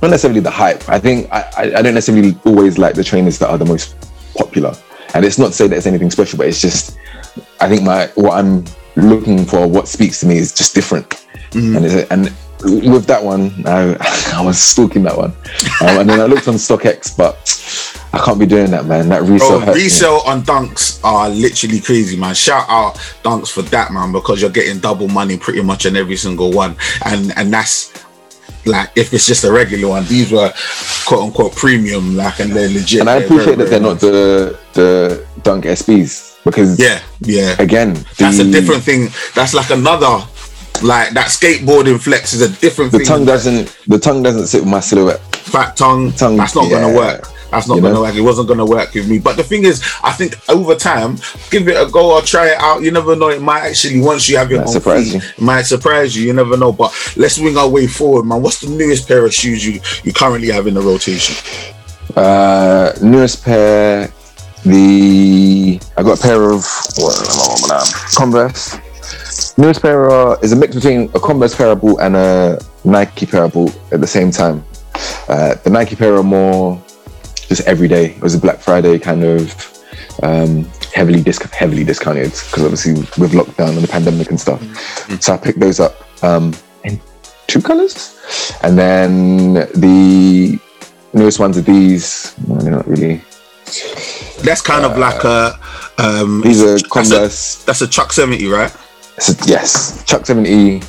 not 0.00 0.10
necessarily 0.10 0.40
the 0.40 0.50
hype. 0.50 0.88
I 0.88 0.98
think 0.98 1.28
I 1.32 1.40
I, 1.56 1.62
I 1.78 1.82
don't 1.82 1.94
necessarily 1.94 2.36
always 2.44 2.78
like 2.78 2.94
the 2.94 3.04
trainers 3.04 3.38
that 3.38 3.48
are 3.48 3.58
the 3.58 3.64
most 3.64 3.96
popular, 4.36 4.74
and 5.14 5.24
it's 5.24 5.38
not 5.38 5.48
to 5.48 5.52
say 5.54 5.66
that 5.68 5.76
it's 5.76 5.86
anything 5.86 6.10
special, 6.10 6.36
but 6.38 6.46
it's 6.46 6.60
just 6.60 6.96
I 7.60 7.68
think 7.68 7.82
my 7.82 8.06
what 8.14 8.34
I'm 8.34 8.64
looking 8.96 9.44
for, 9.46 9.66
what 9.66 9.88
speaks 9.88 10.20
to 10.20 10.26
me, 10.26 10.36
is 10.36 10.52
just 10.52 10.74
different. 10.74 11.08
Mhm. 11.52 11.76
And 11.76 11.86
it's, 11.86 12.10
and 12.10 12.32
with 12.64 13.06
that 13.06 13.22
one, 13.22 13.52
I, 13.66 13.96
I 14.34 14.44
was 14.44 14.58
stalking 14.58 15.02
that 15.04 15.16
one, 15.16 15.32
um, 15.80 16.00
and 16.00 16.08
then 16.10 16.20
I 16.20 16.24
looked 16.26 16.48
on 16.48 16.54
StockX, 16.54 17.16
but 17.16 17.36
I 18.12 18.18
can't 18.24 18.38
be 18.38 18.46
doing 18.46 18.70
that, 18.70 18.86
man. 18.86 19.08
That 19.08 19.22
resale, 19.22 19.48
Bro, 19.50 19.60
hurts 19.60 19.76
me. 19.78 19.84
resale 19.84 20.20
on 20.26 20.42
dunks 20.42 21.02
are 21.04 21.28
literally 21.28 21.80
crazy, 21.80 22.16
man. 22.16 22.34
Shout 22.34 22.66
out 22.68 22.94
dunks 23.22 23.50
for 23.50 23.62
that, 23.62 23.92
man, 23.92 24.12
because 24.12 24.40
you're 24.40 24.50
getting 24.50 24.80
double 24.80 25.08
money 25.08 25.38
pretty 25.38 25.62
much 25.62 25.86
on 25.86 25.96
every 25.96 26.16
single 26.16 26.52
one, 26.52 26.76
and 27.06 27.32
and 27.36 27.52
that's 27.52 27.92
like 28.66 28.90
if 28.96 29.12
it's 29.12 29.26
just 29.26 29.44
a 29.44 29.50
regular 29.52 29.88
one. 29.88 30.04
These 30.06 30.30
were 30.32 30.52
quote 31.06 31.24
unquote 31.24 31.54
premium, 31.56 32.16
like, 32.16 32.38
and 32.40 32.52
they're 32.52 32.68
legit. 32.68 33.00
And 33.00 33.10
I 33.10 33.18
They're 33.18 33.24
appreciate 33.26 33.56
very, 33.56 33.56
that 33.56 33.70
they're 33.70 33.80
not 33.80 34.00
the 34.00 34.58
the 34.74 35.26
Dunk 35.42 35.64
SBs 35.64 36.44
because 36.44 36.78
Yeah, 36.78 37.00
yeah. 37.20 37.56
again, 37.58 37.94
That's 38.18 38.38
a 38.38 38.50
different 38.50 38.82
thing. 38.82 39.08
That's 39.34 39.54
like 39.54 39.70
another, 39.70 40.24
like 40.82 41.10
that 41.10 41.28
skateboarding 41.28 42.00
flex 42.00 42.32
is 42.32 42.40
a 42.42 42.48
different 42.60 42.92
The 42.92 42.98
thing. 42.98 43.06
tongue 43.06 43.24
doesn't 43.24 43.76
the 43.86 43.98
tongue 43.98 44.22
doesn't 44.22 44.46
sit 44.48 44.60
with 44.62 44.70
my 44.70 44.80
silhouette. 44.80 45.20
fat 45.34 45.76
tongue. 45.76 46.12
Tongue, 46.12 46.36
that's 46.36 46.54
not 46.54 46.70
gonna 46.70 46.92
work. 46.94 47.28
That's 47.50 47.68
not 47.68 47.74
You 47.76 47.82
gonna 47.82 47.94
know? 47.94 48.00
work. 48.02 48.14
It 48.14 48.22
wasn't 48.22 48.48
gonna 48.48 48.64
work 48.64 48.94
with 48.94 49.06
me. 49.08 49.18
But 49.18 49.36
the 49.36 49.44
thing 49.44 49.64
is, 49.64 49.82
I 50.02 50.12
think 50.12 50.36
over 50.48 50.74
time, 50.74 51.18
give 51.50 51.68
it 51.68 51.76
a 51.76 51.84
go 51.90 52.14
or 52.14 52.22
try 52.22 52.46
it 52.48 52.56
out. 52.58 52.80
You 52.82 52.90
never 52.90 53.14
know. 53.14 53.28
It 53.28 53.42
might 53.42 53.60
actually 53.60 54.00
once 54.00 54.26
you 54.28 54.38
have 54.38 54.50
your 54.50 54.60
Might 54.60 54.68
own 54.68 54.72
surprise 54.72 55.12
feet, 55.12 55.22
you. 55.22 55.28
it 55.36 55.40
might 55.42 55.62
surprise 55.62 56.16
you. 56.16 56.26
You 56.26 56.32
never 56.32 56.56
know. 56.56 56.72
But 56.72 56.90
let's 57.16 57.38
wing 57.38 57.56
our 57.58 57.68
way 57.68 57.86
forward, 57.86 58.24
man. 58.24 58.40
What's 58.40 58.60
the 58.60 58.70
newest 58.70 59.06
pair 59.06 59.24
of 59.26 59.34
shoes 59.34 59.64
you 59.66 59.80
you 60.02 60.12
currently 60.14 60.48
have 60.50 60.66
in 60.66 60.74
the 60.74 60.80
rotation? 60.80 61.36
Uh, 62.16 62.92
newest 63.02 63.44
pair, 63.44 64.10
the 64.64 65.78
I 65.98 66.02
got 66.02 66.18
a 66.18 66.22
pair 66.22 66.42
of 66.50 66.64
what, 66.96 67.86
Converse. 68.16 68.76
Newest 69.56 69.82
pair 69.82 70.10
uh, 70.10 70.38
is 70.42 70.52
a 70.52 70.56
mix 70.56 70.74
between 70.74 71.10
a 71.14 71.20
Converse 71.20 71.56
bought 71.56 72.00
and 72.00 72.16
a 72.16 72.58
Nike 72.84 73.26
bought 73.26 73.78
at 73.92 74.00
the 74.00 74.06
same 74.06 74.30
time. 74.30 74.64
Uh, 75.28 75.54
the 75.64 75.70
Nike 75.70 75.96
pair 75.96 76.14
are 76.16 76.22
more 76.22 76.82
just 77.48 77.66
every 77.66 77.88
day. 77.88 78.12
It 78.12 78.22
was 78.22 78.34
a 78.34 78.38
Black 78.38 78.58
Friday 78.58 78.98
kind 78.98 79.24
of 79.24 79.72
um, 80.22 80.64
heavily 80.94 81.22
disc 81.22 81.42
heavily 81.52 81.84
discounted 81.84 82.30
because 82.30 82.62
obviously 82.62 82.94
with 82.94 83.32
lockdown 83.32 83.70
and 83.70 83.78
the 83.78 83.88
pandemic 83.88 84.30
and 84.30 84.40
stuff. 84.40 84.60
Mm-hmm. 84.60 85.16
So 85.16 85.34
I 85.34 85.36
picked 85.36 85.60
those 85.60 85.80
up 85.80 85.94
um, 86.22 86.54
in 86.84 87.00
two 87.46 87.60
colors, 87.60 88.20
and 88.62 88.78
then 88.78 89.54
the 89.54 90.58
newest 91.12 91.38
ones 91.38 91.58
are 91.58 91.62
these. 91.62 92.34
No, 92.46 92.56
they're 92.56 92.72
not 92.72 92.86
really. 92.86 93.22
That's 94.42 94.60
kind 94.60 94.84
of 94.84 94.98
like 94.98 95.24
a 95.24 95.58
um. 95.98 96.42
These 96.42 96.62
are 96.62 96.72
that's 96.72 96.82
a, 96.82 96.88
Converse. 96.88 97.64
that's 97.64 97.80
a 97.80 97.88
Chuck 97.88 98.12
seventy, 98.12 98.46
right? 98.46 98.74
So, 99.18 99.32
yes, 99.46 100.04
Chuck 100.04 100.26
70. 100.26 100.82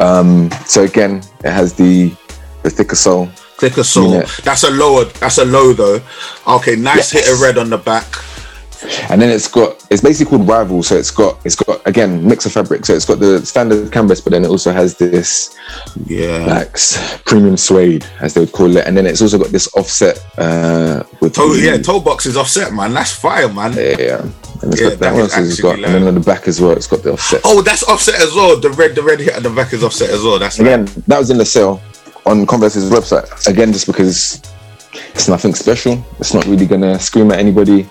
Um, 0.00 0.50
so 0.66 0.82
again, 0.84 1.22
it 1.44 1.50
has 1.50 1.74
the 1.74 2.14
the 2.62 2.70
thicker 2.70 2.96
sole. 2.96 3.28
A 3.62 3.84
soul. 3.84 4.10
Unit. 4.12 4.28
That's 4.44 4.62
a 4.64 4.70
lower. 4.70 5.04
That's 5.06 5.38
a 5.38 5.44
low 5.44 5.72
though. 5.72 6.00
Okay, 6.46 6.76
nice 6.76 7.10
hit 7.12 7.26
of 7.32 7.40
red 7.40 7.56
on 7.56 7.70
the 7.70 7.78
back. 7.78 8.04
and 9.08 9.22
then 9.22 9.30
it's 9.30 9.48
got 9.48 9.82
it's 9.90 10.02
basically 10.02 10.36
called 10.36 10.46
rival 10.46 10.82
so 10.82 10.94
it's 10.94 11.10
got 11.10 11.40
it's 11.46 11.56
got 11.56 11.80
again 11.86 12.22
mix 12.26 12.44
of 12.44 12.52
fabric 12.52 12.84
so 12.84 12.92
it's 12.94 13.06
got 13.06 13.18
the 13.18 13.40
standard 13.46 13.90
canvas 13.90 14.20
but 14.20 14.30
then 14.32 14.44
it 14.44 14.48
also 14.48 14.70
has 14.72 14.98
this 14.98 15.56
Yeah. 16.04 16.44
like 16.44 16.76
premium 17.24 17.56
suede 17.56 18.04
as 18.20 18.34
they 18.34 18.40
would 18.40 18.52
call 18.52 18.76
it 18.76 18.86
and 18.86 18.94
then 18.94 19.06
it's 19.06 19.22
also 19.22 19.38
got 19.38 19.48
this 19.52 19.72
offset 19.74 20.18
uh 20.36 21.02
with 21.20 21.32
toe, 21.32 21.54
the- 21.54 21.62
yeah, 21.62 21.78
toe 21.78 21.98
box 21.98 22.26
is 22.26 22.36
offset, 22.36 22.74
man. 22.74 22.92
That's 22.92 23.12
fire, 23.12 23.48
man. 23.48 23.72
yeah, 23.72 23.96
yeah. 23.98 24.28
And 24.64 24.72
it's 24.72 24.82
Yeah, 24.82 24.88
got 24.90 24.98
that 24.98 25.00
that 25.00 25.12
one 25.12 25.20
else 25.22 25.36
it's 25.36 25.60
got 25.60 25.74
and 25.76 25.84
then 25.84 26.06
on 26.06 26.14
the 26.14 26.20
back 26.20 26.48
as 26.48 26.60
well 26.60 26.72
it's 26.72 26.86
got 26.86 27.02
the 27.02 27.12
offset 27.12 27.40
Oh, 27.44 27.62
that's 27.62 27.82
offset 27.84 28.16
as 28.16 28.34
well. 28.34 28.58
The 28.58 28.70
red, 28.70 28.94
the 28.94 29.02
red 29.02 29.20
hit 29.20 29.36
on 29.36 29.42
the 29.42 29.50
back 29.50 29.72
is 29.72 29.84
offset 29.84 30.10
as 30.10 30.22
well. 30.22 30.38
That's 30.38 30.58
again 30.58 30.86
that 31.06 31.18
was 31.18 31.30
in 31.30 31.38
the 31.38 31.44
sale 31.44 31.80
on 32.26 32.46
Converse's 32.46 32.90
website 32.90 33.46
again 33.46 33.72
just 33.72 33.86
because 33.86 34.40
it's 35.14 35.28
nothing 35.28 35.54
special 35.54 36.04
it's 36.20 36.34
not 36.34 36.46
really 36.46 36.66
gonna 36.66 36.98
scream 37.00 37.30
at 37.32 37.38
anybody 37.38 37.88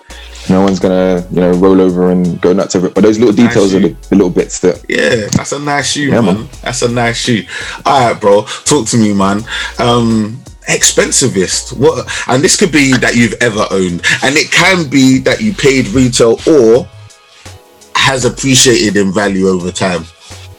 no 0.50 0.62
one's 0.62 0.80
gonna 0.80 1.26
you 1.32 1.40
know 1.42 1.52
roll 1.52 1.80
over 1.82 2.12
and 2.12 2.40
go 2.42 2.54
nuts 2.54 2.76
over 2.76 2.88
it 2.88 2.94
but 2.96 3.02
those 3.04 3.20
little 3.20 3.34
Nice 3.34 3.48
details 3.54 3.74
are 3.76 3.80
the, 3.80 3.90
the 4.10 4.16
little 4.16 4.30
bits 4.30 4.60
that 4.60 4.84
Yeah, 4.90 5.28
that's 5.32 5.52
a 5.52 5.60
nice 5.60 5.92
shoe, 5.92 6.10
Yeah, 6.10 6.22
man. 6.22 6.36
man. 6.42 6.50
That's 6.62 6.82
a 6.82 6.90
nice 6.90 7.18
shoe. 7.18 7.44
All 7.86 8.08
right, 8.12 8.20
bro. 8.20 8.44
Talk 8.66 8.88
to 8.88 8.98
me, 8.98 9.14
man. 9.14 9.44
Um, 9.80 10.43
expensivest. 10.70 11.78
What? 11.78 12.08
And 12.28 12.44
this 12.44 12.56
could 12.56 12.72
be 12.72 12.94
that 12.98 13.16
you've 13.16 13.36
ever 13.42 13.66
owned, 13.72 14.02
and 14.24 14.36
it 14.36 14.52
can 14.52 14.90
be 14.90 15.20
that 15.20 15.42
you 15.42 15.54
paid 15.54 15.88
retail 15.90 16.40
or 16.48 16.88
has 17.96 18.26
appreciated 18.26 18.98
in 18.98 19.14
value 19.14 19.48
over 19.48 19.72
time. 19.72 20.04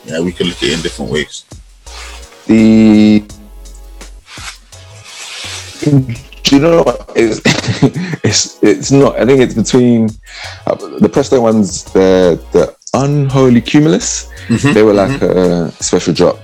Yeah, 0.05 0.21
we 0.21 0.33
can 0.33 0.47
look 0.49 0.57
at 0.59 0.65
it 0.65 0.73
in 0.75 0.83
different 0.83 1.11
ways. 1.11 1.45
the 2.47 3.25
do 5.85 6.57
you 6.57 6.61
know 6.61 6.83
what 6.83 7.11
it's 7.17 7.41
it's 8.25 8.63
it's 8.63 8.91
not 8.91 9.17
i 9.19 9.25
think 9.25 9.41
it's 9.41 9.55
between 9.55 10.09
uh, 10.67 10.75
the 11.01 11.09
presto 11.09 11.41
ones 11.41 11.85
the 11.93 12.41
the 12.53 12.75
unholy 12.95 13.61
cumulus 13.61 14.29
Mhm, 14.49 14.75
they 14.75 14.83
were 14.83 14.93
like 14.93 15.23
a 15.23 15.71
special 15.81 16.13
drop 16.13 16.37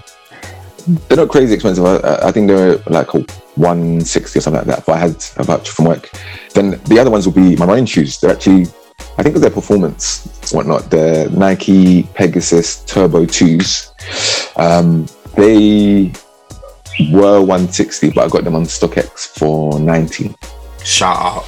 they're 1.09 1.16
not 1.18 1.29
crazy 1.29 1.55
expensive 1.55 1.85
i, 1.85 1.96
I- 2.26 2.33
think 2.33 2.48
they're 2.48 2.76
like 2.87 3.12
a 3.14 3.18
160 3.57 4.38
or 4.38 4.42
something 4.42 4.59
like 4.59 4.66
that 4.76 4.87
but 4.87 4.96
i 4.96 4.98
had 4.98 5.11
a 5.37 5.42
voucher 5.44 5.72
from 5.72 5.87
work 5.87 6.11
then 6.55 6.81
the 6.85 6.98
other 6.98 7.11
ones 7.11 7.26
will 7.26 7.35
be 7.35 7.57
my 7.57 7.66
running 7.66 7.87
shoes 7.87 8.20
they're 8.20 8.31
actually 8.33 8.66
i 9.18 9.22
think 9.22 9.35
of 9.37 9.42
their 9.42 9.50
performance 9.50 10.26
whatnot 10.53 10.90
the 10.90 11.29
nike 11.33 12.05
pegasus 12.14 12.85
turbo 12.85 13.24
2s 13.24 13.90
um, 14.57 15.07
they 15.37 16.12
were 17.12 17.40
160, 17.40 18.11
but 18.11 18.24
I 18.24 18.29
got 18.29 18.44
them 18.44 18.55
on 18.57 18.64
StockX 18.64 19.26
for 19.38 19.79
90. 19.79 20.35
Shout 20.85 21.16
out. 21.16 21.44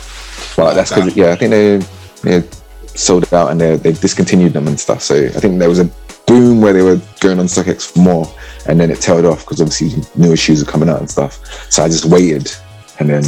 But 0.56 0.74
that's 0.74 0.90
because 0.94 1.16
yeah, 1.16 1.32
I 1.32 1.36
think 1.36 1.50
they 1.50 1.76
they 2.22 2.48
sold 2.86 3.32
out 3.34 3.50
and 3.50 3.60
they 3.60 3.76
they 3.76 3.92
discontinued 3.92 4.52
them 4.52 4.68
and 4.68 4.78
stuff. 4.78 5.02
So 5.02 5.14
I 5.26 5.28
think 5.40 5.58
there 5.58 5.68
was 5.68 5.78
a 5.80 5.90
boom 6.32 6.60
where 6.60 6.72
they 6.72 6.82
were 6.82 7.00
going 7.20 7.38
on 7.38 7.46
StockX 7.46 7.92
for 7.92 7.98
more, 8.00 8.34
and 8.66 8.78
then 8.80 8.90
it 8.90 9.00
tailed 9.00 9.24
off 9.24 9.40
because 9.44 9.60
obviously 9.60 10.02
newer 10.14 10.36
shoes 10.36 10.62
are 10.62 10.70
coming 10.70 10.88
out 10.88 11.00
and 11.00 11.10
stuff. 11.10 11.34
So 11.70 11.82
I 11.84 11.88
just 11.88 12.06
waited, 12.06 12.50
and 12.98 13.08
then 13.08 13.24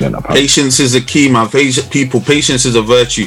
then 0.00 0.20
Patience 0.22 0.80
is 0.80 0.94
a 0.94 1.00
key, 1.00 1.30
man. 1.30 1.48
People, 1.48 2.20
patience 2.20 2.64
is 2.64 2.74
a 2.74 2.82
virtue. 2.82 3.26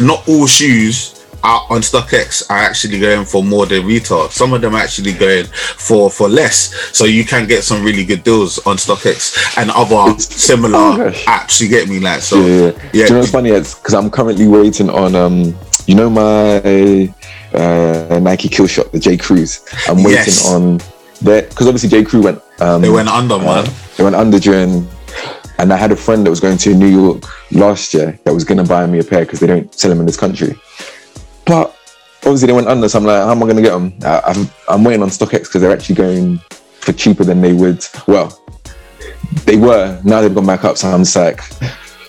Not 0.00 0.26
all 0.28 0.46
shoes 0.46 1.12
out 1.44 1.70
on 1.70 1.80
StockX 1.80 2.50
are 2.50 2.56
actually 2.58 2.98
going 2.98 3.24
for 3.24 3.42
more 3.44 3.66
than 3.66 3.86
retail. 3.86 4.28
Some 4.30 4.52
of 4.52 4.60
them 4.62 4.74
are 4.74 4.80
actually 4.80 5.12
going 5.12 5.44
for 5.44 6.10
for 6.10 6.28
less. 6.28 6.74
So 6.96 7.04
you 7.04 7.24
can 7.24 7.46
get 7.46 7.62
some 7.64 7.84
really 7.84 8.04
good 8.04 8.24
deals 8.24 8.58
on 8.66 8.76
StockX 8.76 9.56
and 9.58 9.70
other 9.70 10.18
similar 10.18 10.78
Oh, 10.78 11.10
apps. 11.26 11.60
You 11.60 11.68
get 11.68 11.88
me, 11.88 12.00
like 12.00 12.20
so. 12.22 12.38
yeah, 12.40 12.46
yeah. 12.46 12.66
Yeah. 12.66 12.90
Do 12.92 12.98
you 12.98 13.08
know 13.10 13.18
what's 13.18 13.30
funny? 13.32 13.50
It's 13.50 13.74
because 13.74 13.94
I'm 13.94 14.10
currently 14.10 14.48
waiting 14.48 14.88
on 14.90 15.14
um, 15.14 15.54
you 15.86 15.94
know 15.94 16.08
my 16.10 17.12
uh 17.56 18.18
Nike 18.20 18.48
Kill 18.48 18.66
Shot, 18.66 18.92
the 18.92 18.98
J 18.98 19.16
Crews. 19.16 19.60
I'm 19.88 19.96
waiting 19.98 20.12
Yes. 20.12 20.46
on 20.52 20.78
that 21.22 21.48
because 21.50 21.66
obviously 21.66 21.88
J 21.88 22.04
Crew 22.04 22.22
went 22.22 22.42
um 22.60 22.82
They 22.82 22.90
went 22.90 23.08
under, 23.08 23.34
uh, 23.36 23.66
they 23.96 24.04
went 24.04 24.16
under 24.16 24.38
during 24.38 24.86
and 25.58 25.72
I 25.72 25.76
had 25.76 25.90
a 25.92 25.96
friend 25.96 26.24
that 26.26 26.30
was 26.30 26.40
going 26.40 26.58
to 26.58 26.74
New 26.74 26.86
York 26.88 27.24
last 27.52 27.94
year 27.94 28.18
that 28.24 28.34
was 28.34 28.44
gonna 28.44 28.64
buy 28.64 28.84
me 28.86 28.98
a 28.98 29.04
pair 29.04 29.24
because 29.24 29.40
they 29.40 29.46
don't 29.46 29.72
sell 29.74 29.88
them 29.90 30.00
in 30.00 30.06
this 30.06 30.16
country. 30.18 30.54
But 31.46 31.74
obviously 32.24 32.48
they 32.48 32.52
went 32.52 32.68
under, 32.68 32.88
so 32.88 32.98
I'm 32.98 33.04
like, 33.06 33.22
how 33.24 33.30
am 33.30 33.42
I 33.42 33.46
gonna 33.46 33.62
get 33.62 33.72
them? 33.72 33.94
I, 34.04 34.20
I'm 34.26 34.50
I'm 34.68 34.84
waiting 34.84 35.02
on 35.02 35.08
StockX 35.08 35.44
because 35.44 35.60
they're 35.62 35.72
actually 35.72 35.94
going 35.94 36.38
for 36.80 36.92
cheaper 36.92 37.24
than 37.24 37.40
they 37.40 37.52
would. 37.54 37.84
Well, 38.06 38.38
they 39.44 39.56
were. 39.56 40.00
Now 40.04 40.20
they've 40.20 40.34
gone 40.34 40.46
back 40.46 40.64
up, 40.64 40.76
so 40.76 40.88
I'm 40.88 41.04
just 41.04 41.16
like, 41.16 41.40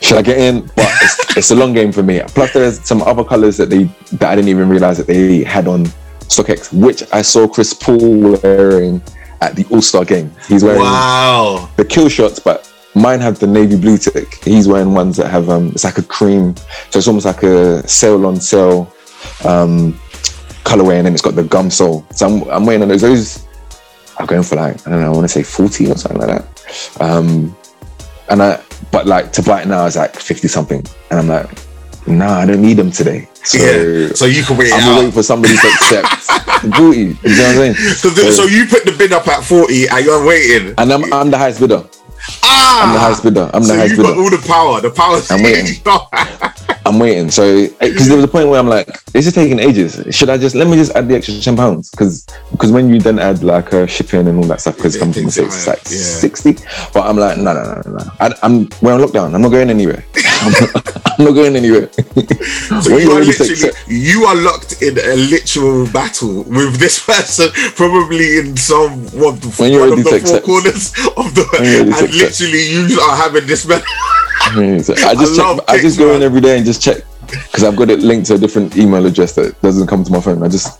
should 0.01 0.17
I 0.17 0.21
get 0.21 0.37
in? 0.37 0.61
But 0.75 0.89
it's, 1.01 1.37
it's 1.37 1.51
a 1.51 1.55
long 1.55 1.73
game 1.73 1.91
for 1.91 2.03
me. 2.03 2.21
Plus, 2.27 2.53
there's 2.53 2.85
some 2.85 3.01
other 3.01 3.23
colors 3.23 3.57
that 3.57 3.69
they 3.69 3.85
that 4.13 4.31
I 4.31 4.35
didn't 4.35 4.49
even 4.49 4.69
realize 4.69 4.97
that 4.97 5.07
they 5.07 5.43
had 5.43 5.67
on 5.67 5.85
StockX, 6.21 6.73
which 6.73 7.03
I 7.13 7.21
saw 7.21 7.47
Chris 7.47 7.73
Paul 7.73 8.37
wearing 8.41 9.01
at 9.41 9.55
the 9.55 9.65
All 9.71 9.81
Star 9.81 10.05
game. 10.05 10.31
He's 10.47 10.63
wearing 10.63 10.81
Wow. 10.81 11.69
the 11.77 11.85
kill 11.85 12.09
shots, 12.09 12.39
but 12.39 12.71
mine 12.95 13.19
have 13.19 13.39
the 13.39 13.47
navy 13.47 13.77
blue 13.77 13.97
tick. 13.97 14.43
He's 14.43 14.67
wearing 14.67 14.93
ones 14.93 15.17
that 15.17 15.29
have 15.29 15.49
um, 15.49 15.67
it's 15.69 15.83
like 15.83 15.97
a 15.97 16.03
cream, 16.03 16.55
so 16.89 16.97
it's 16.99 17.07
almost 17.07 17.25
like 17.25 17.43
a 17.43 17.87
sale 17.87 18.25
on 18.25 18.39
sale 18.39 18.91
um, 19.45 19.93
colorway, 20.63 20.97
and 20.97 21.05
then 21.05 21.13
it's 21.13 21.21
got 21.21 21.35
the 21.35 21.43
gum 21.43 21.69
sole. 21.69 22.05
So 22.11 22.27
I'm, 22.27 22.43
I'm 22.49 22.81
on 22.81 22.87
those. 22.87 23.01
Those 23.01 23.45
are 24.17 24.25
going 24.25 24.43
for 24.43 24.55
like 24.55 24.85
I 24.87 24.89
don't 24.89 25.01
know, 25.01 25.07
I 25.07 25.15
want 25.15 25.23
to 25.23 25.29
say 25.29 25.43
forty 25.43 25.89
or 25.89 25.95
something 25.95 26.19
like 26.19 26.29
that. 26.29 26.97
Um, 26.99 27.55
and 28.29 28.41
I, 28.41 28.61
but 28.91 29.05
like 29.05 29.31
to 29.33 29.41
buy 29.43 29.61
it 29.61 29.67
now 29.67 29.85
is 29.85 29.95
like 29.95 30.15
fifty 30.15 30.47
something, 30.47 30.83
and 31.11 31.19
I'm 31.19 31.27
like, 31.27 31.49
nah, 32.07 32.39
I 32.39 32.45
don't 32.45 32.61
need 32.61 32.75
them 32.77 32.91
today. 32.91 33.27
So 33.43 33.57
yeah. 33.57 34.13
So 34.13 34.25
you 34.25 34.43
can 34.43 34.57
wait 34.57 34.73
I'm 34.73 34.81
out. 34.81 34.95
waiting 34.97 35.11
for 35.11 35.23
somebody 35.23 35.55
to 35.55 35.67
accept 35.67 36.07
booty. 36.77 36.99
You 36.99 37.05
know 37.07 37.13
what 37.13 37.23
I'm 37.23 37.55
saying? 37.55 37.75
So, 37.95 38.13
th- 38.13 38.33
so 38.33 38.43
you 38.43 38.65
put 38.67 38.83
the 38.85 38.91
bid 38.97 39.13
up 39.13 39.27
at 39.27 39.43
40 39.43 39.87
and 39.89 40.05
you're 40.05 40.25
waiting. 40.25 40.73
and 40.77 40.91
I'm, 40.91 41.13
I'm 41.13 41.31
the 41.31 41.37
highest 41.37 41.59
bidder. 41.61 41.83
Ah, 42.43 42.87
I'm 42.87 42.93
the 42.93 42.99
highest 42.99 43.23
bidder. 43.23 43.49
I'm 43.53 43.61
the 43.61 43.67
so 43.69 43.75
highest 43.75 43.95
you 43.95 44.03
got 44.03 44.09
bidder. 44.09 44.21
all 44.21 44.29
the 44.29 44.45
power. 44.45 44.81
The 44.81 44.91
power. 44.91 45.21
I'm 45.29 45.43
waiting. 45.47 45.81
I'm 46.87 46.99
waiting. 46.99 47.29
So 47.29 47.67
because 47.79 48.07
there 48.07 48.15
was 48.15 48.23
a 48.23 48.29
point 48.29 48.47
where 48.47 48.59
I'm 48.59 48.69
like, 48.69 49.03
this 49.11 49.27
is 49.27 49.33
taking 49.33 49.59
ages. 49.59 50.03
Should 50.15 50.29
I 50.29 50.37
just 50.37 50.55
let 50.55 50.67
me 50.67 50.77
just 50.77 50.95
add 50.95 51.07
the 51.09 51.15
extra 51.15 51.37
ten 51.39 51.57
pounds? 51.57 51.89
Because 51.91 52.25
because 52.51 52.71
when 52.71 52.89
you 52.89 52.99
then 52.99 53.19
add 53.19 53.43
like 53.43 53.73
uh, 53.73 53.85
shipping 53.85 54.27
and 54.27 54.37
all 54.37 54.45
that 54.45 54.61
stuff, 54.61 54.77
because 54.77 54.95
it 54.95 54.99
comes 54.99 55.15
from 55.15 55.25
the 55.25 55.31
things 55.31 55.53
states, 55.53 55.67
are 55.67 55.73
it's 55.73 55.85
like 55.85 55.91
yeah. 55.91 56.19
sixty. 56.23 56.53
But 56.93 57.05
I'm 57.05 57.17
like, 57.17 57.37
no, 57.37 57.53
no, 57.53 57.63
no, 57.63 57.81
no, 57.85 57.91
no. 57.97 58.11
I, 58.21 58.33
I'm 58.41 58.69
we're 58.81 58.93
on 58.93 59.01
lockdown. 59.01 59.33
I'm 59.35 59.41
not 59.41 59.49
going 59.49 59.69
anywhere. 59.69 60.05
I'm 60.41 60.51
not, 60.51 61.19
I'm 61.19 61.25
not 61.25 61.31
going 61.33 61.55
anywhere. 61.55 61.89
So 62.81 62.97
you 62.97 63.11
are 63.11 63.21
literally 63.21 63.71
you 63.87 64.25
are 64.25 64.35
locked 64.35 64.81
in 64.81 64.97
a 64.97 65.15
literal 65.15 65.87
battle 65.91 66.43
with 66.43 66.77
this 66.77 67.03
person, 67.05 67.49
probably 67.75 68.37
in 68.39 68.55
some 68.55 68.93
of 69.05 69.41
the, 69.41 69.55
When 69.57 69.71
you're 69.71 69.89
one 69.89 69.99
of 69.99 70.03
the 70.03 70.19
four 70.19 70.41
corners 70.41 70.93
of 71.17 71.33
the, 71.35 71.43
and 71.59 71.89
literally 72.13 72.91
you 72.91 72.99
are 73.01 73.15
having 73.15 73.45
this 73.47 73.65
battle. 73.65 73.85
I 74.49 74.77
just 74.77 75.39
I 75.39 75.55
check, 75.55 75.69
I 75.69 75.77
just 75.79 75.97
go 75.97 76.15
in 76.15 76.21
every 76.21 76.41
day 76.41 76.57
and 76.57 76.65
just 76.65 76.81
check 76.81 77.03
because 77.27 77.63
I've 77.63 77.75
got 77.75 77.89
it 77.89 77.99
linked 77.99 78.27
to 78.27 78.35
a 78.35 78.37
different 78.37 78.77
email 78.77 79.05
address 79.05 79.35
that 79.35 79.59
doesn't 79.61 79.87
come 79.87 80.03
to 80.03 80.11
my 80.11 80.21
phone. 80.21 80.43
I 80.43 80.47
just 80.47 80.79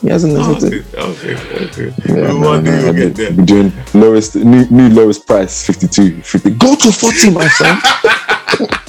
he 0.00 0.08
hasn't 0.08 0.36
okay, 0.36 0.78
accepted. 0.78 0.94
okay, 0.94 1.34
okay. 1.66 1.94
Yeah, 2.08 2.28
no, 2.28 2.38
one 2.38 2.64
day 2.64 2.82
you'll 2.82 2.92
get 2.94 3.14
there. 3.16 3.32
been 3.32 3.44
doing 3.44 3.72
lowest 3.94 4.36
new, 4.36 4.66
new 4.70 4.88
lowest 4.88 5.26
price 5.26 5.66
52 5.66 6.22
50 6.22 6.50
go 6.50 6.76
to 6.76 6.92
40 6.92 7.30
my 7.30 7.48
son 7.48 7.78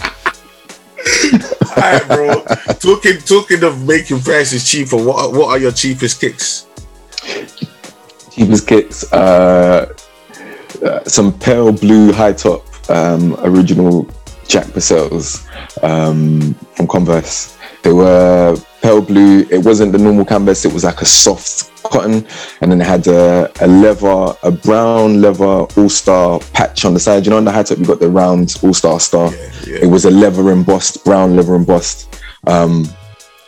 All 1.62 1.76
right, 1.76 2.08
bro. 2.08 2.44
talking 2.76 3.18
talking 3.20 3.64
of 3.64 3.86
making 3.88 4.20
prices 4.22 4.70
cheaper. 4.70 4.98
What 4.98 5.34
what 5.34 5.50
are 5.50 5.58
your 5.58 5.72
cheapest 5.72 6.20
kicks? 6.20 6.68
cheapest 8.32 8.68
kicks 8.68 9.12
uh, 9.12 9.94
uh 10.84 11.04
some 11.06 11.38
pale 11.40 11.72
blue 11.72 12.12
high 12.12 12.34
top 12.34 12.66
um 12.90 13.36
original 13.44 14.08
jack 14.48 14.66
Purcells 14.68 15.46
um 15.84 16.54
from 16.76 16.88
converse 16.88 17.58
they 17.84 17.94
were 17.94 18.58
pale 18.82 19.02
blue. 19.02 19.46
It 19.50 19.64
wasn't 19.64 19.92
the 19.92 19.98
normal 19.98 20.26
canvas. 20.26 20.66
It 20.66 20.74
was 20.74 20.84
like 20.84 21.02
a 21.02 21.06
soft 21.06 21.72
cotton, 21.84 22.26
and 22.62 22.72
then 22.72 22.82
it 22.82 22.88
had 22.88 23.08
a, 23.08 23.52
a 23.62 23.68
leather, 23.68 24.36
a 24.44 24.52
brown 24.52 25.22
leather 25.22 25.46
All 25.46 25.90
Star 25.90 26.40
patch 26.54 26.86
on 26.86 26.94
the 26.94 27.00
side. 27.00 27.26
You 27.26 27.32
know, 27.32 27.38
on 27.38 27.46
the 27.46 27.52
high 27.52 27.64
top, 27.64 27.78
you 27.78 27.86
got 27.86 28.00
the 28.00 28.10
round 28.10 28.58
All 28.64 28.74
Star 28.74 29.00
star. 29.00 29.32
Yeah, 29.32 29.52
yeah. 29.68 29.78
It 29.84 29.88
was 29.88 30.06
a 30.06 30.12
leather 30.12 30.52
embossed, 30.52 31.04
brown 31.06 31.36
leather 31.36 31.56
embossed. 31.56 32.20
Um, 32.48 32.86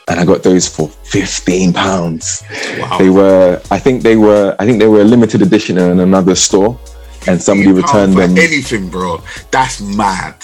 and 0.08 0.20
I 0.20 0.26
got 0.26 0.44
those 0.44 0.68
for 0.68 0.88
fifteen 0.88 1.72
pounds. 1.74 2.44
Wow. 2.78 2.98
They 2.98 3.10
were, 3.10 3.62
I 3.70 3.80
think 3.80 4.04
they 4.04 4.16
were, 4.16 4.56
I 4.60 4.66
think 4.66 4.80
they 4.80 4.88
were 4.88 5.02
a 5.02 5.06
limited 5.06 5.42
edition 5.42 5.78
in 5.78 6.00
another 6.00 6.36
store, 6.36 6.78
and 7.28 7.42
somebody 7.42 7.72
returned 7.72 8.14
them. 8.14 8.38
anything, 8.38 8.90
bro. 8.90 9.22
That's 9.52 9.82
mad. 9.82 10.36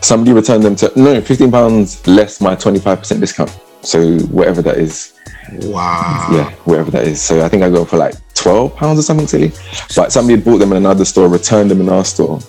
Somebody 0.00 0.32
returned 0.32 0.64
them 0.64 0.74
to 0.76 0.90
no 0.96 1.20
fifteen 1.20 1.50
pounds 1.50 2.04
less 2.06 2.40
my 2.40 2.54
twenty 2.54 2.78
five 2.80 2.98
percent 2.98 3.20
discount. 3.20 3.50
So 3.82 4.18
whatever 4.28 4.62
that 4.62 4.78
is, 4.78 5.12
Wow. 5.54 6.28
yeah, 6.32 6.50
whatever 6.64 6.90
that 6.92 7.04
is. 7.04 7.20
So 7.20 7.44
I 7.44 7.48
think 7.48 7.62
I 7.62 7.70
got 7.70 7.88
for 7.88 7.96
like 7.98 8.14
twelve 8.34 8.74
pounds 8.76 8.98
or 8.98 9.02
something 9.02 9.26
silly. 9.26 9.52
But 9.96 10.12
somebody 10.12 10.40
bought 10.40 10.58
them 10.58 10.70
in 10.72 10.76
another 10.78 11.04
store, 11.04 11.28
returned 11.28 11.70
them 11.70 11.80
in 11.80 11.88
our 11.88 12.04
store, 12.04 12.40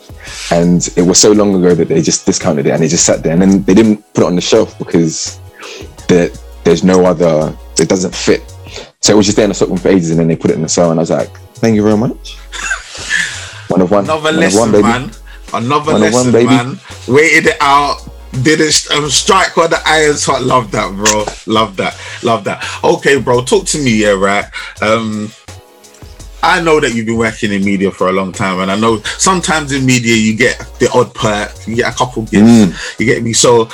and 0.52 0.88
it 0.96 1.02
was 1.02 1.20
so 1.20 1.32
long 1.32 1.54
ago 1.56 1.74
that 1.76 1.88
they 1.88 2.02
just 2.02 2.26
discounted 2.26 2.66
it 2.68 2.72
and 2.72 2.82
they 2.84 2.88
just 2.88 3.06
sat 3.06 3.24
there 3.24 3.34
and 3.34 3.42
then 3.42 3.64
they 3.64 3.74
didn't 3.74 3.98
put 4.14 4.24
it 4.24 4.28
on 4.28 4.36
the 4.36 4.42
shelf 4.42 4.78
because 4.80 5.40
there, 6.08 6.30
there's 6.64 6.84
no 6.84 7.06
other. 7.06 7.56
It 7.80 7.90
doesn't 7.90 8.16
fit. 8.16 8.42
So 9.02 9.14
it 9.14 9.18
was 9.18 9.26
just 9.26 9.36
there 9.36 9.46
in 9.46 9.50
the 9.50 9.56
stockroom 9.56 9.78
for 9.80 9.90
ages, 9.90 10.12
and 10.12 10.20
then 10.20 10.28
they 10.28 10.36
put 10.36 10.50
it 10.52 10.56
in 10.56 10.62
the 10.62 10.70
sale, 10.70 10.92
and 10.92 11.00
I 11.00 11.02
was 11.04 11.10
like, 11.12 11.30
"Thank 11.56 11.76
you 11.76 11.84
very 11.84 11.98
much." 11.98 12.38
One 13.74 13.82
of 13.82 13.92
one. 13.92 14.04
Another 14.06 14.24
one 14.32 14.40
lesson, 14.40 14.60
one, 14.60 14.72
baby. 14.72 14.84
man. 14.84 15.12
Another 15.54 15.92
One 15.94 16.02
lesson, 16.02 16.24
one, 16.24 16.32
baby. 16.32 16.46
man. 16.48 16.80
Waited 17.08 17.48
it 17.48 17.58
out. 17.62 17.98
Didn't 18.42 18.88
um, 18.96 19.10
strike 19.12 19.56
while 19.56 19.68
the 19.70 19.80
iron's 19.86 20.26
hot. 20.26 20.42
Love 20.42 20.72
that, 20.72 20.92
bro. 20.96 21.26
Love 21.46 21.76
that. 21.78 21.96
Love 22.24 22.44
that. 22.46 22.64
Okay, 22.84 23.20
bro. 23.22 23.44
Talk 23.44 23.66
to 23.68 23.78
me, 23.78 23.92
yeah, 24.02 24.10
right? 24.18 24.46
Um, 24.82 25.30
I 26.42 26.60
know 26.62 26.80
that 26.82 26.94
you've 26.94 27.06
been 27.06 27.18
working 27.18 27.54
in 27.54 27.64
media 27.64 27.90
for 27.92 28.10
a 28.10 28.12
long 28.12 28.32
time, 28.32 28.60
and 28.60 28.70
I 28.72 28.76
know 28.78 28.98
sometimes 29.18 29.72
in 29.72 29.86
media 29.86 30.16
you 30.16 30.36
get 30.36 30.58
the 30.80 30.90
odd 30.94 31.14
perk, 31.14 31.52
you 31.68 31.76
get 31.76 31.94
a 31.94 31.96
couple 31.98 32.24
gifts, 32.24 32.50
Mm. 32.50 33.00
you 33.00 33.06
get 33.06 33.24
me. 33.24 33.32
So 33.34 33.70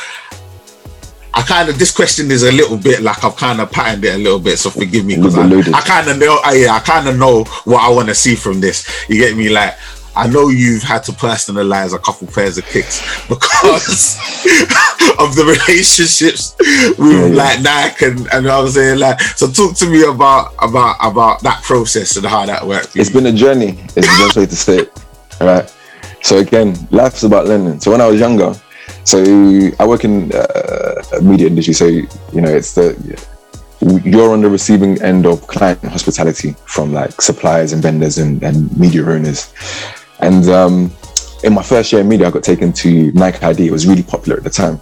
I 1.33 1.41
kind 1.43 1.69
of 1.69 1.77
this 1.77 1.91
question 1.91 2.31
is 2.31 2.43
a 2.43 2.51
little 2.51 2.77
bit 2.77 3.01
like 3.01 3.23
I've 3.23 3.35
kind 3.35 3.61
of 3.61 3.71
patterned 3.71 4.03
it 4.03 4.15
a 4.15 4.17
little 4.17 4.39
bit, 4.39 4.57
so 4.57 4.69
forgive 4.69 5.05
me 5.05 5.15
because 5.15 5.37
I. 5.37 5.45
I 5.45 5.81
kind 5.81 6.09
of 6.09 6.17
know, 6.17 6.39
I, 6.43 6.53
yeah, 6.53 6.73
I 6.73 6.79
kind 6.79 7.07
of 7.07 7.17
know 7.17 7.43
what 7.65 7.81
I 7.81 7.89
want 7.89 8.07
to 8.09 8.15
see 8.15 8.35
from 8.35 8.59
this. 8.59 8.87
You 9.07 9.17
get 9.17 9.37
me? 9.37 9.49
Like 9.49 9.75
I 10.15 10.27
know 10.27 10.49
you've 10.49 10.83
had 10.83 11.03
to 11.03 11.11
personalize 11.11 11.93
a 11.93 11.99
couple 11.99 12.27
pairs 12.27 12.57
of 12.57 12.65
kicks 12.65 12.99
because 13.29 14.17
of 15.19 15.35
the 15.35 15.45
relationships 15.45 16.55
with 16.59 16.99
Yeah, 16.99 17.27
yeah. 17.27 17.35
like 17.35 17.61
Nike 17.61 18.05
and, 18.05 18.27
and 18.33 18.47
I 18.47 18.59
was 18.59 18.73
saying 18.73 18.99
like 18.99 19.21
so 19.21 19.47
talk 19.49 19.75
to 19.77 19.85
me 19.89 20.03
about 20.03 20.53
about 20.59 20.97
about 20.99 21.41
that 21.43 21.61
process 21.63 22.17
and 22.17 22.25
how 22.25 22.45
that 22.45 22.65
worked. 22.65 22.95
It's 22.95 23.09
been 23.09 23.27
a 23.27 23.31
journey. 23.33 23.79
Is 23.95 24.05
the 24.05 24.25
best 24.25 24.35
way 24.35 24.45
to 24.45 24.55
say 24.55 24.77
it. 24.79 25.05
All 25.39 25.47
right. 25.53 25.75
So 26.21 26.39
again, 26.39 26.75
life's 26.91 27.23
about 27.23 27.45
learning. 27.45 27.79
So 27.79 27.91
when 27.91 28.01
I 28.01 28.07
was 28.07 28.19
younger, 28.19 28.53
so 29.09 29.71
I 29.79 29.87
work 29.87 30.03
in 30.03 30.31
uh, 30.31 31.01
media 31.21 31.47
industry. 31.47 31.73
So 31.73 31.85
you 31.87 32.41
know, 32.41 32.49
it's 32.49 32.75
the 32.75 32.93
you're 34.03 34.31
on 34.33 34.41
the 34.41 34.49
receiving 34.49 35.01
end 35.01 35.25
of 35.25 35.47
client 35.47 35.83
hospitality 35.83 36.55
from 36.65 36.93
like 36.93 37.19
suppliers 37.21 37.73
and 37.73 37.81
vendors 37.81 38.19
and, 38.19 38.43
and 38.43 38.77
media 38.77 39.03
owners. 39.03 39.51
And 40.19 40.47
um, 40.49 40.91
in 41.43 41.53
my 41.53 41.63
first 41.63 41.91
year 41.91 42.01
in 42.01 42.09
media, 42.09 42.27
I 42.27 42.31
got 42.31 42.43
taken 42.43 42.71
to 42.73 43.11
Nike 43.13 43.41
ID. 43.41 43.67
It 43.67 43.71
was 43.71 43.87
really 43.87 44.03
popular 44.03 44.37
at 44.37 44.43
the 44.43 44.49
time. 44.49 44.79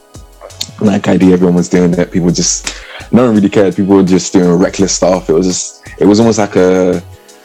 Nike 0.82 1.12
ID, 1.12 1.32
everyone 1.32 1.56
was 1.56 1.70
doing 1.70 1.94
it. 1.94 2.12
People 2.12 2.32
just, 2.32 2.76
no 3.12 3.28
one 3.28 3.36
really 3.36 3.50
cared. 3.50 3.76
People 3.76 3.96
were 3.96 4.04
just 4.04 4.34
doing 4.34 4.50
reckless 4.60 4.94
stuff. 4.94 5.30
It 5.30 5.34
was 5.34 5.48
just, 5.48 5.88
it 6.00 6.06
was 6.06 6.20
almost 6.20 6.40
like 6.40 6.56
a, 6.56 7.02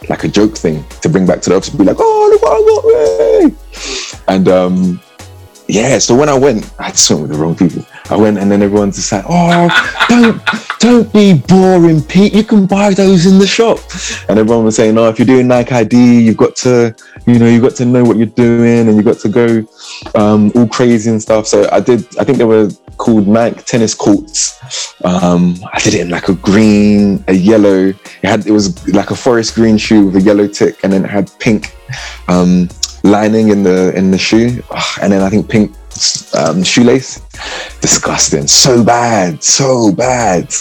like 0.08 0.24
a 0.24 0.28
joke 0.28 0.56
thing 0.56 0.84
to 1.02 1.08
bring 1.08 1.26
back 1.26 1.42
to 1.42 1.50
the 1.50 1.56
office. 1.56 1.68
Be 1.68 1.84
like, 1.84 1.98
oh, 2.00 2.28
look 2.32 2.42
what 2.42 2.52
I 2.56 3.50
got! 3.50 4.24
And 4.34 4.48
um, 4.48 5.00
yeah, 5.68 5.98
so 5.98 6.14
when 6.14 6.28
I 6.28 6.36
went, 6.36 6.70
I 6.78 6.90
just 6.90 7.08
went 7.10 7.22
with 7.22 7.32
the 7.32 7.38
wrong 7.38 7.56
people. 7.56 7.84
I 8.10 8.16
went 8.16 8.38
and 8.38 8.50
then 8.50 8.62
everyone's 8.62 8.96
just 8.96 9.12
like, 9.12 9.24
oh, 9.28 9.68
don't 10.08 10.42
don't 10.82 11.12
be 11.12 11.34
boring, 11.34 12.02
Pete. 12.02 12.34
You 12.34 12.42
can 12.42 12.66
buy 12.66 12.92
those 12.92 13.24
in 13.24 13.38
the 13.38 13.46
shop. 13.46 13.78
And 14.28 14.38
everyone 14.38 14.64
was 14.64 14.74
saying, 14.74 14.98
oh, 14.98 15.08
if 15.08 15.18
you're 15.18 15.26
doing 15.26 15.46
Nike 15.46 15.72
ID, 15.72 16.20
you've 16.22 16.36
got 16.36 16.56
to, 16.56 16.94
you 17.26 17.38
know, 17.38 17.46
you've 17.46 17.62
got 17.62 17.76
to 17.76 17.84
know 17.84 18.02
what 18.02 18.16
you're 18.16 18.26
doing 18.26 18.88
and 18.88 18.96
you've 18.96 19.04
got 19.04 19.18
to 19.18 19.28
go 19.28 19.64
um, 20.16 20.50
all 20.56 20.66
crazy 20.66 21.08
and 21.08 21.22
stuff. 21.22 21.46
So 21.46 21.68
I 21.70 21.78
did, 21.78 22.00
I 22.18 22.24
think 22.24 22.38
they 22.38 22.44
were 22.44 22.68
called 22.96 23.28
Nike 23.28 23.62
tennis 23.62 23.94
courts. 23.94 24.94
Um, 25.04 25.54
I 25.72 25.78
did 25.78 25.94
it 25.94 26.00
in 26.00 26.10
like 26.10 26.28
a 26.28 26.34
green, 26.34 27.22
a 27.28 27.32
yellow. 27.32 27.86
It 27.86 28.24
had, 28.24 28.46
it 28.46 28.52
was 28.52 28.88
like 28.88 29.12
a 29.12 29.16
forest 29.16 29.54
green 29.54 29.78
shoe 29.78 30.06
with 30.06 30.16
a 30.16 30.20
yellow 30.20 30.48
tick 30.48 30.80
and 30.82 30.92
then 30.92 31.04
it 31.04 31.10
had 31.10 31.30
pink 31.38 31.76
um, 32.26 32.68
lining 33.02 33.48
in 33.48 33.62
the 33.62 33.92
in 33.96 34.10
the 34.10 34.18
shoe, 34.18 34.62
Ah, 34.70 34.98
and 35.02 35.12
then 35.12 35.22
I 35.22 35.28
think 35.30 35.48
pink 35.48 35.72
um, 36.34 36.62
shoelace. 36.62 37.20
Disgusting, 37.80 38.46
so 38.46 38.84
bad, 38.84 39.42
so 39.42 39.90
bad. 39.92 40.52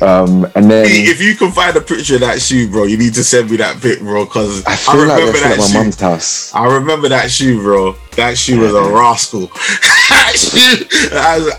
Um, 0.00 0.44
and 0.54 0.70
then 0.70 0.86
If 0.86 1.20
you 1.20 1.34
can 1.34 1.50
find 1.50 1.76
a 1.76 1.80
picture 1.80 2.14
of 2.16 2.20
that 2.20 2.40
shoe, 2.40 2.68
bro, 2.70 2.84
you 2.84 2.96
need 2.96 3.14
to 3.14 3.24
send 3.24 3.50
me 3.50 3.56
that 3.56 3.80
pic, 3.82 3.98
bro, 3.98 4.24
because 4.26 4.64
I 4.64 4.72
I, 4.72 4.76
feel 4.76 5.06
like 5.06 5.18
remember 5.18 5.32
that's 5.32 5.42
that 5.42 5.52
at 5.52 5.58
my 5.58 5.66
shoe. 5.66 5.78
mum's 5.78 6.00
house. 6.00 6.54
I 6.54 6.66
remember 6.72 7.08
that 7.08 7.30
shoe, 7.32 7.60
bro. 7.60 7.96
That 8.14 8.38
shoe 8.38 8.60
was 8.60 8.74
a 8.74 8.82
rascal. 8.92 9.46
that 10.10 10.34
shoe, 10.36 10.86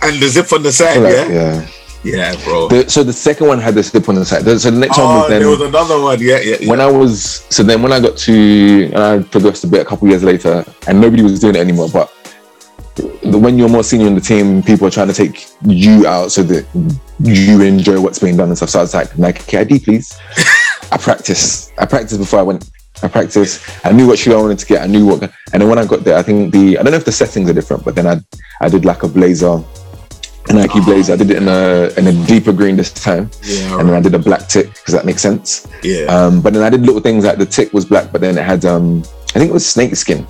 and 0.08 0.22
the 0.22 0.28
zip 0.30 0.54
on 0.54 0.64
the 0.64 0.72
side, 0.72 1.00
like- 1.02 1.14
yeah, 1.14 1.28
yeah. 1.30 1.68
Yeah, 2.16 2.36
bro. 2.44 2.68
The- 2.68 2.90
so 2.90 3.04
the 3.04 3.14
second 3.14 3.48
one 3.48 3.60
had 3.60 3.76
the 3.76 3.84
slip 3.84 4.08
on 4.10 4.16
the 4.16 4.26
side. 4.26 4.44
So 4.46 4.72
the 4.72 4.78
next 4.78 4.98
one 4.98 5.08
Oh, 5.08 5.20
was 5.20 5.30
then 5.30 5.42
there 5.42 5.50
was 5.50 5.62
another 5.62 6.02
one, 6.02 6.20
yeah, 6.22 6.40
yeah. 6.40 6.58
yeah. 6.60 6.70
when 6.70 6.80
I 6.82 6.88
was 6.88 7.46
so 7.50 7.64
then 7.64 7.82
when 7.82 7.92
I 7.94 8.00
got 8.00 8.18
to 8.18 8.86
and 8.94 8.98
I 8.98 9.24
progressed 9.24 9.64
a 9.64 9.68
bit 9.68 9.82
a 9.82 9.86
couple 9.86 10.08
of 10.08 10.12
years 10.12 10.24
later 10.24 10.66
and 10.88 11.00
nobody 11.02 11.22
was 11.24 11.40
doing 11.40 11.56
it 11.56 11.60
anymore. 11.60 11.90
But 11.92 12.12
the, 12.96 13.38
when 13.38 13.58
you're 13.58 13.70
more 13.70 13.84
senior 13.84 14.08
in 14.08 14.16
the 14.16 14.22
team, 14.22 14.64
people 14.64 14.88
are 14.88 14.92
trying 14.92 15.08
to 15.08 15.14
take 15.14 15.48
you 15.64 16.08
out 16.08 16.32
so 16.32 16.44
that 16.44 16.66
you 17.20 17.62
enjoy 17.62 18.00
what's 18.02 18.20
being 18.20 18.38
done 18.38 18.48
and 18.50 18.58
stuff. 18.58 18.70
So 18.70 18.80
I 18.80 18.82
was 18.84 18.94
like, 18.94 19.18
Nike 19.18 19.58
ID, 19.58 19.80
please. 19.80 20.18
I 20.92 20.98
practice. 20.98 21.72
I 21.78 21.86
practiced 21.86 22.20
before 22.20 22.40
I 22.40 22.44
went. 22.44 22.70
I 23.04 23.08
practiced. 23.08 23.62
I 23.86 23.92
knew 23.92 24.08
what 24.08 24.18
shoe 24.18 24.34
I 24.34 24.42
wanted 24.42 24.58
to 24.60 24.66
get. 24.66 24.82
I 24.82 24.88
knew 24.88 25.06
what. 25.06 25.22
And 25.54 25.62
then 25.62 25.70
when 25.70 25.78
I 25.78 25.86
got 25.86 26.04
there, 26.04 26.18
I 26.18 26.24
think 26.24 26.52
the 26.54 26.80
I 26.80 26.82
don't 26.84 26.92
know 26.92 26.98
if 26.98 27.06
the 27.06 27.12
settings 27.12 27.48
are 27.50 27.54
different, 27.54 27.84
but 27.86 27.94
then 27.94 28.08
I 28.08 28.20
I 28.62 28.70
did 28.70 28.86
like 28.86 29.04
a 29.04 29.08
blazer, 29.08 29.62
Nike 30.54 30.80
blazer. 30.82 31.14
I 31.14 31.16
did 31.18 31.32
it 31.32 31.38
in 31.38 31.48
a 31.48 31.90
in 31.98 32.08
a 32.08 32.26
deeper 32.28 32.52
green 32.54 32.76
this 32.76 32.92
time, 32.92 33.30
yeah, 33.44 33.80
and 33.80 33.90
then 33.90 33.96
I 33.96 34.02
did 34.02 34.14
a 34.16 34.20
black 34.20 34.48
tick 34.48 34.68
because 34.74 34.94
that 34.94 35.06
makes 35.06 35.22
sense. 35.22 35.68
yeah. 35.84 36.06
Um, 36.06 36.42
but 36.42 36.54
then 36.54 36.64
I 36.64 36.70
did 36.70 36.82
little 36.82 37.02
things 37.02 37.26
like 37.26 37.38
the 37.38 37.46
tick 37.46 37.74
was 37.74 37.86
black, 37.86 38.12
but 38.12 38.22
then 38.22 38.38
it 38.38 38.44
had 38.44 38.66
um, 38.66 39.04
I 39.36 39.40
think 39.40 39.50
it 39.50 39.54
was 39.54 39.68
snake 39.68 39.96
skin. 39.96 40.26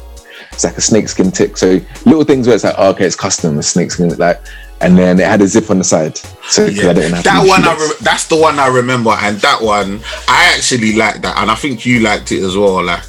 It's 0.51 0.63
like 0.63 0.77
a 0.77 0.81
snake 0.81 1.07
skin 1.07 1.31
tick. 1.31 1.55
So 1.55 1.79
little 2.05 2.23
things 2.23 2.47
where 2.47 2.55
it's 2.55 2.63
like, 2.63 2.73
oh, 2.79 2.89
okay, 2.91 3.05
it's 3.05 3.15
custom, 3.15 3.59
it's 3.59 3.67
snake 3.67 3.91
skin, 3.91 4.09
like, 4.17 4.41
and 4.81 4.97
then 4.97 5.19
it 5.19 5.27
had 5.27 5.39
a 5.41 5.47
zip 5.47 5.69
on 5.69 5.77
the 5.77 5.83
side. 5.83 6.17
So 6.47 6.65
Yeah, 6.65 6.89
I 6.89 6.93
didn't 6.93 7.13
have 7.13 7.23
that 7.25 7.47
one, 7.47 7.63
I 7.63 7.75
re- 7.75 7.93
that's 8.01 8.25
the 8.27 8.37
one 8.37 8.57
I 8.57 8.67
remember, 8.67 9.11
and 9.11 9.37
that 9.41 9.61
one 9.61 10.01
I 10.27 10.51
actually 10.55 10.93
liked 10.95 11.21
that, 11.21 11.37
and 11.37 11.51
I 11.51 11.55
think 11.55 11.85
you 11.85 11.99
liked 11.99 12.31
it 12.31 12.41
as 12.43 12.57
well. 12.57 12.83
Like, 12.83 13.03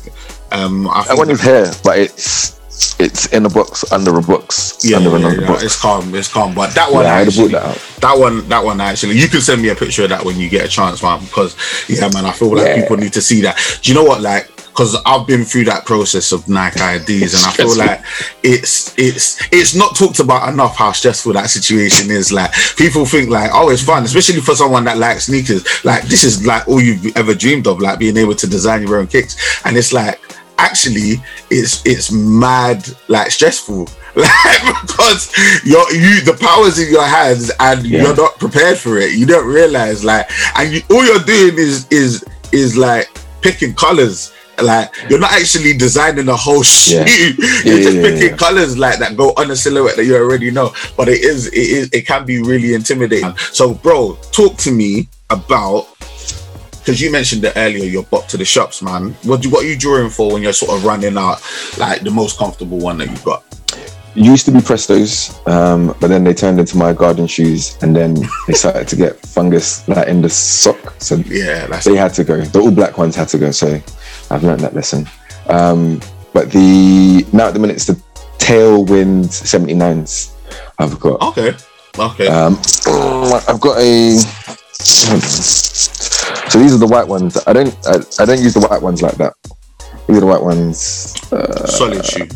um, 0.52 0.88
I 0.88 1.00
that 1.02 1.06
think 1.08 1.18
one 1.18 1.30
is 1.30 1.40
here, 1.40 1.70
but 1.82 1.98
it's 1.98 2.57
it's 2.98 3.26
in 3.26 3.44
a 3.46 3.48
box 3.48 3.90
under 3.92 4.16
a 4.18 4.22
box 4.22 4.78
yeah, 4.82 4.96
under 4.98 5.10
yeah, 5.10 5.16
another 5.16 5.40
yeah, 5.40 5.48
box. 5.48 5.62
it's 5.62 5.80
calm, 5.80 6.14
it's 6.14 6.32
calm. 6.32 6.54
But 6.54 6.74
that 6.74 6.92
one, 6.92 7.04
yeah, 7.04 7.14
actually, 7.14 7.48
that 7.48 7.64
out. 7.64 7.76
that 8.00 8.18
one, 8.18 8.48
that 8.48 8.64
one 8.64 8.80
actually, 8.80 9.18
you 9.18 9.28
can 9.28 9.40
send 9.40 9.62
me 9.62 9.68
a 9.68 9.74
picture 9.74 10.04
of 10.04 10.10
that 10.10 10.24
when 10.24 10.36
you 10.38 10.48
get 10.48 10.64
a 10.64 10.68
chance, 10.68 11.02
man. 11.02 11.20
Because 11.20 11.56
yeah, 11.88 12.08
man, 12.12 12.24
I 12.24 12.32
feel 12.32 12.54
like 12.54 12.76
people 12.76 12.96
need 12.96 13.12
to 13.14 13.20
see 13.20 13.40
that. 13.42 13.58
Do 13.82 13.90
you 13.90 13.94
know 13.94 14.04
what, 14.04 14.20
like? 14.20 14.50
Because 14.66 14.96
I've 15.04 15.26
been 15.26 15.44
through 15.44 15.64
that 15.64 15.86
process 15.86 16.30
of 16.30 16.48
Nike 16.48 16.78
IDs, 16.78 17.34
and 17.34 17.44
I 17.44 17.50
feel 17.50 17.76
like 17.76 18.00
it's 18.44 18.96
it's 18.96 19.40
it's 19.52 19.74
not 19.74 19.96
talked 19.96 20.20
about 20.20 20.52
enough 20.52 20.76
how 20.76 20.92
stressful 20.92 21.32
that 21.32 21.50
situation 21.50 22.12
is. 22.12 22.32
Like 22.32 22.52
people 22.76 23.04
think 23.04 23.28
like, 23.28 23.50
oh, 23.52 23.70
it's 23.70 23.82
fun, 23.82 24.04
especially 24.04 24.40
for 24.40 24.54
someone 24.54 24.84
that 24.84 24.98
likes 24.98 25.26
sneakers. 25.26 25.66
Like 25.84 26.04
this 26.04 26.22
is 26.22 26.46
like 26.46 26.68
all 26.68 26.80
you've 26.80 27.16
ever 27.16 27.34
dreamed 27.34 27.66
of, 27.66 27.80
like 27.80 27.98
being 27.98 28.16
able 28.16 28.36
to 28.36 28.46
design 28.46 28.86
your 28.86 28.98
own 28.98 29.08
kicks, 29.08 29.36
and 29.64 29.76
it's 29.76 29.92
like 29.92 30.20
actually 30.58 31.14
it's 31.50 31.84
it's 31.86 32.10
mad 32.12 32.86
like 33.08 33.30
stressful 33.30 33.88
like 34.16 34.62
because 34.86 35.32
you're 35.64 35.90
you 35.92 36.20
the 36.22 36.36
powers 36.40 36.78
in 36.78 36.90
your 36.90 37.04
hands 37.04 37.50
and 37.60 37.86
Yeah. 37.86 38.02
you're 38.02 38.16
not 38.16 38.38
prepared 38.38 38.76
for 38.78 38.98
it 38.98 39.12
you 39.12 39.26
don't 39.26 39.46
realize 39.46 40.04
like 40.04 40.28
and 40.58 40.72
you, 40.72 40.82
all 40.90 41.04
you're 41.04 41.20
doing 41.20 41.56
is 41.58 41.86
is 41.90 42.24
is 42.52 42.76
like 42.76 43.08
picking 43.42 43.74
colors 43.74 44.32
like 44.60 44.92
you're 45.08 45.20
not 45.20 45.30
actually 45.30 45.76
designing 45.76 46.28
a 46.28 46.34
whole 46.36 46.64
shoe 46.64 46.96
Yeah. 46.96 47.04
you're 47.64 47.76
Yeah, 47.78 47.82
just 47.84 47.96
picking 47.98 48.30
yeah. 48.30 48.36
colors 48.36 48.76
like 48.76 48.98
that 48.98 49.16
go 49.16 49.28
on 49.36 49.50
a 49.52 49.56
silhouette 49.56 49.94
that 49.96 50.04
you 50.04 50.16
already 50.16 50.50
know 50.50 50.72
but 50.96 51.08
it 51.08 51.20
is 51.20 51.46
it 51.46 51.54
is 51.54 51.90
it 51.92 52.04
can 52.06 52.26
be 52.26 52.42
really 52.42 52.74
intimidating 52.74 53.36
so 53.52 53.74
bro 53.74 54.18
talk 54.32 54.56
to 54.58 54.72
me 54.72 55.06
about 55.30 55.86
because 56.88 57.02
you 57.02 57.12
mentioned 57.12 57.44
it 57.44 57.52
earlier, 57.54 57.84
you're 57.84 58.02
bought 58.04 58.30
to 58.30 58.38
the 58.38 58.46
shops, 58.46 58.80
man. 58.80 59.12
What 59.24 59.42
do, 59.42 59.50
what 59.50 59.62
are 59.62 59.68
you 59.68 59.76
drawing 59.76 60.08
for 60.08 60.32
when 60.32 60.42
you're 60.42 60.54
sort 60.54 60.70
of 60.74 60.86
running 60.86 61.18
out 61.18 61.42
like 61.76 62.00
the 62.00 62.10
most 62.10 62.38
comfortable 62.38 62.78
one 62.78 62.96
that 62.96 63.10
you've 63.10 63.24
got? 63.24 63.44
used 64.14 64.46
to 64.46 64.50
be 64.50 64.60
Prestos, 64.60 65.46
um, 65.46 65.94
but 66.00 66.08
then 66.08 66.24
they 66.24 66.32
turned 66.32 66.58
into 66.58 66.78
my 66.78 66.94
garden 66.94 67.26
shoes, 67.26 67.76
and 67.82 67.94
then 67.94 68.16
they 68.46 68.54
started 68.54 68.88
to 68.88 68.96
get 68.96 69.18
fungus 69.18 69.86
like 69.86 70.08
in 70.08 70.22
the 70.22 70.30
sock. 70.30 70.94
So 70.98 71.16
Yeah, 71.26 71.66
that's 71.66 71.84
they 71.84 71.94
had 71.94 72.14
to 72.14 72.24
go. 72.24 72.40
The 72.40 72.58
all 72.58 72.70
black 72.70 72.96
ones 72.96 73.14
had 73.14 73.28
to 73.28 73.38
go. 73.38 73.50
So 73.50 73.78
I've 74.30 74.42
learned 74.42 74.60
that 74.60 74.74
lesson. 74.74 75.06
Um, 75.50 76.00
but 76.32 76.50
the 76.50 77.26
now 77.34 77.48
at 77.48 77.52
the 77.52 77.60
minute 77.60 77.76
it's 77.76 77.84
the 77.84 78.00
Tailwind 78.38 79.26
79s 79.26 80.32
I've 80.78 80.98
got. 80.98 81.20
okay. 81.20 81.54
Okay. 81.98 82.28
Um, 82.28 82.56
I've 83.46 83.60
got 83.60 83.76
a. 83.78 84.16
So 86.50 86.58
these 86.58 86.74
are 86.74 86.78
the 86.78 86.86
white 86.86 87.06
ones. 87.06 87.38
I 87.46 87.52
don't. 87.52 87.76
I, 87.86 87.96
I 88.20 88.24
don't 88.24 88.40
use 88.40 88.54
the 88.54 88.66
white 88.66 88.82
ones 88.82 89.02
like 89.02 89.16
that. 89.16 89.34
These 90.06 90.16
are 90.16 90.20
the 90.20 90.26
white 90.26 90.42
ones. 90.42 91.14
Uh, 91.30 91.66
Solid 91.66 92.04
shoe. 92.04 92.26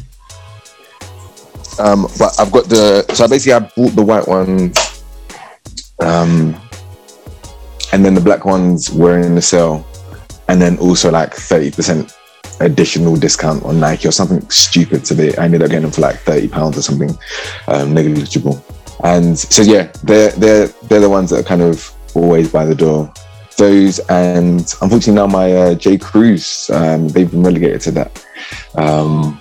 um, 1.78 2.06
but 2.18 2.38
I've 2.38 2.52
got 2.52 2.68
the. 2.68 3.04
So 3.14 3.26
basically, 3.28 3.54
I 3.54 3.60
bought 3.60 3.96
the 3.96 4.02
white 4.02 4.28
ones. 4.28 4.78
Um, 6.00 6.56
and 7.92 8.04
then 8.04 8.14
the 8.14 8.20
black 8.20 8.44
ones 8.44 8.90
were 8.90 9.18
in 9.18 9.34
the 9.34 9.42
sale, 9.42 9.86
and 10.48 10.60
then 10.60 10.78
also 10.78 11.10
like 11.10 11.32
thirty 11.34 11.70
percent 11.70 12.16
additional 12.60 13.16
discount 13.16 13.62
on 13.64 13.80
Nike 13.80 14.08
or 14.08 14.12
something 14.12 14.48
stupid. 14.50 15.06
So 15.06 15.14
they 15.14 15.34
I 15.36 15.44
ended 15.44 15.62
up 15.62 15.68
getting 15.68 15.82
them 15.82 15.90
for 15.90 16.00
like 16.02 16.16
thirty 16.20 16.48
pounds 16.48 16.76
or 16.76 16.82
something 16.82 17.16
um, 17.68 17.94
negligible. 17.94 18.62
And 19.04 19.38
so 19.38 19.62
yeah, 19.62 19.90
they're 20.04 20.30
they're 20.32 20.66
they're 20.66 21.00
the 21.00 21.10
ones 21.10 21.30
that 21.30 21.40
are 21.40 21.48
kind 21.48 21.62
of 21.62 21.90
always 22.14 22.50
by 22.52 22.64
the 22.64 22.74
door. 22.74 23.12
Those 23.56 23.98
and 24.08 24.60
unfortunately 24.80 25.14
now 25.14 25.26
my 25.26 25.52
uh, 25.52 25.74
J 25.74 25.98
Crews 25.98 26.70
um, 26.72 27.08
they've 27.08 27.30
been 27.30 27.42
relegated 27.42 27.80
to 27.82 27.90
that. 27.92 28.26
Um, 28.74 29.40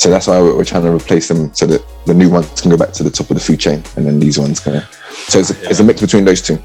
so 0.00 0.08
that's 0.08 0.28
why 0.28 0.40
we're, 0.40 0.64
trying 0.64 0.84
to 0.84 0.90
replace 0.90 1.28
them 1.28 1.52
so 1.52 1.66
that 1.66 1.84
the 2.06 2.14
new 2.14 2.30
ones 2.30 2.58
can 2.62 2.70
go 2.70 2.76
back 2.78 2.92
to 2.92 3.02
the 3.02 3.10
top 3.10 3.28
of 3.28 3.36
the 3.36 3.42
food 3.42 3.60
chain, 3.60 3.82
and 3.96 4.06
then 4.06 4.18
these 4.18 4.38
ones 4.38 4.58
can. 4.58 4.82
So 5.28 5.40
it's 5.40 5.50
a, 5.50 5.68
it's 5.68 5.80
a 5.80 5.84
mix 5.84 6.00
between 6.00 6.24
those 6.24 6.40
two. 6.40 6.58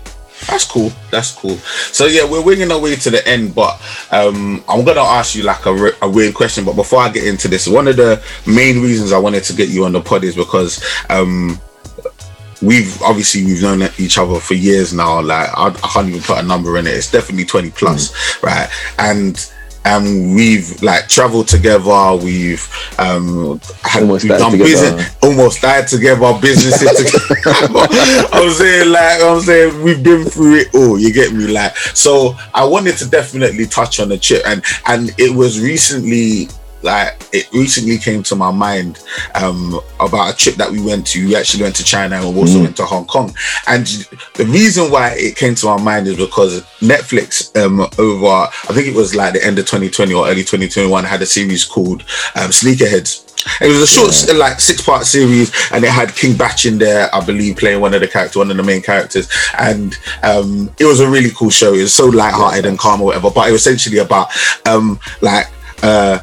That's 0.48 0.66
cool. 0.66 0.92
That's 1.12 1.34
cool. 1.34 1.58
So 1.92 2.06
yeah, 2.06 2.30
we're 2.30 2.42
winging 2.42 2.72
our 2.72 2.80
way 2.80 2.96
to 2.96 3.10
the 3.10 3.28
end, 3.28 3.54
but 3.54 3.82
um, 4.12 4.64
I'm 4.70 4.86
gonna 4.86 5.02
ask 5.02 5.36
you 5.36 5.44
like 5.44 5.66
a, 5.66 5.92
a 6.02 6.10
weird 6.10 6.34
question. 6.34 6.64
But 6.64 6.78
before 6.78 7.00
I 7.00 7.10
get 7.10 7.26
into 7.26 7.50
this, 7.50 7.68
one 7.68 7.90
of 7.90 7.98
the 7.98 8.24
main 8.48 8.82
reasons 8.82 9.12
I 9.12 9.18
wanted 9.18 9.44
to 9.46 9.54
get 9.54 9.68
you 9.68 9.84
on 9.84 9.92
the 9.92 10.02
pod 10.02 10.24
is 10.24 10.36
because 10.36 10.82
um, 11.10 11.60
we've 12.62 13.02
obviously 13.02 13.44
we've 13.46 13.62
known 13.62 13.88
each 13.98 14.18
other 14.18 14.40
for 14.40 14.54
years 14.54 14.94
now. 14.94 15.22
Like 15.22 15.50
I, 15.56 15.68
I 15.68 15.72
can't 15.72 16.10
even 16.10 16.22
put 16.22 16.40
a 16.40 16.44
number 16.44 16.78
in 16.78 16.88
it. 16.88 16.94
It's 16.94 17.12
definitely 17.12 17.46
20 17.46 17.72
plus, 17.72 18.42
right? 18.44 18.70
And 18.98 19.50
and 19.86 20.34
we've 20.34 20.82
like 20.82 21.08
traveled 21.08 21.48
together. 21.48 22.16
We've 22.16 22.68
um 22.98 23.60
had 23.84 24.02
Almost 24.02 24.24
we've 24.24 24.38
done 24.38 24.52
together. 24.52 24.70
business, 24.70 25.16
almost 25.22 25.62
died 25.62 25.88
together, 25.88 26.34
businesses 26.42 26.90
together. 27.12 27.42
I'm 28.34 28.52
saying 28.52 28.92
like 28.92 29.22
I'm 29.22 29.42
saying 29.42 29.84
we've 29.84 30.04
been 30.04 30.26
through 30.26 30.56
it 30.56 30.76
all. 30.76 31.00
You 31.00 31.14
get 31.14 31.34
me? 31.34 31.48
Like 31.48 31.78
so, 31.78 32.36
I 32.54 32.66
wanted 32.66 32.98
to 32.98 33.10
definitely 33.10 33.68
touch 33.68 34.00
on 34.00 34.10
the 34.10 34.18
chip, 34.18 34.42
and 34.48 34.64
and 34.88 35.14
it 35.20 35.34
was 35.36 35.62
recently 35.62 36.50
like 36.86 37.22
it 37.34 37.52
recently 37.52 37.98
came 37.98 38.24
to 38.24 38.36
my 38.36 38.52
mind 38.52 39.04
um 39.34 39.80
about 40.00 40.34
a 40.34 40.38
trip 40.38 40.56
that 40.56 40.72
we 40.72 40.82
went 40.82 41.06
to. 41.08 41.28
We 41.28 41.36
actually 41.36 41.64
went 41.64 41.76
to 41.78 41.84
china 41.84 42.16
and 42.16 42.34
we 42.34 42.40
also 42.40 42.62
went 42.62 42.78
to 42.78 42.86
hong 42.86 43.06
kong. 43.08 43.34
And 43.68 43.86
the 44.36 44.46
reason 44.46 44.92
why 44.92 45.16
it 45.18 45.36
came 45.36 45.56
to 45.56 45.66
my 45.66 45.82
mind 45.82 46.08
is 46.08 46.18
because 46.18 46.62
netflix 46.80 47.56
um 47.62 47.82
over 47.98 48.48
i 48.70 48.74
think 48.74 48.88
it 48.88 48.94
was 48.96 49.16
like 49.16 49.34
the 49.34 49.44
end 49.44 49.58
of 49.60 49.66
2020 49.66 50.14
or 50.14 50.28
early 50.28 50.44
2021 50.44 51.04
had 51.04 51.22
a 51.22 51.26
series 51.26 51.66
called 51.66 52.02
um 52.36 52.52
sneakerheads. 52.52 53.24
It 53.62 53.68
was 53.68 53.82
a 53.82 53.88
short, 53.88 54.38
like 54.38 54.60
six-part 54.60 55.06
series, 55.06 55.52
and 55.72 55.84
it 55.84 55.92
had 55.92 56.16
King 56.16 56.36
Bach 56.36 56.66
in 56.66 56.80
there, 56.80 57.14
I 57.14 57.24
believe, 57.24 57.58
playing 57.58 57.80
one 57.80 57.94
of 57.94 58.02
the 58.02 58.08
characters, 58.08 58.38
one 58.38 58.50
of 58.50 58.58
the 58.58 58.64
main 58.64 58.82
characters, 58.82 59.30
and 59.60 59.96
um, 60.24 60.74
it 60.80 60.86
was 60.86 61.00
a 61.00 61.08
really 61.08 61.30
cool 61.30 61.52
show. 61.52 61.74
It 61.74 61.84
was 61.84 61.94
so 61.94 62.08
light-hearted 62.08 62.66
and 62.66 62.80
calm 62.80 63.02
or 63.02 63.06
whatever, 63.06 63.30
but 63.30 63.48
it 63.48 63.52
was 63.52 63.62
essentially 63.62 64.00
about 64.00 64.30
um, 64.68 65.00
like. 65.22 65.48
Uh, 65.84 66.20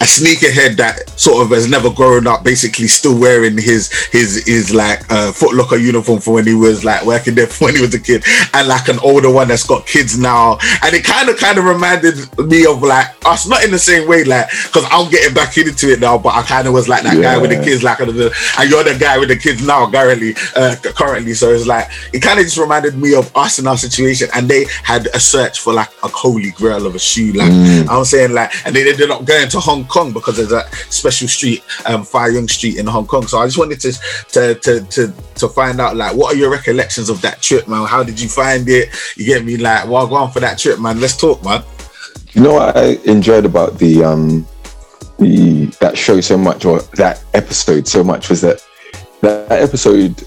a 0.00 0.04
sneakerhead 0.04 0.76
that 0.76 1.10
sort 1.10 1.44
of 1.44 1.50
has 1.50 1.68
never 1.68 1.90
grown 1.90 2.26
up, 2.26 2.42
basically 2.42 2.86
still 2.86 3.18
wearing 3.18 3.56
his 3.58 3.92
his 4.06 4.46
his 4.46 4.72
like 4.72 5.00
uh, 5.10 5.30
Foot 5.30 5.54
Locker 5.54 5.76
uniform 5.76 6.20
for 6.20 6.34
when 6.34 6.46
he 6.46 6.54
was 6.54 6.84
like 6.84 7.04
working 7.04 7.34
there 7.34 7.46
when 7.58 7.76
he 7.76 7.82
was 7.82 7.94
a 7.94 7.98
kid, 7.98 8.24
and 8.54 8.66
like 8.66 8.88
an 8.88 8.98
older 9.00 9.30
one 9.30 9.48
that's 9.48 9.66
got 9.66 9.86
kids 9.86 10.18
now, 10.18 10.58
and 10.82 10.94
it 10.94 11.04
kind 11.04 11.28
of 11.28 11.36
kind 11.36 11.58
of 11.58 11.64
reminded 11.64 12.16
me 12.38 12.64
of 12.64 12.82
like 12.82 13.08
us, 13.26 13.46
not 13.46 13.62
in 13.62 13.70
the 13.70 13.78
same 13.78 14.08
way, 14.08 14.24
like 14.24 14.48
because 14.64 14.86
I'm 14.90 15.10
getting 15.10 15.34
back 15.34 15.56
into 15.58 15.92
it 15.92 16.00
now, 16.00 16.16
but 16.16 16.34
I 16.34 16.42
kind 16.42 16.66
of 16.66 16.72
was 16.72 16.88
like 16.88 17.02
that 17.02 17.20
guy 17.20 17.36
with 17.36 17.50
the 17.50 17.62
kids, 17.62 17.82
like 17.82 18.00
and 18.00 18.10
you're 18.70 18.84
the 18.84 18.96
guy 18.98 19.18
with 19.18 19.28
the 19.28 19.36
kids 19.36 19.66
now, 19.66 19.90
currently, 19.90 20.34
uh, 20.56 20.76
currently. 20.82 21.34
So 21.34 21.50
it's 21.50 21.66
like 21.66 21.90
it 22.14 22.20
kind 22.20 22.38
of 22.38 22.46
just 22.46 22.56
reminded 22.56 22.96
me 22.96 23.14
of 23.14 23.30
us 23.36 23.58
in 23.58 23.66
our 23.66 23.76
situation, 23.76 24.30
and 24.34 24.48
they 24.48 24.64
had 24.82 25.08
a 25.08 25.20
search 25.20 25.60
for 25.60 25.74
like 25.74 25.90
a 26.02 26.08
holy 26.08 26.52
grail 26.52 26.86
of 26.86 26.94
a 26.94 26.98
shoe, 26.98 27.32
like 27.32 27.52
I'm 27.90 28.04
saying, 28.06 28.32
like, 28.32 28.50
and 28.64 28.74
they 28.74 28.88
ended 28.88 29.10
up 29.10 29.26
going 29.26 29.48
to 29.50 29.60
Hong 29.60 29.84
Kong 29.90 30.12
because 30.12 30.36
there's 30.38 30.52
a 30.52 30.64
special 30.88 31.28
street, 31.28 31.62
um, 31.84 32.04
Fa 32.04 32.28
Yuen 32.32 32.48
Street 32.48 32.78
in 32.78 32.86
Hong 32.86 33.06
Kong. 33.06 33.26
So 33.26 33.38
I 33.38 33.46
just 33.46 33.58
wanted 33.58 33.80
to 33.80 33.92
to 34.32 34.54
to 34.54 34.80
to 34.94 35.12
to 35.34 35.48
find 35.48 35.80
out 35.80 35.96
like 35.96 36.16
what 36.16 36.34
are 36.34 36.38
your 36.38 36.50
recollections 36.50 37.10
of 37.10 37.20
that 37.20 37.42
trip, 37.42 37.68
man? 37.68 37.86
How 37.86 38.02
did 38.02 38.18
you 38.18 38.28
find 38.28 38.66
it? 38.68 38.88
You 39.16 39.26
get 39.26 39.44
me, 39.44 39.56
like, 39.58 39.86
well, 39.88 40.06
go 40.06 40.14
on 40.14 40.30
for 40.30 40.40
that 40.40 40.58
trip, 40.58 40.80
man. 40.80 41.00
Let's 41.00 41.16
talk, 41.16 41.44
man. 41.44 41.62
You 42.32 42.42
know 42.42 42.54
what 42.54 42.76
I 42.76 42.96
enjoyed 43.04 43.44
about 43.44 43.78
the 43.78 44.04
um 44.04 44.46
the 45.18 45.66
that 45.80 45.98
show 45.98 46.20
so 46.20 46.38
much 46.38 46.64
or 46.64 46.80
that 46.94 47.22
episode 47.34 47.86
so 47.86 48.02
much 48.02 48.30
was 48.30 48.40
that 48.40 48.64
that 49.20 49.52
episode 49.52 50.24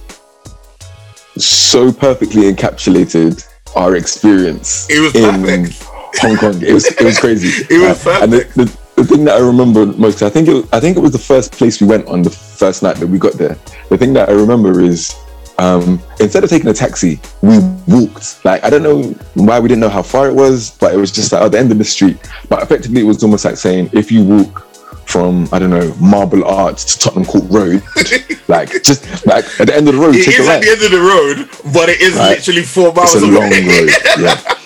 so 1.37 1.91
perfectly 1.91 2.43
encapsulated 2.51 3.43
our 3.75 3.95
experience 3.95 4.87
It 4.89 4.99
was 4.99 5.15
in 5.15 5.41
perfect. 5.41 5.83
Hong 6.21 6.37
Kong. 6.37 6.61
It 6.61 6.73
was 6.73 6.85
it 6.85 7.01
was 7.01 7.19
crazy. 7.19 7.65
It 7.73 7.79
was 7.81 8.05
Uh, 8.05 8.19
and 8.21 8.31
the, 8.33 8.43
the, 8.55 8.77
the 9.03 9.15
thing 9.15 9.25
that 9.25 9.35
I 9.35 9.39
remember 9.39 9.85
most, 9.85 10.21
I 10.21 10.29
think 10.29 10.47
it 10.47 10.53
was, 10.53 10.67
I 10.71 10.79
think 10.79 10.97
it 10.97 10.99
was 11.01 11.11
the 11.11 11.19
first 11.19 11.51
place 11.51 11.81
we 11.81 11.87
went 11.87 12.07
on 12.07 12.21
the 12.21 12.29
first 12.29 12.83
night 12.83 12.95
that 12.97 13.07
we 13.07 13.17
got 13.19 13.33
there. 13.33 13.57
The 13.89 13.97
thing 13.97 14.13
that 14.13 14.29
I 14.29 14.31
remember 14.33 14.79
is 14.81 15.15
um, 15.59 16.01
instead 16.19 16.43
of 16.43 16.49
taking 16.49 16.69
a 16.69 16.73
taxi, 16.73 17.19
we 17.41 17.59
walked. 17.87 18.43
Like 18.45 18.63
I 18.63 18.69
don't 18.69 18.83
know 18.83 19.01
why 19.35 19.59
we 19.59 19.67
didn't 19.67 19.81
know 19.81 19.89
how 19.89 20.01
far 20.01 20.27
it 20.27 20.33
was, 20.33 20.71
but 20.79 20.93
it 20.93 20.97
was 20.97 21.11
just 21.11 21.31
like 21.31 21.41
at 21.41 21.51
the 21.51 21.59
end 21.59 21.71
of 21.71 21.77
the 21.77 21.83
street. 21.83 22.17
But 22.49 22.63
effectively, 22.63 23.01
it 23.01 23.05
was 23.05 23.23
almost 23.23 23.45
like 23.45 23.57
saying 23.57 23.89
if 23.93 24.11
you 24.11 24.23
walk 24.23 24.67
from 25.05 25.49
I 25.51 25.59
don't 25.59 25.69
know 25.69 25.93
Marble 25.99 26.45
Arch 26.45 26.85
to 26.85 26.99
Tottenham 26.99 27.25
Court 27.25 27.43
Road, 27.49 27.83
like 28.47 28.69
just 28.83 29.25
like 29.27 29.45
at 29.59 29.67
the 29.67 29.75
end 29.75 29.87
of 29.87 29.95
the 29.95 29.99
road, 30.01 30.15
It 30.15 30.25
take 30.25 30.39
is 30.39 30.47
at 30.47 30.61
the 30.61 30.69
end 30.71 30.81
of 30.83 30.91
the 30.91 31.01
road, 31.01 31.73
but 31.73 31.89
it 31.89 31.99
is 32.01 32.15
Right. 32.15 32.37
literally 32.37 32.63
four 32.63 32.93
miles 32.93 33.13
it's 33.15 33.23
a 33.23 33.27
away. 33.27 33.35
long 33.35 33.67
road. 33.67 33.89
Yeah. 34.19 34.55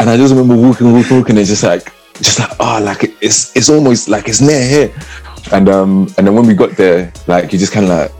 And 0.00 0.10
I 0.10 0.16
just 0.18 0.34
remember 0.34 0.56
walking, 0.56 0.92
walking, 0.92 1.16
walking, 1.20 1.38
and 1.38 1.46
just 1.46 1.62
like, 1.62 1.90
just 2.16 2.38
like, 2.38 2.50
oh, 2.60 2.80
like 2.82 3.04
it's 3.20 3.54
it's 3.56 3.68
almost 3.68 4.08
like 4.08 4.28
it's 4.28 4.40
near 4.40 4.66
here. 4.66 4.94
And 5.52 5.68
um, 5.68 6.06
and 6.16 6.26
then 6.26 6.34
when 6.34 6.46
we 6.46 6.54
got 6.54 6.70
there, 6.76 7.12
like 7.26 7.52
you 7.52 7.58
just 7.58 7.72
kind 7.72 7.86
of 7.86 7.90
like, 7.90 8.12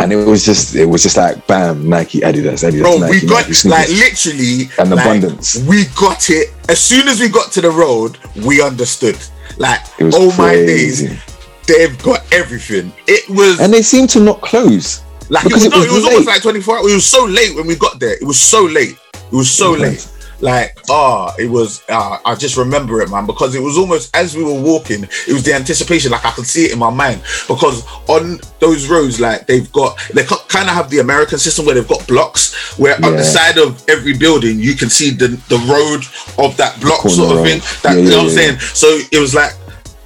and 0.00 0.12
it 0.12 0.16
was 0.16 0.44
just, 0.44 0.74
it 0.76 0.86
was 0.86 1.02
just 1.02 1.16
like, 1.16 1.44
bam, 1.46 1.88
Nike, 1.88 2.20
Adidas, 2.20 2.62
Adidas, 2.68 2.82
Bro, 2.82 2.98
Nike, 2.98 3.12
we 3.26 3.28
got 3.28 3.48
Nike, 3.48 3.68
like 3.68 3.88
literally 3.88 4.62
an 4.78 4.90
like, 4.90 5.04
abundance. 5.04 5.56
We 5.66 5.86
got 5.98 6.30
it 6.30 6.54
as 6.68 6.78
soon 6.80 7.08
as 7.08 7.20
we 7.20 7.28
got 7.28 7.50
to 7.52 7.60
the 7.60 7.70
road. 7.70 8.16
We 8.46 8.62
understood. 8.62 9.18
Like, 9.58 9.80
It 9.98 10.14
oh 10.14 10.28
my 10.38 10.50
crazy. 10.54 11.08
days, 11.08 11.24
they've 11.66 12.02
got 12.02 12.24
everything. 12.32 12.92
It 13.08 13.28
was 13.28 13.60
and 13.60 13.72
they 13.72 13.82
seemed 13.82 14.08
to 14.10 14.20
not 14.20 14.40
close. 14.40 15.02
like 15.30 15.44
it 15.44 15.48
because 15.48 15.64
was, 15.64 15.66
it 15.66 15.70
no, 15.72 15.78
was 15.78 15.86
it 15.86 15.92
was 15.92 16.04
almost 16.04 16.26
like 16.28 16.42
twenty 16.42 16.60
four 16.60 16.78
hours. 16.78 16.92
It 16.92 16.94
was 16.94 17.06
so 17.06 17.24
late 17.24 17.54
when 17.56 17.66
we 17.66 17.74
got 17.74 17.98
there. 17.98 18.14
It 18.14 18.24
was 18.24 18.40
so 18.40 18.64
late. 18.64 18.96
It 19.14 19.32
was 19.32 19.50
so 19.50 19.74
It 19.74 19.80
late. 19.80 20.08
Like, 20.40 20.78
ah, 20.88 21.34
it 21.38 21.50
was. 21.50 21.82
Uh, 21.88 22.18
I 22.24 22.34
just 22.36 22.56
remember 22.56 23.00
it, 23.02 23.10
man, 23.10 23.26
because 23.26 23.54
it 23.56 23.60
was 23.60 23.76
almost 23.76 24.14
as 24.14 24.36
we 24.36 24.44
were 24.44 24.60
walking. 24.60 25.02
It 25.04 25.32
was 25.32 25.42
the 25.42 25.52
anticipation. 25.54 26.12
Like 26.12 26.24
I 26.24 26.30
could 26.30 26.46
see 26.46 26.66
it 26.66 26.72
in 26.72 26.78
my 26.78 26.90
mind 26.90 27.22
because 27.48 27.84
on 28.08 28.38
those 28.60 28.88
roads, 28.88 29.18
like 29.20 29.46
they've 29.48 29.70
got, 29.72 29.98
they 30.14 30.22
kind 30.24 30.68
of 30.68 30.74
have 30.74 30.90
the 30.90 31.00
American 31.00 31.38
system 31.38 31.66
where 31.66 31.74
they've 31.74 31.88
got 31.88 32.06
blocks 32.06 32.54
where 32.78 32.94
on 33.04 33.16
the 33.16 33.24
side 33.24 33.58
of 33.58 33.82
every 33.88 34.16
building 34.16 34.58
you 34.60 34.74
can 34.74 34.88
see 34.90 35.10
the 35.10 35.28
the 35.48 35.58
road 35.66 36.04
of 36.44 36.56
that 36.56 36.80
block 36.80 37.00
corner 37.00 37.16
sort 37.16 37.30
of 37.32 37.38
road. 37.38 37.44
thing. 37.44 37.60
That 37.82 37.96
Yeah, 37.96 38.02
you 38.02 38.10
know 38.10 38.10
yeah, 38.10 38.16
what 38.22 38.22
I'm 38.22 38.28
yeah. 38.28 38.34
saying. 38.36 38.58
So 38.60 38.86
it 39.10 39.18
was 39.20 39.34
like. 39.34 39.52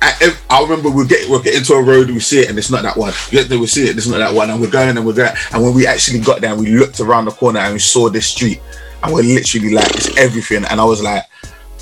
I, 0.05 0.37
I 0.51 0.61
remember 0.63 0.91
we'll 0.91 1.07
get 1.07 1.29
we'll 1.29 1.41
get 1.43 1.55
into 1.55 1.75
a 1.75 1.83
road, 1.83 2.11
we 2.11 2.19
see 2.19 2.41
it, 2.41 2.49
and 2.51 2.59
it's 2.59 2.71
not 2.71 2.83
that 2.83 2.97
one. 2.97 3.13
We 3.31 3.39
get 3.39 3.49
there, 3.49 3.61
we 3.61 3.69
see 3.69 3.89
it, 3.89 3.97
it's 3.97 4.09
not 4.09 4.19
that 4.19 4.35
one, 4.35 4.51
and 4.51 4.61
we're 4.61 4.69
going 4.69 4.97
and 4.97 5.07
we're 5.07 5.13
going. 5.13 5.33
And 5.53 5.63
when 5.63 5.75
we 5.75 5.87
actually 5.87 6.19
got 6.19 6.41
there, 6.41 6.57
we 6.57 6.77
looked 6.77 6.99
around 6.99 7.27
the 7.27 7.31
corner 7.31 7.61
and 7.61 7.75
we 7.75 7.79
saw 7.79 8.09
this 8.09 8.27
street, 8.27 8.61
and 9.03 9.13
we're 9.13 9.23
literally 9.23 9.75
like, 9.75 9.91
it's 9.95 10.17
everything. 10.17 10.65
And 10.65 10.81
I 10.81 10.85
was 10.85 11.03
like, 11.03 11.25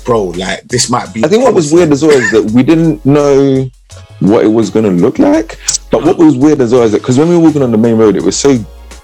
bro, 0.05 0.25
like 0.25 0.63
this 0.63 0.89
might 0.89 1.13
be. 1.13 1.23
I 1.23 1.27
think 1.27 1.43
what 1.43 1.53
was 1.53 1.71
weird 1.71 1.91
as 1.91 2.03
well 2.03 2.11
is 2.17 2.31
that 2.31 2.51
we 2.51 2.63
didn't 2.63 3.05
know 3.05 3.69
what 4.19 4.43
it 4.43 4.47
was 4.47 4.69
going 4.69 4.85
to 4.85 4.91
look 4.91 5.19
like. 5.19 5.59
But 5.91 6.03
what 6.03 6.17
was 6.17 6.35
weird 6.35 6.61
as 6.61 6.71
well 6.73 6.83
is 6.83 6.91
that 6.93 6.99
because 7.01 7.17
when 7.17 7.29
we 7.29 7.35
were 7.37 7.43
walking 7.43 7.61
on 7.63 7.71
the 7.71 7.77
main 7.77 7.97
road, 7.97 8.15
it 8.15 8.23
was 8.23 8.37
so 8.37 8.57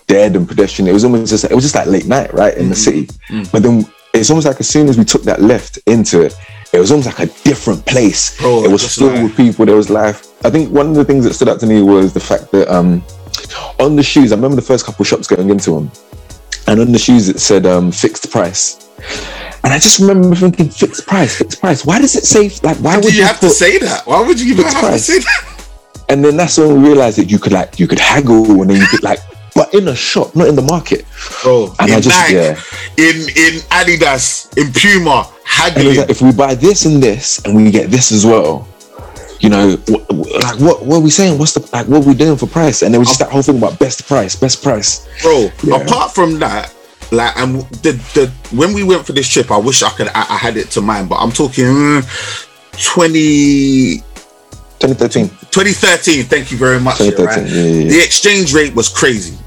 dead 0.07 0.35
and 0.35 0.47
pedestrian. 0.47 0.87
It 0.89 0.93
was 0.93 1.03
almost 1.03 1.29
just 1.29 1.43
it 1.45 1.53
was 1.53 1.63
just 1.63 1.75
like 1.75 1.87
late 1.87 2.05
night, 2.07 2.33
right, 2.33 2.55
in 2.57 2.69
the 2.69 2.75
city. 2.75 3.07
But 3.51 3.63
then 3.63 3.85
it's 4.13 4.29
almost 4.29 4.47
like 4.47 4.59
as 4.59 4.69
soon 4.69 4.87
as 4.89 4.97
we 4.97 5.03
took 5.05 5.23
that 5.23 5.41
left 5.41 5.77
into 5.85 6.21
it, 6.21 6.33
it 6.73 6.79
was 6.79 6.91
almost 6.91 7.07
like 7.07 7.29
a 7.29 7.33
different 7.43 7.85
place. 7.85 8.37
Bro, 8.39 8.63
it 8.65 8.71
was 8.71 8.95
filled 8.95 9.13
like- 9.13 9.23
with 9.23 9.35
people. 9.37 9.65
There 9.65 9.75
was 9.75 9.89
life. 9.89 10.25
I 10.45 10.49
think 10.49 10.71
one 10.71 10.87
of 10.87 10.95
the 10.95 11.05
things 11.05 11.25
that 11.25 11.33
stood 11.33 11.49
out 11.49 11.59
to 11.59 11.65
me 11.67 11.81
was 11.81 12.13
the 12.13 12.19
fact 12.19 12.51
that 12.51 12.67
um, 12.73 13.03
on 13.79 13.95
the 13.95 14.03
shoes, 14.03 14.31
I 14.31 14.35
remember 14.35 14.55
the 14.55 14.61
first 14.61 14.85
couple 14.85 15.03
shops 15.03 15.27
going 15.27 15.49
into 15.49 15.71
them, 15.71 15.91
and 16.67 16.79
on 16.79 16.91
the 16.91 16.99
shoes 16.99 17.29
it 17.29 17.39
said 17.39 17.65
um, 17.65 17.91
fixed 17.91 18.29
price. 18.31 18.83
And 19.63 19.73
I 19.73 19.79
just 19.79 19.99
remember 19.99 20.35
thinking, 20.35 20.69
fixed 20.69 21.05
price, 21.07 21.37
fixed 21.37 21.59
price. 21.59 21.85
Why 21.85 21.99
does 21.99 22.15
it 22.15 22.23
say 22.25 22.49
like? 22.63 22.77
Why 22.77 22.91
Why 22.91 22.95
would 22.97 23.05
would 23.05 23.15
you 23.15 23.23
have 23.23 23.39
to 23.41 23.49
say 23.49 23.77
that? 23.79 24.05
Why 24.05 24.21
would 24.25 24.39
you 24.39 24.53
even 24.53 24.65
have 24.65 24.73
to 24.73 24.79
price. 24.79 25.05
say 25.05 25.19
that? 25.19 25.65
And 26.09 26.23
then 26.23 26.37
that's 26.37 26.57
when 26.57 26.81
we 26.81 26.87
realized 26.89 27.17
that 27.17 27.29
you 27.29 27.37
could 27.39 27.51
like 27.51 27.79
you 27.79 27.87
could 27.87 27.99
haggle 27.99 28.61
and 28.61 28.69
then 28.69 28.77
you 28.79 28.87
could 28.87 29.03
like, 29.03 29.19
but 29.55 29.73
in 29.73 29.87
a 29.89 29.95
shop, 29.95 30.35
not 30.35 30.47
in 30.47 30.55
the 30.55 30.61
market. 30.61 31.05
Bro, 31.43 31.73
And 31.79 31.89
in 31.89 31.95
I 31.95 31.99
just- 31.99 32.17
Nike, 32.17 32.33
yeah. 32.35 32.61
in 32.97 33.15
in 33.45 33.53
Adidas, 33.79 34.55
in 34.57 34.71
Puma, 34.71 35.27
And 35.65 35.77
it 35.77 35.85
was 35.87 35.97
haggling. 35.97 35.97
like, 35.97 36.09
if 36.09 36.21
we 36.21 36.31
buy 36.31 36.55
this 36.55 36.85
and 36.85 37.01
this 37.03 37.39
and 37.43 37.55
we 37.55 37.69
get 37.71 37.89
this 37.91 38.11
as 38.11 38.25
well, 38.25 38.67
you 39.39 39.49
know, 39.49 39.75
wh- 39.87 40.09
like 40.43 40.59
what 40.59 40.85
what 40.85 40.97
are 40.97 41.01
we 41.01 41.09
saying? 41.09 41.37
What's 41.37 41.53
the 41.53 41.61
like 41.73 41.87
what 41.87 42.03
are 42.03 42.07
we 42.07 42.13
doing 42.13 42.37
for 42.37 42.47
price? 42.47 42.81
And 42.81 42.93
it 42.95 42.97
was 42.97 43.07
just 43.07 43.19
that 43.19 43.29
whole 43.29 43.41
thing 43.41 43.57
about 43.57 43.79
best 43.79 44.07
price, 44.07 44.35
best 44.35 44.63
price. 44.63 45.07
bro. 45.21 45.49
Yeah. 45.63 45.77
Apart 45.77 46.13
from 46.13 46.39
that, 46.39 46.73
like, 47.11 47.37
and 47.37 47.61
the 47.83 47.93
the 48.13 48.31
when 48.55 48.73
we 48.73 48.83
went 48.83 49.05
for 49.05 49.13
this 49.13 49.27
trip, 49.27 49.51
I 49.51 49.57
wish 49.57 49.83
I 49.83 49.89
could 49.91 50.07
I, 50.09 50.25
I 50.29 50.37
had 50.37 50.57
it 50.57 50.69
to 50.71 50.81
mind, 50.81 51.09
but 51.09 51.15
I'm 51.15 51.31
talking 51.31 51.65
mm, 51.65 52.83
20, 52.83 53.97
2013. 54.79 55.29
2013. 55.29 56.25
Thank 56.25 56.51
you 56.51 56.57
very 56.57 56.79
much. 56.79 56.99
yeah, 56.99 57.11
2013, 57.11 57.43
right? 57.43 57.51
yeah, 57.51 57.81
yeah. 57.83 57.89
The 57.89 58.03
exchange 58.03 58.53
rate 58.53 58.75
was 58.75 58.89
crazy, 58.89 59.37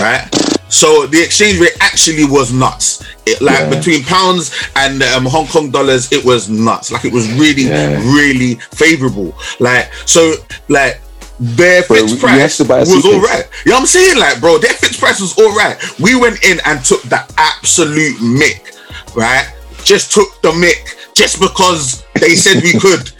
right? 0.00 0.28
So 0.68 1.06
the 1.06 1.22
exchange 1.22 1.58
rate 1.60 1.76
actually 1.80 2.24
was 2.24 2.52
nuts. 2.52 3.04
It, 3.26 3.40
like 3.40 3.58
Yeah. 3.58 3.70
between 3.70 4.04
pounds 4.04 4.52
and 4.76 5.02
um, 5.02 5.24
Hong 5.26 5.46
Kong 5.46 5.70
dollars, 5.70 6.10
it 6.12 6.24
was 6.24 6.48
nuts. 6.48 6.90
Like 6.92 7.04
it 7.04 7.12
was 7.12 7.30
really, 7.32 7.64
Yeah. 7.64 7.96
really 8.14 8.54
favorable. 8.72 9.36
Like 9.60 9.90
so, 10.06 10.34
like 10.68 11.00
their 11.40 11.82
Bro, 11.84 11.96
fixed 11.98 12.08
we- 12.08 12.14
we 12.14 12.20
price 12.20 12.40
have 12.40 12.54
to 12.56 12.64
buy 12.64 12.76
a 12.78 12.80
was 12.80 13.04
all 13.04 13.20
right. 13.20 13.46
You 13.64 13.70
know 13.70 13.76
what 13.76 13.80
I'm 13.82 13.86
saying? 13.86 14.18
Like, 14.18 14.40
bro, 14.40 14.58
their 14.58 14.72
fixed 14.72 14.98
price 15.00 15.20
was 15.20 15.36
all 15.38 15.54
right. 15.54 15.76
We 16.00 16.16
went 16.16 16.42
in 16.44 16.58
and 16.66 16.84
took 16.84 17.02
the 17.02 17.20
absolute 17.36 18.16
mick, 18.16 18.74
right? 19.14 19.46
Just 19.84 20.12
took 20.12 20.28
the 20.42 20.50
mick 20.50 20.96
just 21.14 21.38
because 21.40 22.02
they 22.20 22.34
said 22.34 22.62
we 22.62 22.72
could, 22.80 23.10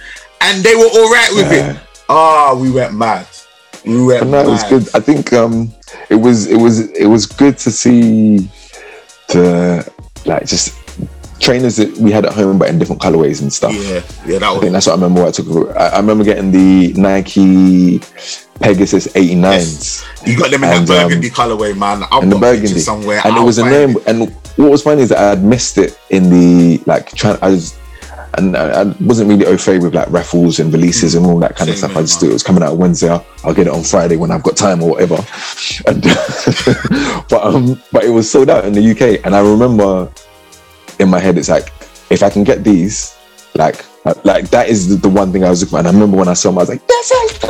and 0.41 0.63
they 0.65 0.75
were 0.75 0.89
all 0.93 1.11
right 1.11 1.31
with 1.35 1.53
Yeah. 1.53 1.71
it. 1.73 1.77
Ah, 2.09 2.55
we 2.55 2.71
went 2.71 2.93
mad. 2.95 3.27
And 3.85 4.33
that 4.33 4.47
was 4.47 4.65
good. 4.65 4.89
I 4.95 5.01
think 5.01 5.33
um 5.33 5.73
it 6.11 6.17
was 6.17 6.47
it 6.47 6.57
was 6.57 6.91
it 6.93 7.07
was 7.07 7.27
good 7.27 7.59
to 7.59 7.71
see 7.71 8.49
the 9.29 9.91
like 10.25 10.47
just 10.47 10.75
trainers 11.41 11.77
that 11.77 11.97
we 11.99 12.11
had 12.11 12.27
at 12.27 12.33
home 12.33 12.59
but 12.59 12.69
in 12.69 12.79
different 12.79 13.01
colorways 13.01 13.43
and 13.43 13.53
stuff. 13.53 13.73
Yeah, 13.73 14.03
yeah, 14.27 14.39
that 14.39 14.43
I 14.43 14.61
think 14.61 14.73
that's 14.73 14.87
what 14.87 14.93
I 14.93 14.97
remember. 14.97 15.25
I 15.25 15.31
took. 15.31 15.77
I, 15.77 15.89
I 15.89 15.97
remember 15.99 16.25
getting 16.25 16.51
the 16.51 16.93
Nike 16.95 18.01
Pegasus 18.61 19.07
89s. 19.09 20.27
you 20.27 20.39
got 20.39 20.51
them 20.51 20.65
in 20.65 20.71
and, 20.71 20.87
that 20.87 21.03
um, 21.03 21.09
burgundy 21.09 21.31
colorway, 21.31 21.77
man. 21.77 22.03
I've 22.11 22.23
and 22.23 22.33
the 22.33 22.39
burgundy 22.39 22.81
somewhere, 22.81 23.21
and 23.25 23.37
it 23.37 23.39
I'll 23.39 23.47
was 23.47 23.59
a 23.59 23.65
name. 23.65 23.97
it. 23.97 24.07
And 24.07 24.35
what 24.57 24.71
was 24.71 24.83
funny 24.83 25.03
is 25.03 25.11
that 25.11 25.19
I 25.19 25.29
had 25.31 25.45
missed 25.45 25.79
it 25.79 25.99
in 26.11 26.31
the 26.31 26.83
like 26.87 27.13
trying. 27.15 27.39
I 27.43 27.51
was. 27.51 27.79
And 28.39 28.57
I 28.57 28.83
I 28.83 28.85
wasn't 29.01 29.29
really 29.29 29.45
au 29.47 29.57
fait 29.59 29.81
with 29.81 29.95
like 29.95 30.09
raffles 30.11 30.61
and 30.61 30.73
releases 30.73 31.15
and 31.15 31.27
all 31.27 31.39
that 31.41 31.57
kind 31.57 31.69
of 31.69 31.77
Same 31.77 31.91
stuff. 31.91 31.97
I 31.99 32.03
just 32.03 32.15
man. 32.15 32.21
thought 32.21 32.31
it 32.31 32.33
was 32.35 32.43
coming 32.43 32.63
out 32.63 32.77
Wednesday. 32.77 33.09
I'll, 33.09 33.27
I'll 33.45 33.53
get 33.55 33.67
it 33.67 33.73
on 33.73 33.83
Friday 33.83 34.17
when 34.17 34.31
I've 34.31 34.43
got 34.45 34.57
time 34.57 34.83
or 34.83 34.91
whatever. 34.91 35.17
And, 35.87 36.03
but 37.29 37.43
um, 37.43 37.83
but 37.93 38.05
it 38.05 38.11
was 38.11 38.31
sold 38.31 38.49
out 38.49 38.65
in 38.65 38.73
the 38.73 38.91
UK, 38.93 39.27
and 39.27 39.35
I 39.35 39.41
remember 39.41 40.11
in 40.99 41.09
my 41.09 41.19
head 41.19 41.37
it's 41.37 41.49
like 41.49 41.73
if 42.11 42.23
I 42.23 42.31
can 42.31 42.45
get 42.45 42.65
these, 42.65 43.17
like 43.55 43.85
like 44.25 44.49
that 44.51 44.69
is 44.69 44.89
the, 44.89 44.97
the 44.97 45.09
one 45.09 45.33
thing 45.33 45.45
I 45.45 45.51
was 45.51 45.61
looking 45.61 45.73
for. 45.73 45.79
And 45.79 45.89
I 45.89 45.91
remember 45.91 46.17
when 46.17 46.29
I 46.29 46.35
saw 46.35 46.51
them, 46.51 46.59
I 46.59 46.63
was 46.63 46.69
like, 46.69 46.87
this 46.87 47.11
is 47.11 47.39
the 47.41 47.49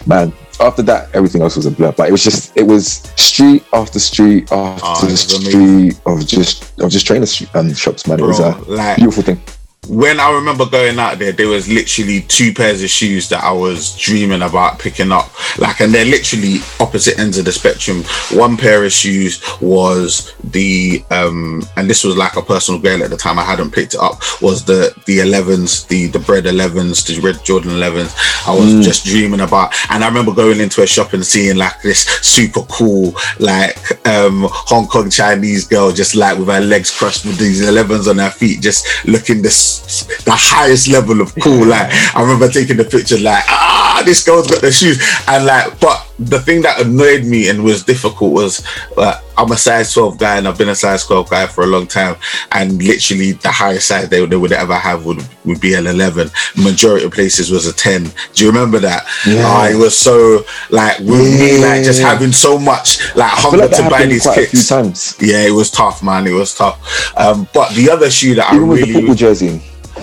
one. 0.00 0.06
Man, 0.06 0.32
after 0.60 0.82
that, 0.82 1.08
everything 1.14 1.42
else 1.42 1.56
was 1.56 1.66
a 1.66 1.70
blur. 1.70 1.92
But 1.92 2.08
it 2.08 2.12
was 2.12 2.22
just 2.22 2.56
it 2.56 2.64
was 2.66 2.86
street 3.16 3.64
after 3.72 3.98
street 3.98 4.50
after 4.52 5.06
Oh, 5.06 5.14
street 5.14 6.00
of 6.06 6.26
just 6.26 6.78
of 6.80 6.90
just 6.90 7.06
trainer 7.06 7.26
sh- 7.26 7.44
um, 7.54 7.72
shops. 7.74 8.06
Man, 8.06 8.20
it 8.20 8.24
was 8.24 8.40
a 8.40 8.50
like 8.68 8.96
beautiful 8.96 9.22
thing. 9.22 9.40
when 9.88 10.20
I 10.20 10.30
remember 10.32 10.66
going 10.66 10.98
out 10.98 11.18
there, 11.18 11.32
there 11.32 11.48
was 11.48 11.68
literally 11.68 12.20
two 12.22 12.52
pairs 12.52 12.82
of 12.82 12.90
shoes 12.90 13.28
that 13.30 13.42
I 13.42 13.52
was 13.52 13.96
dreaming 13.98 14.42
about 14.42 14.78
picking 14.78 15.10
up. 15.12 15.30
Like, 15.58 15.80
and 15.80 15.92
they're 15.92 16.04
literally 16.04 16.58
opposite 16.78 17.18
ends 17.18 17.38
of 17.38 17.44
the 17.44 17.52
spectrum. 17.52 18.04
One 18.32 18.56
pair 18.56 18.84
of 18.84 18.92
shoes 18.92 19.42
was 19.60 20.34
the, 20.44 21.04
um, 21.10 21.62
and 21.76 21.88
this 21.88 22.04
was 22.04 22.16
like 22.16 22.36
a 22.36 22.42
personal 22.42 22.80
goal 22.80 23.02
at 23.02 23.10
the 23.10 23.16
time. 23.16 23.38
I 23.38 23.44
hadn't 23.44 23.72
picked 23.72 23.94
it 23.94 24.00
up. 24.00 24.20
Was 24.40 24.64
the 24.64 24.94
the 25.06 25.18
11s, 25.18 25.86
the 25.88 26.06
the 26.06 26.18
bread 26.18 26.44
11s, 26.44 27.06
the 27.06 27.20
red 27.20 27.42
Jordan 27.44 27.72
11s. 27.72 28.14
I 28.46 28.54
was 28.54 28.84
just 28.84 29.04
dreaming 29.04 29.40
about, 29.40 29.74
and 29.90 30.04
I 30.04 30.08
remember 30.08 30.32
going 30.32 30.60
into 30.60 30.82
a 30.82 30.86
shop 30.86 31.12
and 31.12 31.24
seeing 31.24 31.56
like 31.56 31.80
this 31.82 32.04
super 32.22 32.62
cool, 32.62 33.14
like 33.38 33.76
um 34.06 34.46
Hong 34.50 34.86
Kong 34.86 35.10
Chinese 35.10 35.66
girl, 35.66 35.92
just 35.92 36.14
like 36.14 36.38
with 36.38 36.48
her 36.48 36.60
legs 36.60 36.90
crossed 36.96 37.24
with 37.24 37.38
these 37.38 37.62
11s 37.62 38.08
on 38.08 38.18
her 38.18 38.30
feet, 38.30 38.60
just 38.60 38.86
looking 39.06 39.42
this 39.42 40.04
the 40.24 40.32
highest 40.32 40.88
level 40.88 41.20
of 41.20 41.34
cool. 41.36 41.66
Like 41.66 41.90
I 42.14 42.22
remember 42.22 42.48
taking 42.48 42.76
the 42.76 42.84
picture, 42.84 43.18
like 43.18 43.44
ah, 43.48 44.02
this 44.04 44.24
girl's 44.24 44.50
got 44.50 44.60
the 44.60 44.72
shoes, 44.72 45.02
and 45.28 45.39
like, 45.44 45.80
but 45.80 46.06
the 46.18 46.38
thing 46.38 46.60
that 46.62 46.80
annoyed 46.80 47.24
me 47.24 47.48
and 47.48 47.64
was 47.64 47.82
difficult 47.82 48.32
was 48.32 48.66
uh, 48.96 49.20
I'm 49.38 49.50
a 49.52 49.56
size 49.56 49.92
12 49.94 50.18
guy 50.18 50.36
and 50.36 50.46
I've 50.46 50.58
been 50.58 50.68
a 50.68 50.74
size 50.74 51.06
12 51.06 51.30
guy 51.30 51.46
for 51.46 51.64
a 51.64 51.66
long 51.66 51.86
time, 51.86 52.16
and 52.52 52.82
literally 52.82 53.32
the 53.32 53.50
highest 53.50 53.88
size 53.88 54.08
they, 54.08 54.24
they 54.26 54.36
would 54.36 54.52
ever 54.52 54.74
have 54.74 55.06
would 55.06 55.22
would 55.44 55.60
be 55.60 55.74
an 55.74 55.86
11. 55.86 56.30
Majority 56.56 57.06
of 57.06 57.12
places 57.12 57.50
was 57.50 57.66
a 57.66 57.72
10. 57.72 58.10
Do 58.34 58.44
you 58.44 58.50
remember 58.50 58.78
that? 58.80 59.06
Yeah. 59.26 59.42
Ah, 59.44 59.68
it 59.68 59.76
was 59.76 59.96
so 59.96 60.44
like 60.70 60.98
with 60.98 61.08
me, 61.40 61.58
like 61.58 61.84
just 61.84 62.02
having 62.02 62.32
so 62.32 62.58
much 62.58 63.00
like 63.16 63.32
I 63.32 63.36
hunger 63.36 63.56
like 63.58 63.76
to 63.76 63.88
buy 63.88 64.06
these 64.06 64.22
quite 64.24 64.38
a 64.38 64.40
few 64.42 64.58
kits. 64.58 64.68
times. 64.68 65.16
Yeah, 65.20 65.46
it 65.46 65.52
was 65.52 65.70
tough, 65.70 66.02
man. 66.02 66.26
It 66.26 66.32
was 66.32 66.54
tough. 66.54 66.78
Um, 67.16 67.48
but 67.54 67.74
the 67.74 67.90
other 67.90 68.10
shoe 68.10 68.34
that 68.34 68.52
Even 68.52 68.66
I 68.66 68.68
with 68.68 68.86
the 68.86 68.94
really 68.94 69.14
jersey. 69.14 69.62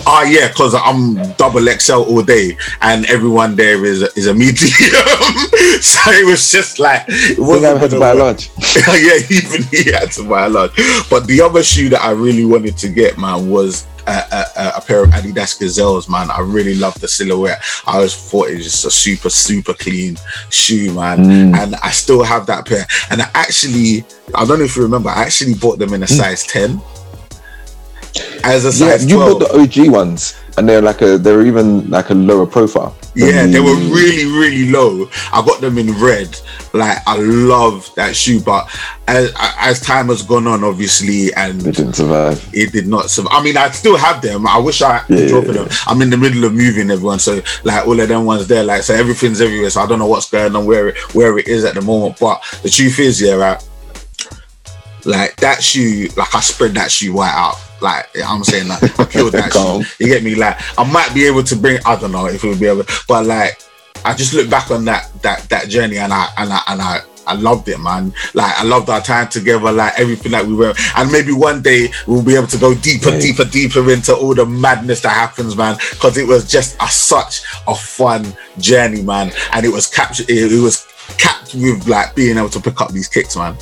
Ah, 0.10 0.24
yeah, 0.24 0.48
because 0.48 0.74
I'm 0.74 1.16
double 1.34 1.66
XL 1.68 2.04
all 2.04 2.24
day, 2.24 2.58
and 2.82 3.06
everyone 3.08 3.58
there 3.58 3.84
is 3.84 4.04
is 4.16 4.28
a 4.28 4.34
medium, 4.34 4.72
so 5.82 6.12
it 6.12 6.26
was 6.26 6.50
just 6.50 6.80
like 6.80 7.04
it 7.10 7.14
I 7.14 7.36
think 7.36 7.40
I 7.40 7.42
wasn't 7.42 7.80
had 7.82 7.90
to 7.92 8.00
buy 8.00 8.12
a 8.12 8.16
large. 8.16 8.50
yeah, 8.88 9.20
even 9.30 9.64
he 9.64 9.92
had 9.92 10.14
to 10.14 10.24
buy 10.24 10.46
a 10.46 10.50
large. 10.50 10.72
But 11.10 11.28
the 11.28 11.42
other 11.42 11.62
shoe 11.62 11.90
that 11.90 12.02
I 12.02 12.12
really 12.12 12.46
wanted 12.46 12.78
to 12.78 12.88
get, 12.88 13.18
man, 13.18 13.50
was 13.50 13.86
a, 14.08 14.46
a, 14.56 14.72
a 14.78 14.82
pair 14.82 15.04
of 15.04 15.10
Adidas 15.10 15.60
Gazelles, 15.60 16.08
man. 16.08 16.32
I 16.32 16.40
really 16.40 16.76
love 16.76 17.00
the 17.02 17.08
silhouette. 17.08 17.62
I 17.86 17.96
always 17.96 18.16
thought 18.16 18.50
it 18.50 18.56
was 18.56 18.64
just 18.64 18.86
a 18.86 18.92
super, 18.92 19.30
super 19.30 19.74
clean 19.74 20.18
shoe, 20.50 20.94
man. 20.94 21.18
Mm. 21.18 21.58
And 21.58 21.76
I 21.76 21.92
still 21.92 22.24
have 22.24 22.46
that 22.46 22.66
pair. 22.66 22.86
And 23.12 23.22
I 23.22 23.30
actually, 23.34 24.06
I 24.34 24.46
don't 24.46 24.60
know 24.60 24.66
if 24.66 24.76
you 24.76 24.84
remember, 24.84 25.10
I 25.10 25.24
actually 25.24 25.56
bought 25.56 25.80
them 25.80 25.94
in 25.94 26.04
a 26.04 26.08
size 26.08 26.44
10. 26.48 26.82
As 28.44 28.64
a 28.66 28.68
Yeah, 28.84 28.92
size 28.98 29.06
you 29.06 29.16
12. 29.18 29.40
bought 29.40 29.52
the 29.52 29.60
OG 29.60 29.92
ones, 29.92 30.36
and 30.58 30.68
they're 30.68 30.82
like 30.82 31.02
a 31.02 31.18
they're 31.18 31.46
even 31.46 31.90
like 31.90 32.10
a 32.10 32.14
lower 32.14 32.46
profile. 32.46 32.96
Yeah, 33.16 33.48
they 33.48 33.60
were 33.60 33.74
really, 33.76 34.26
really 34.26 34.70
low. 34.70 35.10
I 35.34 35.44
got 35.44 35.60
them 35.60 35.80
in 35.80 35.92
red. 36.00 36.40
Like 36.74 37.00
I 37.08 37.18
love 37.18 37.90
that 37.96 38.16
shoe, 38.16 38.40
but 38.40 38.70
as 39.08 39.34
as 39.58 39.82
time 39.82 40.08
has 40.10 40.22
gone 40.22 40.46
on, 40.46 40.64
obviously, 40.64 41.34
and 41.34 41.64
didn't 41.64 41.94
survive. 41.94 42.48
it 42.54 42.72
did 42.72 42.88
not 42.88 43.10
survive. 43.10 43.32
I 43.34 43.44
mean, 43.44 43.58
I 43.58 43.70
still 43.72 43.98
have 43.98 44.22
them. 44.22 44.46
I 44.46 44.60
wish 44.60 44.82
I 44.84 45.04
Yeah, 45.10 45.28
drop 45.28 45.46
yeah, 45.46 45.54
them. 45.54 45.68
I'm 45.88 46.02
in 46.04 46.12
the 46.12 46.18
middle 46.18 46.44
of 46.46 46.54
moving 46.54 46.92
everyone, 46.92 47.18
so 47.20 47.42
like 47.64 47.88
all 47.88 48.00
of 48.00 48.08
them 48.08 48.26
ones 48.26 48.48
there, 48.48 48.64
like 48.64 48.84
so 48.84 48.94
everything's 48.94 49.42
everywhere. 49.42 49.72
So 49.72 49.82
I 49.82 49.88
don't 49.88 49.98
know 50.00 50.06
what's 50.08 50.30
going 50.30 50.56
on 50.56 50.66
where 50.68 50.90
it 50.90 50.98
where 51.16 51.40
it 51.40 51.48
is 51.48 51.66
at 51.66 51.74
the 51.74 51.82
moment. 51.82 52.20
But 52.20 52.44
the 52.62 52.70
truth 52.70 53.00
is, 53.00 53.20
yeah, 53.20 53.34
right. 53.34 53.64
Like 55.08 55.38
that 55.38 55.64
shoe, 55.64 56.10
like 56.18 56.36
I 56.36 56.42
spread 56.42 56.74
that 56.76 56.92
shoe 56.92 57.18
right 57.18 57.34
out. 57.34 57.56
Like 57.82 58.08
I'm 58.24 58.44
saying, 58.44 58.68
like 58.68 59.00
I 59.00 59.06
killed 59.06 59.32
that 59.34 59.54
shoe. 59.98 60.04
You 60.04 60.12
get 60.14 60.24
me? 60.24 60.36
Like 60.36 60.58
I 60.78 60.84
might 60.92 61.14
be 61.14 61.26
able 61.26 61.44
to 61.44 61.56
bring. 61.56 61.80
I 61.86 61.96
don't 62.00 62.12
know 62.12 62.28
if 62.28 62.44
it 62.44 62.48
would 62.48 62.60
be 62.60 62.68
able, 62.68 62.84
but 63.08 63.26
like 63.26 63.62
I 64.04 64.14
just 64.14 64.34
look 64.34 64.50
back 64.50 64.70
on 64.70 64.86
that 64.86 65.10
that 65.22 65.48
that 65.50 65.70
journey 65.70 65.98
and 65.98 66.12
I 66.14 66.28
and 66.38 66.52
I 66.54 66.62
and 66.68 66.82
I. 66.82 67.02
I 67.30 67.34
loved 67.34 67.68
it, 67.68 67.78
man. 67.78 68.14
Like 68.36 68.58
I 68.58 68.64
loved 68.64 68.90
our 68.90 69.02
time 69.02 69.28
together, 69.28 69.70
like 69.74 70.00
everything 70.00 70.32
that 70.32 70.46
we 70.46 70.54
were, 70.56 70.74
and 70.96 71.12
maybe 71.12 71.34
one 71.34 71.62
day 71.62 71.90
we'll 72.08 72.24
be 72.24 72.36
able 72.38 72.48
to 72.48 72.58
go 72.58 72.74
deeper, 72.74 73.10
Yeah. 73.10 73.20
deeper, 73.20 73.44
deeper 73.44 73.92
into 73.92 74.16
all 74.16 74.34
the 74.34 74.46
madness 74.46 75.02
that 75.02 75.10
happens, 75.10 75.54
man. 75.58 75.76
Because 75.92 76.16
it 76.18 76.26
was 76.26 76.50
just 76.50 76.78
a, 76.82 76.88
such 76.88 77.42
a 77.68 77.76
fun 77.76 78.34
journey, 78.60 79.02
man, 79.02 79.34
and 79.52 79.66
it 79.66 79.70
was 79.74 79.88
captured. 79.88 80.30
It, 80.30 80.54
it 80.54 80.62
was 80.62 80.88
capped 81.18 81.54
with 81.54 81.86
like 81.86 82.16
being 82.16 82.38
able 82.38 82.48
to 82.48 82.62
pick 82.62 82.80
up 82.80 82.94
these 82.94 83.10
kicks, 83.10 83.36
man. 83.36 83.58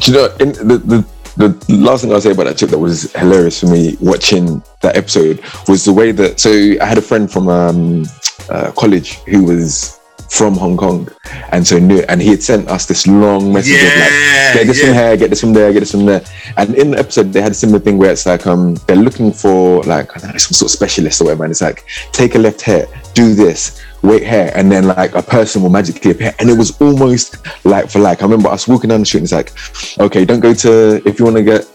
Do 0.00 0.12
you 0.12 0.18
know 0.18 0.36
in 0.40 0.52
the, 0.52 0.78
the 0.78 1.06
the 1.36 1.74
last 1.74 2.02
thing 2.02 2.12
I'll 2.12 2.20
say 2.20 2.30
about 2.30 2.44
that 2.44 2.58
trip 2.58 2.70
that 2.70 2.78
was 2.78 3.12
hilarious 3.12 3.60
for 3.60 3.66
me 3.66 3.96
watching 4.00 4.62
that 4.82 4.96
episode 4.96 5.40
was 5.66 5.84
the 5.84 5.92
way 5.92 6.12
that 6.12 6.38
so 6.38 6.50
I 6.80 6.84
had 6.84 6.98
a 6.98 7.02
friend 7.02 7.30
from 7.30 7.48
um, 7.48 8.04
uh, 8.48 8.70
college 8.72 9.14
who 9.24 9.44
was 9.44 9.98
from 10.28 10.56
Hong 10.56 10.76
Kong, 10.76 11.08
and 11.52 11.66
so 11.66 11.78
knew, 11.78 12.00
and 12.08 12.20
he 12.20 12.30
had 12.30 12.42
sent 12.42 12.68
us 12.68 12.86
this 12.86 13.06
long 13.06 13.52
message 13.52 13.76
of 13.76 13.98
like, 13.98 14.54
get 14.54 14.66
this 14.66 14.80
yeah. 14.80 14.86
from 14.86 14.94
here, 14.94 15.16
get 15.16 15.30
this 15.30 15.40
from 15.40 15.52
there, 15.52 15.72
get 15.72 15.80
this 15.80 15.90
from 15.90 16.06
there. 16.06 16.24
And 16.56 16.74
in 16.74 16.92
the 16.92 16.98
episode, 16.98 17.32
they 17.32 17.42
had 17.42 17.52
a 17.52 17.54
similar 17.54 17.78
thing 17.78 17.98
where 17.98 18.10
it's 18.10 18.26
like 18.26 18.46
um 18.46 18.74
they're 18.86 18.96
looking 18.96 19.32
for 19.32 19.82
like 19.84 20.14
know, 20.22 20.36
some 20.36 20.52
sort 20.52 20.70
of 20.70 20.70
specialist 20.70 21.20
or 21.20 21.24
whatever, 21.24 21.44
and 21.44 21.50
it's 21.50 21.62
like 21.62 21.84
take 22.12 22.34
a 22.34 22.38
left 22.38 22.62
here, 22.62 22.86
do 23.14 23.34
this, 23.34 23.80
wait 24.04 24.22
here, 24.22 24.52
and 24.54 24.70
then 24.70 24.84
like 24.86 25.14
a 25.14 25.22
person 25.22 25.62
will 25.62 25.70
magically 25.70 26.10
appear. 26.12 26.32
And 26.38 26.48
it 26.50 26.56
was 26.58 26.80
almost 26.80 27.38
like 27.64 27.90
for 27.90 27.98
like. 27.98 28.20
I 28.22 28.24
remember 28.24 28.48
us 28.48 28.68
walking 28.68 28.90
down 28.90 29.00
the 29.00 29.06
street, 29.06 29.20
and 29.20 29.32
it's 29.32 29.32
like, 29.32 29.98
okay, 30.06 30.24
don't 30.24 30.40
go 30.40 30.54
to 30.54 31.02
if 31.08 31.18
you 31.18 31.24
want 31.24 31.36
to 31.36 31.42
get, 31.42 31.68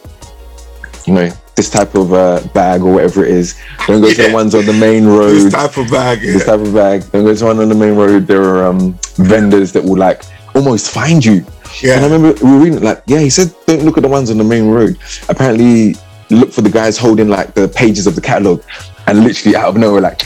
you 1.06 1.14
know. 1.14 1.30
This 1.56 1.70
type 1.70 1.94
of 1.96 2.14
uh, 2.14 2.40
bag 2.54 2.82
or 2.84 2.94
whatever 2.94 3.26
it 3.26 3.32
is. 3.32 3.60
Don't 3.86 4.00
go 4.00 4.10
to 4.10 4.28
the 4.28 4.34
ones 4.34 4.56
on 4.56 4.66
the 4.66 4.72
main 4.72 5.06
road 5.06 5.32
This 5.34 5.52
type 5.52 5.76
of 5.76 5.92
bag. 5.92 6.22
this 6.22 6.40
Yeah. 6.48 6.56
type 6.56 6.62
of 6.66 6.74
bag. 6.74 7.12
Don't 7.12 7.26
go 7.26 7.36
to 7.36 7.46
one 7.46 7.60
on 7.60 7.68
the 7.68 7.76
main 7.76 7.96
road. 7.98 8.28
There 8.28 8.42
are 8.44 8.64
um, 8.68 8.98
vendors 9.18 9.74
that 9.74 9.84
will 9.84 9.98
like 9.98 10.24
almost 10.56 10.90
find 10.90 11.24
you. 11.26 11.46
And 11.84 12.00
I 12.00 12.08
remember 12.08 12.34
we 12.46 12.50
were 12.52 12.60
reading 12.60 12.82
like, 12.82 13.04
yeah, 13.08 13.20
he 13.20 13.30
said 13.30 13.54
don't 13.68 13.84
look 13.84 13.98
at 13.98 14.04
the 14.04 14.08
ones 14.10 14.32
on 14.32 14.38
the 14.38 14.44
main 14.46 14.70
road. 14.70 14.98
Apparently, 15.28 15.98
look 16.30 16.54
for 16.54 16.62
the 16.62 16.70
guys 16.70 16.98
holding 16.98 17.28
like 17.28 17.54
the 17.56 17.68
pages 17.68 18.08
of 18.08 18.16
the 18.16 18.22
catalog, 18.22 18.62
and 19.08 19.22
literally 19.26 19.58
out 19.58 19.68
of 19.68 19.76
nowhere, 19.76 20.00
like 20.00 20.20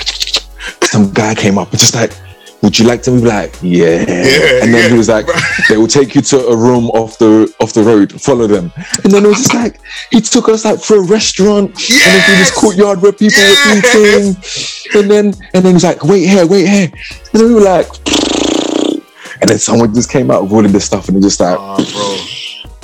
some 0.94 1.12
guy 1.12 1.34
came 1.34 1.58
up 1.58 1.72
and 1.72 1.80
just 1.80 1.96
like. 1.96 2.14
Would 2.62 2.80
you 2.80 2.86
like 2.86 3.02
to 3.04 3.12
be 3.12 3.18
like, 3.18 3.58
yeah? 3.62 4.06
Yeah, 4.08 4.64
and 4.64 4.74
then 4.74 4.84
yeah. 4.84 4.88
he 4.88 4.98
was 4.98 5.10
like, 5.10 5.26
they 5.68 5.76
will 5.76 5.86
take 5.86 6.16
you 6.16 6.22
to 6.22 6.38
a 6.48 6.56
room 6.56 6.86
off 6.92 7.18
the 7.18 7.54
off 7.60 7.74
the 7.74 7.84
road. 7.84 8.22
Follow 8.22 8.48
them. 8.48 8.72
And 9.04 9.12
then 9.12 9.26
it 9.26 9.28
was 9.28 9.40
just 9.40 9.54
like 9.54 9.82
he 10.12 10.22
took 10.22 10.48
us 10.48 10.64
like 10.64 10.80
for 10.80 10.96
a 10.96 11.02
restaurant 11.02 11.72
and 11.72 12.00
then 12.06 12.22
through 12.24 12.38
this 12.38 12.52
courtyard 12.58 13.02
where 13.02 13.12
people 13.12 13.36
Yes! 13.36 13.68
were 13.68 14.96
eating. 14.96 15.02
And 15.02 15.12
then 15.12 15.26
and 15.54 15.66
then 15.66 15.74
he's 15.74 15.84
like, 15.84 16.06
wait 16.06 16.26
here, 16.26 16.48
wait 16.48 16.66
here. 16.70 16.90
And 17.34 17.42
then 17.42 17.48
we 17.50 17.54
were 17.54 17.68
like, 17.76 17.88
and 19.42 19.50
then 19.50 19.60
someone 19.60 19.94
just 19.94 20.10
came 20.10 20.32
out 20.32 20.44
with 20.44 20.54
all 20.54 20.66
of 20.66 20.72
this 20.72 20.86
stuff 20.86 21.10
and 21.10 21.18
it 21.18 21.22
just 21.22 21.42
like 21.42 21.58
Oh, 21.60 21.76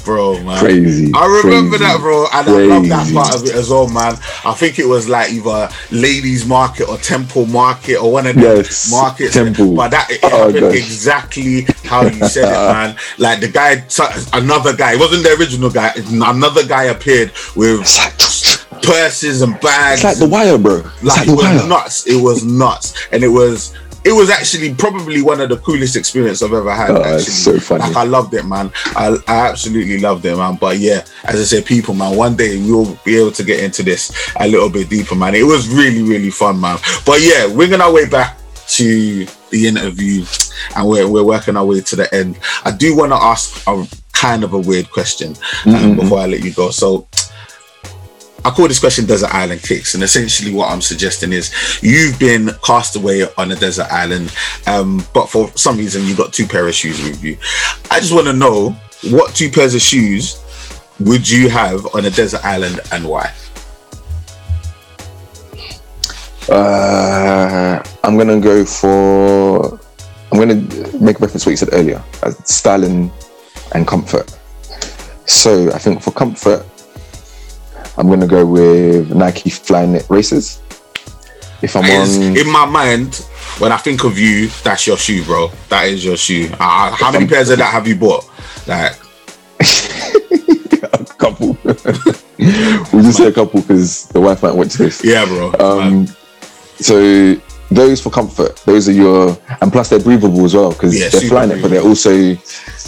bro, 0.04 0.42
man. 0.44 0.60
crazy. 0.60 1.12
I 1.16 1.42
remember 1.44 1.78
crazy. 1.78 1.84
that, 1.94 2.00
bro, 2.00 2.26
and 2.34 2.50
I 2.50 2.52
love 2.76 2.88
that 2.90 3.14
part 3.14 3.36
of 3.36 3.44
it 3.46 3.56
as 3.56 3.70
well, 3.70 3.88
man. 3.90 4.14
I 4.46 4.54
think 4.54 4.80
it 4.80 4.86
was 4.88 5.08
like 5.10 5.32
either 5.32 5.70
Ladies 5.92 6.46
Market 6.46 6.88
or 6.90 6.98
Temple 6.98 7.46
Market 7.48 7.98
or 7.98 8.12
one 8.12 8.28
of 8.28 8.36
the 8.36 8.42
Yes, 8.42 8.92
markets. 8.92 9.34
Temple. 9.34 9.76
But 9.76 9.90
that 9.92 10.10
it 10.12 10.20
Oh, 10.24 10.30
happened 10.48 10.60
gosh. 10.62 10.76
exactly 10.76 11.66
how 11.86 12.04
you 12.04 12.28
said 12.28 12.46
it, 12.50 12.52
man. 12.74 12.96
Like 13.18 13.40
the 13.42 13.48
guy, 13.50 13.84
another 14.34 14.76
guy, 14.76 14.94
it 14.94 15.00
wasn't 15.00 15.24
the 15.24 15.36
original 15.40 15.70
guy. 15.70 15.92
Another 16.12 16.66
guy 16.66 16.84
appeared 16.86 17.32
with 17.56 17.80
purses 18.84 19.42
and 19.42 19.60
bags. 19.60 20.04
it's 20.04 20.04
like 20.04 20.18
the 20.18 20.28
wire, 20.28 20.58
bro. 20.58 20.78
It's 20.80 21.04
like 21.04 21.18
like, 21.20 21.28
it 21.28 21.32
was 21.36 21.44
wire. 21.46 21.68
nuts. 21.68 22.08
It 22.08 22.22
was 22.22 22.44
nuts, 22.46 23.08
and 23.12 23.24
it 23.24 23.28
was 23.28 23.74
it 24.04 24.12
was 24.14 24.30
actually 24.30 24.74
probably 24.74 25.22
one 25.22 25.42
of 25.42 25.50
the 25.50 25.58
coolest 25.58 25.96
experiences 25.96 26.42
I've 26.44 26.54
ever 26.54 26.74
had. 26.74 26.92
Oh, 26.92 27.18
so 27.20 27.60
funny. 27.60 27.84
Like 27.84 27.96
I 27.98 28.04
loved 28.04 28.34
it, 28.34 28.46
man. 28.46 28.72
I, 28.96 29.18
I 29.28 29.48
absolutely 29.50 30.00
loved 30.00 30.26
it, 30.26 30.36
man. 30.36 30.56
But 30.56 30.78
yeah, 30.78 31.04
as 31.26 31.40
I 31.40 31.44
said, 31.44 31.66
people, 31.66 31.94
man, 31.94 32.16
one 32.16 32.36
day 32.36 32.58
we'll 32.58 32.96
be 33.04 33.18
able 33.18 33.32
to 33.34 33.44
get 33.44 33.62
into 33.64 33.84
this 33.84 34.12
a 34.40 34.48
little 34.48 34.70
bit 34.70 34.90
deeper, 34.90 35.16
man. 35.16 35.36
It 35.36 35.44
was 35.46 35.68
really, 35.68 36.02
really 36.04 36.30
fun, 36.32 36.60
man. 36.60 36.78
But 37.06 37.22
yeah, 37.22 37.46
we're 37.48 37.74
on 37.74 37.82
our 37.82 37.92
way 37.92 38.08
back 38.08 38.38
to 38.70 39.26
the 39.50 39.68
interview, 39.68 40.24
and 40.76 40.88
we're 40.88 41.08
we're 41.08 41.24
working 41.24 41.58
our 41.58 41.66
way 41.66 41.82
to 41.82 41.96
the 41.96 42.14
end. 42.14 42.38
I 42.64 42.72
do 42.72 42.96
want 42.96 43.12
to 43.12 43.18
ask 43.18 43.62
a 43.68 43.86
kind 44.14 44.44
of 44.44 44.54
a 44.54 44.60
weird 44.60 44.90
question 44.92 45.32
um, 45.66 45.74
Mhm. 45.74 45.96
before 46.00 46.20
I 46.20 46.26
let 46.28 46.44
you 46.44 46.52
go. 46.54 46.70
So. 46.72 47.08
I 48.46 48.52
call 48.52 48.68
this 48.68 48.80
question 48.80 49.06
Desert 49.06 49.34
Island 49.34 49.62
Kicks, 49.62 49.96
and 49.96 50.04
essentially 50.04 50.54
what 50.54 50.72
I'm 50.72 50.82
suggesting 50.82 51.34
is 51.34 51.54
you've 51.82 52.18
been 52.20 52.52
cast 52.64 52.96
away 52.96 53.24
on 53.38 53.52
a 53.52 53.56
desert 53.56 53.88
island, 53.92 54.34
um, 54.66 55.04
but 55.14 55.28
for 55.28 55.52
some 55.56 55.78
reason 55.78 56.06
you 56.06 56.16
got 56.16 56.32
two 56.32 56.48
pair 56.48 56.68
of 56.68 56.74
shoes 56.74 57.04
with 57.04 57.24
you. 57.24 57.38
I 57.92 58.00
just 58.00 58.14
want 58.14 58.28
to 58.28 58.34
know 58.34 58.70
what 59.12 59.36
two 59.36 59.50
pairs 59.50 59.76
of 59.76 59.82
shoes 59.82 60.44
would 61.00 61.30
you 61.30 61.50
have 61.50 61.86
on 61.94 62.06
a 62.06 62.10
desert 62.10 62.44
island 62.46 62.80
and 62.92 63.08
why? 63.08 63.32
Uh, 66.50 67.84
I'm 68.04 68.18
gonna 68.18 68.40
go 68.40 68.66
for. 68.66 69.80
I'm 70.32 70.40
gonna 70.40 70.56
make 71.00 71.20
reference 71.20 71.44
to 71.44 71.50
what 71.50 71.52
you 71.52 71.58
said 71.58 71.70
earlier, 71.74 72.04
uh, 72.24 72.32
styling 72.46 73.12
and 73.74 73.88
comfort. 73.88 74.36
So 75.26 75.72
I 75.74 75.78
think 75.78 76.02
for 76.02 76.12
comfort, 76.12 76.66
I'm 78.00 78.08
gonna 78.10 78.26
go 78.28 78.46
with 78.46 79.14
Nike 79.14 79.50
Flyknit 79.50 80.10
Racers. 80.10 80.60
If 81.62 81.76
I'm 81.76 81.84
is- 81.84 82.18
on, 82.18 82.38
in 82.38 82.50
my 82.50 82.66
mind, 82.66 83.16
when 83.60 83.74
I 83.74 83.78
think 83.78 84.06
of 84.06 84.18
you, 84.18 84.48
that's 84.64 84.88
your 84.88 84.96
shoe, 84.98 85.24
bro. 85.26 85.52
That 85.68 85.88
is 85.88 86.06
your 86.06 86.16
shoe. 86.16 86.50
Uh, 86.54 86.92
how 86.92 87.12
many 87.12 87.28
pairs 87.28 87.50
of 87.50 87.58
that 87.58 87.72
have 87.74 87.86
you 87.88 87.96
bought? 87.98 88.24
Like, 88.66 88.94
a 90.94 91.06
couple. 91.18 91.58
we'll 91.64 93.04
just 93.04 93.18
say 93.18 93.28
a 93.28 93.32
couple 93.34 93.60
because 93.62 94.06
the 94.08 94.22
wife 94.22 94.42
might 94.44 94.56
watch 94.56 94.76
this. 94.76 95.04
yeah, 95.04 95.26
bro. 95.26 95.52
Um, 95.60 96.08
so 96.78 97.36
those 97.72 98.02
for 98.02 98.10
comfort, 98.10 98.56
those 98.66 98.90
are 98.90 98.94
your, 98.94 99.38
and 99.62 99.72
plus 99.72 99.90
they're 99.90 100.00
breathable 100.00 100.44
as 100.46 100.56
well 100.56 100.72
because 100.72 100.98
Yeah, 101.00 101.10
they're 101.10 101.22
Flyknit, 101.22 101.62
but 101.62 101.70
they're 101.72 101.82
also 101.84 102.10
they- 102.12 102.36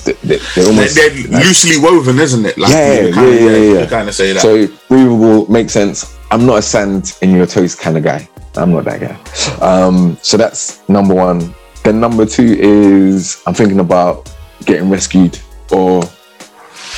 they- 0.05 0.13
they're 0.23 0.39
they're, 0.55 0.65
almost 0.67 0.95
they're 0.95 1.09
like- 1.09 1.45
loosely 1.45 1.77
woven, 1.77 2.19
isn't 2.19 2.45
it? 2.45 2.57
Like, 2.57 2.71
Yeah, 2.71 2.93
you 3.01 3.07
yeah, 3.07 3.13
kinda, 3.13 3.31
yeah, 3.31 3.57
yeah, 3.57 3.79
yeah. 3.81 3.85
Kind 3.85 4.09
of 4.09 4.15
say 4.15 4.33
that. 4.33 4.41
So 4.41 4.67
breathable 4.89 5.49
makes 5.51 5.73
sense. 5.73 6.15
I'm 6.31 6.45
not 6.45 6.57
a 6.59 6.61
sand 6.61 7.13
in 7.21 7.31
your 7.35 7.45
toes 7.45 7.75
kind 7.75 7.97
of 7.97 8.03
guy. 8.03 8.27
I'm 8.55 8.71
not 8.73 8.85
that 8.85 8.99
guy. 8.99 9.17
Um, 9.65 10.17
so 10.21 10.35
that's 10.37 10.79
number 10.89 11.13
one. 11.13 11.53
Then 11.83 11.99
number 11.99 12.25
two 12.25 12.55
is 12.59 13.41
I'm 13.45 13.53
thinking 13.53 13.79
about 13.79 14.29
getting 14.65 14.89
rescued 14.89 15.37
or 15.71 16.03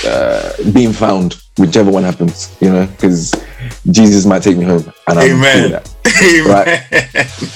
uh, 0.07 0.51
being 0.73 0.91
found, 0.93 1.35
whichever 1.57 1.91
one 1.91 2.03
happens. 2.03 2.55
You 2.59 2.69
know, 2.71 2.85
because 2.85 3.31
Jesus 3.91 4.25
might 4.25 4.41
take 4.43 4.57
me 4.57 4.65
home, 4.65 4.91
and 5.07 5.19
I'm 5.19 5.29
cool 5.29 5.39
with 5.39 5.47
Amen. 5.55 5.71
that. 5.71 5.89
Amen. 7.43 7.49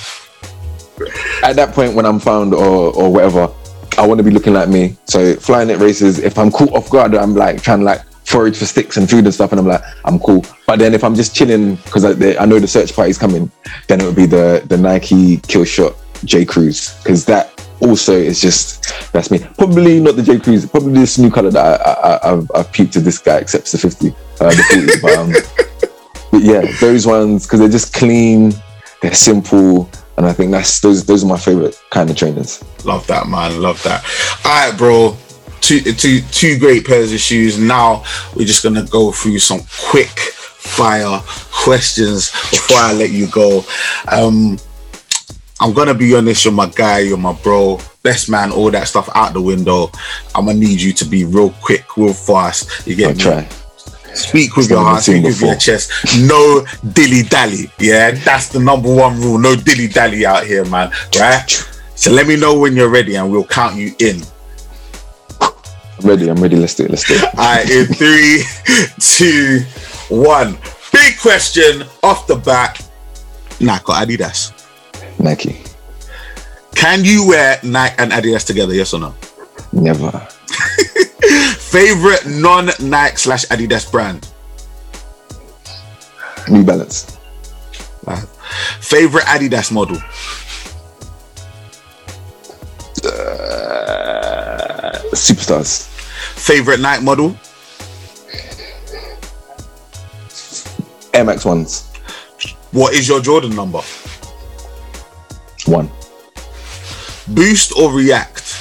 At 1.44 1.56
that 1.56 1.74
point, 1.74 1.94
when 1.94 2.06
I'm 2.06 2.20
found 2.20 2.54
or 2.54 2.94
or 2.94 3.12
whatever, 3.12 3.54
I 3.98 4.06
want 4.06 4.20
to 4.20 4.24
be 4.24 4.32
looking 4.32 4.54
like 4.54 4.70
me. 4.70 4.98
So 5.06 5.36
Flyknit 5.36 5.80
Racers, 5.80 6.20
if 6.20 6.38
I'm 6.38 6.52
caught 6.52 6.72
off 6.74 6.90
guard, 6.90 7.16
I'm 7.16 7.36
like 7.36 7.62
trying 7.62 7.80
to 7.80 7.86
like 7.86 8.02
forage 8.26 8.58
for 8.58 8.66
sticks 8.66 8.98
and 8.98 9.10
food 9.10 9.26
and 9.26 9.34
stuff, 9.34 9.52
and 9.52 9.60
I'm 9.60 9.68
like, 9.68 9.82
I'm 10.06 10.20
cool. 10.20 10.46
But 10.66 10.80
then 10.80 10.94
if 10.94 11.04
I'm 11.04 11.16
just 11.16 11.36
chilling 11.36 11.76
because 11.78 12.06
I, 12.06 12.42
I 12.42 12.46
know 12.46 12.60
the 12.60 12.68
search 12.68 12.94
party's 12.96 13.18
coming, 13.18 13.52
then 13.88 14.02
it 14.02 14.06
would 14.06 14.16
be 14.16 14.26
the 14.26 14.64
the 14.68 14.78
Nike 14.78 15.38
Kill 15.38 15.64
Shot 15.66 15.96
J 16.26 16.46
Crews 16.46 16.96
because 16.98 17.26
that 17.26 17.54
also 17.82 18.14
is 18.14 18.42
just 18.42 19.12
that's 19.12 19.32
me. 19.32 19.40
Probably 19.58 20.00
not 20.00 20.16
the 20.16 20.24
J 20.24 20.40
Crews, 20.40 20.66
probably 20.66 20.94
this 20.94 21.18
new 21.18 21.32
color 21.32 21.52
that 21.52 21.82
I, 21.82 21.92
I, 21.92 22.16
I, 22.16 22.34
I've, 22.34 22.52
I've 22.54 22.72
peeped 22.72 22.94
to 22.94 23.00
this 23.00 23.18
guy 23.20 23.38
accepts 23.38 23.72
the 23.72 23.78
50, 23.78 24.10
uh, 24.10 24.50
the 24.50 24.98
40, 25.00 25.02
but, 25.02 25.18
um, 25.18 25.32
but 26.32 26.42
yeah, 26.42 26.72
those 26.80 27.08
ones 27.08 27.46
because 27.46 27.60
they're 27.60 27.70
just 27.70 27.94
clean, 27.94 28.54
they're 29.02 29.14
simple, 29.14 29.90
and 30.18 30.26
I 30.26 30.34
think 30.34 30.52
that's 30.52 30.80
those 30.80 31.06
those 31.06 31.24
are 31.24 31.28
my 31.28 31.38
favorite 31.38 31.80
kind 31.92 32.10
of 32.10 32.16
trainers. 32.16 32.64
Love 32.84 33.06
that, 33.08 33.28
man. 33.28 33.62
Love 33.62 33.82
that. 33.84 34.04
All 34.44 34.70
right, 34.70 34.78
bro. 34.78 35.16
Two, 35.62 35.82
two, 35.82 36.22
two 36.32 36.58
great 36.60 36.86
pairs 36.86 37.12
of 37.12 37.20
shoes. 37.20 37.60
Now 37.60 38.04
we're 38.36 38.48
just 38.48 38.64
gonna 38.64 38.86
go 38.86 39.12
through 39.12 39.40
some 39.40 39.62
quick 39.90 40.08
fire 40.10 41.22
questions 41.52 42.32
before 42.52 42.78
I 42.78 42.94
let 42.94 43.12
you 43.12 43.28
go. 43.28 43.64
Um, 44.08 44.58
I'm 45.60 45.74
gonna 45.74 45.94
be 45.94 46.16
honest. 46.16 46.46
You're 46.46 46.54
my 46.54 46.68
guy. 46.68 47.00
You're 47.00 47.18
my 47.18 47.34
bro. 47.34 47.80
Best 48.04 48.30
man. 48.30 48.52
All 48.52 48.72
that 48.72 48.88
stuff 48.88 49.10
out 49.16 49.34
the 49.34 49.42
window. 49.42 49.92
I'm 50.34 50.46
gonna 50.46 50.58
need 50.58 50.82
you 50.82 50.94
to 50.94 51.06
be 51.06 51.26
real 51.26 51.52
quick, 51.62 51.98
real 51.98 52.14
fast. 52.14 52.88
You 52.88 52.96
get 52.96 53.10
I'll 53.10 53.16
me? 53.16 53.22
try. 53.22 53.50
Speak 54.18 54.56
with 54.56 54.70
your 54.70 54.80
heart, 54.80 55.04
speak 55.04 55.24
with 55.24 55.40
your 55.42 55.56
chest. 55.56 55.92
No 56.20 56.66
dilly 56.94 57.24
dally. 57.24 57.70
Yeah, 57.80 58.12
that's 58.12 58.50
the 58.50 58.60
number 58.60 58.94
one 58.94 59.22
rule. 59.22 59.38
No 59.38 59.56
dilly 59.56 59.88
dally 59.88 60.26
out 60.26 60.46
here, 60.46 60.66
man. 60.66 60.92
Right? 61.20 61.50
So 61.96 62.12
let 62.12 62.28
me 62.28 62.36
know 62.36 62.60
when 62.60 62.76
you're 62.76 62.90
ready 62.90 63.16
and 63.16 63.32
we'll 63.32 63.46
count 63.46 63.76
you 63.76 63.94
in. 64.00 64.22
I'm 65.42 65.52
ready. 66.08 66.30
I'm 66.30 66.38
ready. 66.42 66.56
Let's 66.56 66.76
do 66.76 66.86
it. 66.86 66.92
Let's 66.92 67.08
do 67.08 67.16
it. 67.16 67.24
All 67.38 67.56
right, 67.56 67.70
in 67.70 67.86
three, 67.88 68.44
two, 69.00 69.62
one. 70.10 70.58
Big 70.92 71.18
question 71.20 71.84
off 72.04 72.28
the 72.28 72.36
bat. 72.36 72.84
Nike 73.60 73.84
or 73.88 73.96
Adidas. 73.96 74.52
Nike. 75.20 75.62
Can 76.76 77.04
you 77.04 77.28
wear 77.28 77.60
Nike 77.64 77.96
and 77.98 78.12
Adidas 78.12 78.46
together? 78.46 78.74
Yes 78.74 78.94
or 78.94 79.00
no? 79.00 79.16
Never. 79.72 80.12
Favorite 81.70 82.26
non 82.26 82.70
Nike 82.80 83.18
slash 83.18 83.46
Adidas 83.48 83.92
brand. 83.92 84.28
New 86.50 86.64
Balance. 86.64 87.18
Favorite 88.80 89.26
Adidas 89.26 89.70
model. 89.72 89.98
Uh, 93.04 94.98
superstars. 95.12 95.88
Favorite 96.38 96.80
Nike 96.80 97.04
model. 97.04 97.36
Air 101.14 101.26
Max 101.26 101.44
ones. 101.44 101.92
What 102.72 102.94
is 102.94 103.10
your 103.10 103.20
Jordan 103.20 103.56
number? 103.56 103.82
One. 105.66 105.92
Boost 107.28 107.74
or 107.78 107.92
React? 107.92 108.57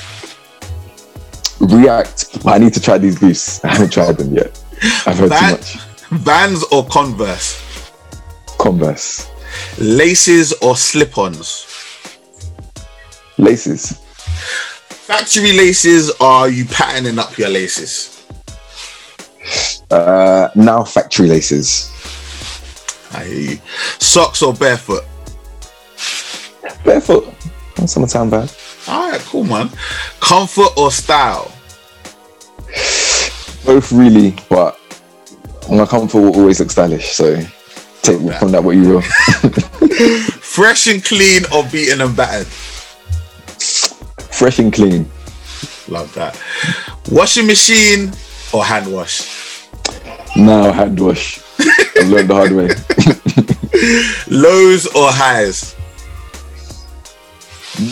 React. 1.68 2.46
I 2.46 2.58
need 2.58 2.72
to 2.74 2.80
try 2.80 2.98
these 2.98 3.18
boots. 3.18 3.64
I 3.64 3.68
haven't 3.68 3.92
tried 3.92 4.18
them 4.18 4.34
yet. 4.34 4.62
I've 5.06 5.18
heard 5.18 5.30
Van- 5.30 5.56
too 5.56 5.56
much. 5.56 5.76
Vans 6.10 6.64
or 6.70 6.86
Converse? 6.86 7.62
Converse. 8.58 9.30
Laces 9.78 10.52
or 10.62 10.76
slip-ons? 10.76 11.66
Laces. 13.38 13.92
Factory 15.06 15.52
laces 15.52 16.10
are 16.20 16.48
you 16.48 16.64
patterning 16.64 17.18
up 17.18 17.36
your 17.38 17.48
laces? 17.48 18.26
Uh, 19.90 20.48
now 20.56 20.82
factory 20.84 21.28
laces. 21.28 21.90
I 23.12 23.24
hear 23.24 23.50
you. 23.52 23.58
Socks 23.98 24.42
or 24.42 24.52
barefoot? 24.52 25.04
Barefoot. 26.84 27.32
Summertime 27.86 28.30
bad. 28.30 28.52
All 28.88 29.10
right, 29.10 29.20
cool, 29.20 29.44
man. 29.44 29.70
Comfort 30.20 30.76
or 30.76 30.90
style? 30.90 31.52
Both 33.66 33.90
really, 33.92 34.34
but 34.48 34.78
my 35.70 35.84
comfort 35.84 36.20
will 36.20 36.36
always 36.36 36.60
look 36.60 36.70
stylish. 36.70 37.10
So 37.12 37.34
take 38.02 38.20
from 38.38 38.52
that 38.52 38.62
what 38.62 38.76
you 38.76 38.88
will. 38.88 39.02
Fresh 40.40 40.86
and 40.86 41.04
clean 41.04 41.42
or 41.52 41.64
beaten 41.64 42.00
and 42.00 42.16
battered? 42.16 42.46
Fresh 44.32 44.60
and 44.60 44.72
clean. 44.72 45.10
Love 45.88 46.12
that. 46.14 46.40
Washing 47.10 47.46
machine 47.46 48.12
or 48.52 48.64
hand 48.64 48.92
wash? 48.92 49.68
Now 50.36 50.72
hand 50.72 51.00
wash. 51.00 51.40
I 51.58 52.02
learned 52.06 52.30
the 52.30 52.34
hard 52.34 52.52
way. 52.52 52.68
Lows 54.36 54.86
or 54.86 55.10
highs? 55.10 55.74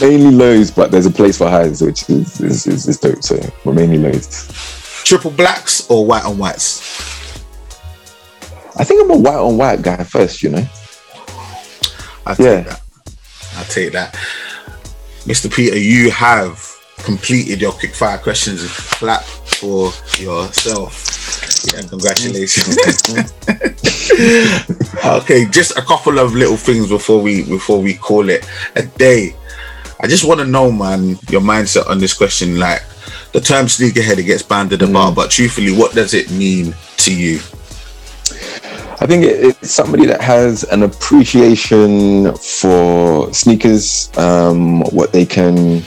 mainly 0.01 0.31
lows, 0.31 0.70
but 0.70 0.91
there's 0.91 1.07
a 1.07 1.11
place 1.11 1.37
for 1.37 1.49
highs, 1.49 1.83
which 1.83 2.09
is 2.09 2.41
is, 2.41 2.66
is, 2.66 2.89
is 2.89 2.99
dope. 2.99 3.22
So 3.22 3.39
we're 3.64 3.75
mainly 3.75 3.99
lows. 3.99 4.84
Triple 5.05 5.30
blacks 5.30 5.88
or 5.90 6.07
white 6.07 6.24
on 6.24 6.38
whites? 6.38 6.80
I 8.76 8.84
think 8.84 9.02
I'm 9.05 9.11
a 9.11 9.16
white 9.16 9.36
on 9.36 9.57
white 9.57 9.82
guy 9.82 10.02
first, 10.02 10.42
you 10.42 10.50
know. 10.50 10.66
I 12.26 12.34
take 12.34 12.38
Yeah. 12.46 12.61
that. 12.62 12.80
I 13.57 13.62
take 13.64 13.92
that. 13.92 14.16
Mr. 15.26 15.52
Peter, 15.52 15.78
you 15.78 16.11
have 16.11 16.59
completed 17.05 17.61
your 17.61 17.72
quick 17.72 17.94
fire 17.94 18.18
questions. 18.18 18.66
Clap 18.72 19.22
for 19.22 19.92
yourself. 20.18 21.70
Yeah, 21.72 21.82
congratulations. 21.82 22.76
okay, 25.05 25.46
just 25.50 25.76
a 25.78 25.82
couple 25.82 26.18
of 26.18 26.34
little 26.34 26.57
things 26.57 26.88
before 26.88 27.20
we 27.20 27.42
before 27.44 27.80
we 27.80 27.94
call 27.94 28.28
it 28.28 28.46
a 28.76 28.82
day. 28.82 29.34
I 30.00 30.07
just 30.07 30.24
want 30.24 30.40
to 30.40 30.46
know, 30.46 30.70
man, 30.72 31.18
your 31.30 31.40
mindset 31.40 31.88
on 31.88 31.98
this 31.98 32.12
question. 32.12 32.59
Like 32.59 32.82
the 33.35 33.41
term 33.41 33.66
sneakerhead, 33.66 34.16
it 34.18 34.22
gets 34.22 34.45
banded 34.45 34.80
about, 34.80 35.16
but 35.16 35.28
truthfully, 35.28 35.76
what 35.76 35.93
does 35.93 36.14
it 36.14 36.30
mean 36.30 36.72
to 36.99 37.14
you? 37.14 37.41
I 39.01 39.07
think 39.07 39.24
it, 39.24 39.45
it's 39.45 39.72
somebody 39.72 40.07
that 40.07 40.20
has 40.20 40.62
an 40.62 40.85
appreciation 40.85 42.32
for 42.37 43.35
sneakers, 43.35 44.16
um, 44.16 44.82
what 44.93 45.12
they 45.12 45.26
can 45.26 45.82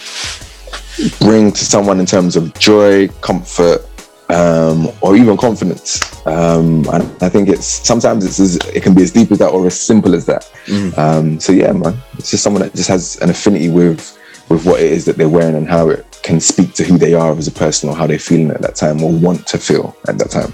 bring 1.19 1.53
to 1.53 1.63
someone 1.63 2.01
in 2.01 2.05
terms 2.05 2.35
of 2.35 2.53
joy, 2.59 3.07
comfort, 3.21 3.87
um, 4.29 4.89
or 4.99 5.15
even 5.15 5.37
confidence. 5.37 6.03
Um, 6.27 6.85
and 6.91 7.03
I 7.23 7.29
think 7.29 7.47
it's 7.47 7.65
sometimes 7.65 8.25
it's 8.25 8.41
as, 8.41 8.57
it 8.75 8.83
can 8.83 8.93
be 8.93 9.03
as 9.03 9.11
deep 9.13 9.31
as 9.31 9.39
that 9.39 9.51
or 9.51 9.65
as 9.67 9.79
simple 9.79 10.15
as 10.15 10.25
that. 10.25 10.51
Um, 10.97 11.39
so 11.39 11.53
yeah, 11.53 11.71
man, 11.71 11.97
it's 12.17 12.29
just 12.29 12.43
someone 12.43 12.61
that 12.63 12.75
just 12.75 12.89
has 12.89 13.15
an 13.21 13.29
affinity 13.29 13.69
with 13.69 14.15
with 14.49 14.65
what 14.65 14.81
it 14.81 14.91
is 14.91 15.05
that 15.05 15.17
they're 15.17 15.29
wearing 15.29 15.55
and 15.55 15.67
how 15.67 15.89
it 15.89 16.05
can 16.27 16.39
speak 16.39 16.73
to 16.73 16.83
who 16.83 16.97
they 16.97 17.13
are 17.13 17.31
as 17.37 17.47
a 17.47 17.51
person 17.51 17.89
or 17.89 17.95
how 17.95 18.05
they're 18.05 18.19
feeling 18.19 18.51
at 18.51 18.61
that 18.61 18.75
time 18.75 19.01
or 19.01 19.11
want 19.11 19.47
to 19.47 19.57
feel 19.57 19.95
at 20.09 20.17
that 20.19 20.29
time. 20.29 20.53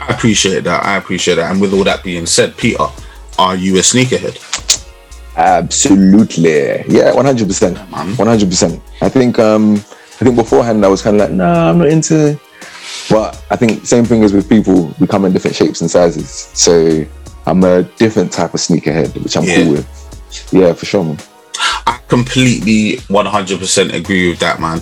I 0.00 0.12
appreciate 0.14 0.64
that. 0.64 0.84
I 0.84 0.96
appreciate 0.96 1.36
that. 1.36 1.50
And 1.50 1.60
with 1.60 1.72
all 1.72 1.84
that 1.84 2.02
being 2.02 2.26
said, 2.26 2.56
Peter, 2.56 2.86
are 3.38 3.54
you 3.54 3.76
a 3.76 3.80
sneakerhead? 3.80 4.36
Absolutely. 5.36 6.82
Yeah, 6.88 7.14
one 7.14 7.24
hundred 7.24 7.46
percent. 7.46 7.78
One 8.18 8.26
hundred 8.26 8.48
percent. 8.48 8.82
I 9.00 9.08
think 9.08 9.38
um 9.38 9.76
I 10.20 10.24
think 10.24 10.36
beforehand 10.36 10.84
I 10.84 10.88
was 10.88 11.02
kind 11.02 11.16
of 11.16 11.20
like, 11.22 11.32
nah, 11.32 11.70
I'm 11.70 11.78
not 11.78 11.88
into 11.88 12.38
but 13.08 13.42
I 13.50 13.56
think 13.56 13.86
same 13.86 14.04
thing 14.04 14.22
as 14.24 14.32
with 14.32 14.48
people, 14.48 14.94
we 15.00 15.06
come 15.06 15.24
in 15.24 15.32
different 15.32 15.56
shapes 15.56 15.80
and 15.80 15.90
sizes. 15.90 16.30
So 16.54 17.04
I'm 17.46 17.62
a 17.64 17.82
different 18.02 18.32
type 18.32 18.54
of 18.54 18.60
sneakerhead, 18.60 19.10
which 19.22 19.36
I'm 19.36 19.44
Yeah. 19.44 19.56
cool 19.56 19.72
with. 19.72 19.86
Yeah, 20.52 20.72
for 20.74 20.86
sure, 20.86 21.04
man. 21.04 21.18
I 21.86 22.00
completely 22.08 22.98
100% 23.08 23.94
agree 23.94 24.30
with 24.30 24.38
that, 24.40 24.60
man. 24.60 24.80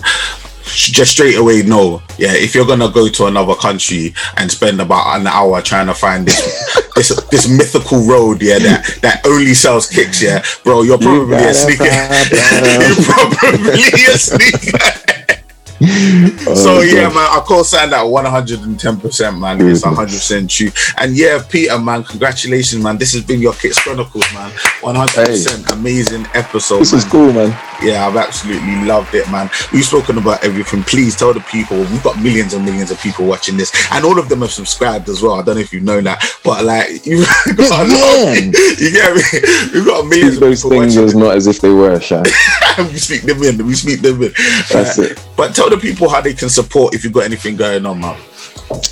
Just 0.65 1.11
straight 1.11 1.37
away, 1.37 1.63
no. 1.63 2.01
Yeah, 2.19 2.33
if 2.33 2.53
you're 2.53 2.65
gonna 2.67 2.91
go 2.91 3.09
to 3.09 3.25
another 3.25 3.55
country 3.55 4.13
and 4.37 4.51
spend 4.51 4.79
about 4.79 5.19
an 5.19 5.25
hour 5.25 5.61
trying 5.63 5.87
to 5.87 5.95
find 5.95 6.27
this 6.27 6.91
this 6.95 7.09
this 7.31 7.49
mythical 7.49 8.05
road, 8.05 8.41
yeah, 8.41 8.59
that 8.59 8.99
that 9.01 9.25
only 9.25 9.55
sells 9.55 9.87
kicks, 9.87 10.21
yeah, 10.21 10.43
bro, 10.63 10.83
you're 10.83 10.99
probably 10.99 11.37
a 11.37 11.49
a 11.49 11.53
sneaker. 11.53 11.85
you're 11.85 13.05
probably 13.05 13.81
a 13.81 14.17
sneaker. 14.17 14.98
Oh, 16.47 16.55
so 16.55 16.81
yeah, 16.81 17.07
man, 17.07 17.17
I 17.17 17.43
co-sign 17.45 17.89
that 17.91 18.03
110 18.03 18.99
percent, 18.99 19.37
man. 19.37 19.59
Mm-hmm. 19.59 19.69
It's 19.69 19.85
100 19.85 20.07
percent 20.07 20.49
true. 20.49 20.69
And 20.97 21.15
yeah, 21.15 21.41
Peter, 21.47 21.77
man, 21.77 22.03
congratulations, 22.03 22.83
man. 22.83 22.97
This 22.97 23.13
has 23.13 23.23
been 23.23 23.41
your 23.41 23.53
Kicks 23.53 23.77
Chronicles, 23.79 24.25
man. 24.33 24.51
100 24.81 25.25
percent 25.25 25.71
amazing 25.71 26.25
episode. 26.33 26.79
This 26.79 26.93
man. 26.93 26.99
is 26.99 27.05
cool, 27.05 27.33
man. 27.33 27.68
Yeah, 27.81 28.05
I've 28.05 28.17
absolutely 28.17 28.83
loved 28.85 29.13
it, 29.15 29.29
man. 29.31 29.49
We've 29.71 29.85
spoken 29.85 30.17
about 30.17 30.43
everything. 30.43 30.83
Please 30.83 31.15
tell 31.15 31.33
the 31.33 31.39
people. 31.41 31.77
We've 31.79 32.03
got 32.03 32.21
millions 32.21 32.53
and 32.53 32.65
millions 32.65 32.91
of 32.91 32.99
people 32.99 33.25
watching 33.25 33.55
this, 33.55 33.71
and 33.93 34.03
all 34.03 34.19
of 34.19 34.27
them 34.27 34.41
have 34.41 34.51
subscribed 34.51 35.07
as 35.07 35.21
well. 35.21 35.33
I 35.39 35.43
don't 35.43 35.55
know 35.55 35.61
if 35.61 35.71
you 35.71 35.79
know 35.79 36.01
that, 36.01 36.21
but 36.43 36.65
like 36.65 37.05
you've 37.05 37.25
got 37.55 37.87
a 37.87 37.91
lot. 37.91 38.25
Man. 38.35 38.53
You 38.79 38.91
get 38.91 39.15
me? 39.15 39.21
We've 39.73 39.85
got 39.85 40.05
millions 40.07 40.35
Speak 40.35 40.35
of 40.35 40.39
those 40.41 40.63
people 40.63 40.69
things 40.71 40.95
watching. 40.95 41.05
as 41.05 41.15
not 41.15 41.35
as 41.35 41.47
if 41.47 41.61
they 41.61 41.69
were, 41.69 41.99
Shan. 41.99 42.23
we 42.77 42.97
speak 42.97 43.21
them 43.23 43.41
in. 43.43 43.65
We 43.65 43.73
speak 43.75 44.01
them 44.01 44.21
in. 44.23 44.33
That's 44.71 44.99
Uh, 44.99 45.03
it. 45.03 45.25
But 45.37 45.55
tell 45.55 45.69
the 45.69 45.77
people 45.77 46.09
how 46.09 46.21
they 46.21 46.33
can 46.33 46.49
support 46.49 46.93
if 46.93 47.03
you've 47.03 47.13
got 47.13 47.23
anything 47.23 47.55
going 47.55 47.85
on, 47.85 47.99
man. 48.01 48.17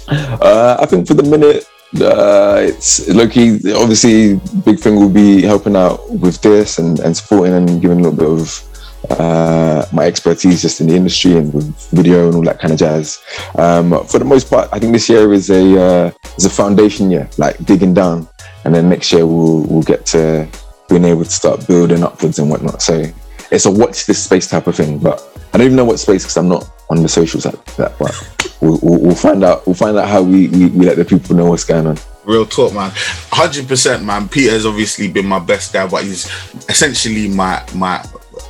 Uh, 0.07 0.77
I 0.79 0.85
think 0.85 1.07
for 1.07 1.13
the 1.13 1.23
minute, 1.23 1.67
uh, 2.01 2.57
it's 2.61 3.07
Loki. 3.09 3.55
Obviously, 3.73 4.35
big 4.65 4.79
thing 4.79 4.95
will 4.95 5.09
be 5.09 5.41
helping 5.41 5.75
out 5.75 6.09
with 6.09 6.41
this 6.41 6.79
and, 6.79 6.99
and 6.99 7.15
supporting 7.15 7.53
and 7.53 7.81
giving 7.81 7.99
a 7.99 8.09
little 8.09 8.17
bit 8.17 8.41
of 8.41 8.63
uh, 9.09 9.85
my 9.93 10.05
expertise 10.05 10.61
just 10.61 10.81
in 10.81 10.87
the 10.87 10.95
industry 10.95 11.37
and 11.37 11.53
with 11.53 11.89
video 11.91 12.27
and 12.27 12.35
all 12.35 12.43
that 12.43 12.59
kind 12.59 12.73
of 12.73 12.79
jazz. 12.79 13.23
Um, 13.57 14.05
for 14.05 14.19
the 14.19 14.25
most 14.25 14.49
part, 14.49 14.69
I 14.71 14.79
think 14.79 14.93
this 14.93 15.09
year 15.09 15.33
is 15.33 15.49
a 15.49 15.81
uh, 15.81 16.11
is 16.37 16.45
a 16.45 16.49
foundation 16.49 17.09
year, 17.11 17.29
like 17.37 17.57
digging 17.65 17.93
down, 17.93 18.27
and 18.65 18.73
then 18.73 18.89
next 18.89 19.11
year 19.11 19.25
we'll 19.25 19.63
we'll 19.63 19.83
get 19.83 20.05
to 20.07 20.47
being 20.89 21.05
able 21.05 21.23
to 21.23 21.29
start 21.29 21.67
building 21.67 22.03
upwards 22.03 22.39
and 22.39 22.49
whatnot. 22.49 22.81
So 22.81 23.05
it's 23.51 23.65
a 23.65 23.71
watch 23.71 24.05
this 24.05 24.23
space 24.23 24.47
type 24.47 24.67
of 24.67 24.75
thing, 24.75 24.99
but 24.99 25.21
I 25.53 25.57
don't 25.57 25.65
even 25.65 25.77
know 25.77 25.85
what 25.85 25.99
space 25.99 26.23
because 26.23 26.37
I'm 26.37 26.49
not 26.49 26.69
on 26.89 27.01
the 27.01 27.09
socials 27.09 27.45
like 27.45 27.65
that. 27.75 27.97
But 27.97 28.57
we'll, 28.61 28.79
we'll, 28.81 28.99
we'll 28.99 29.15
find 29.15 29.43
out. 29.43 29.65
We'll 29.65 29.75
find 29.75 29.97
out 29.97 30.07
how 30.07 30.21
we, 30.21 30.47
we, 30.49 30.67
we 30.67 30.85
let 30.85 30.97
the 30.97 31.05
people 31.05 31.35
know 31.35 31.45
what's 31.45 31.63
going 31.63 31.87
on. 31.87 31.97
Real 32.25 32.45
talk, 32.45 32.73
man. 32.73 32.91
Hundred 33.31 33.67
percent, 33.67 34.03
man. 34.03 34.27
Peter's 34.27 34.65
obviously 34.65 35.09
been 35.09 35.25
my 35.25 35.39
best 35.39 35.71
guy, 35.71 35.87
but 35.87 36.03
he's 36.03 36.25
essentially 36.67 37.29
my 37.29 37.63
my 37.73 38.03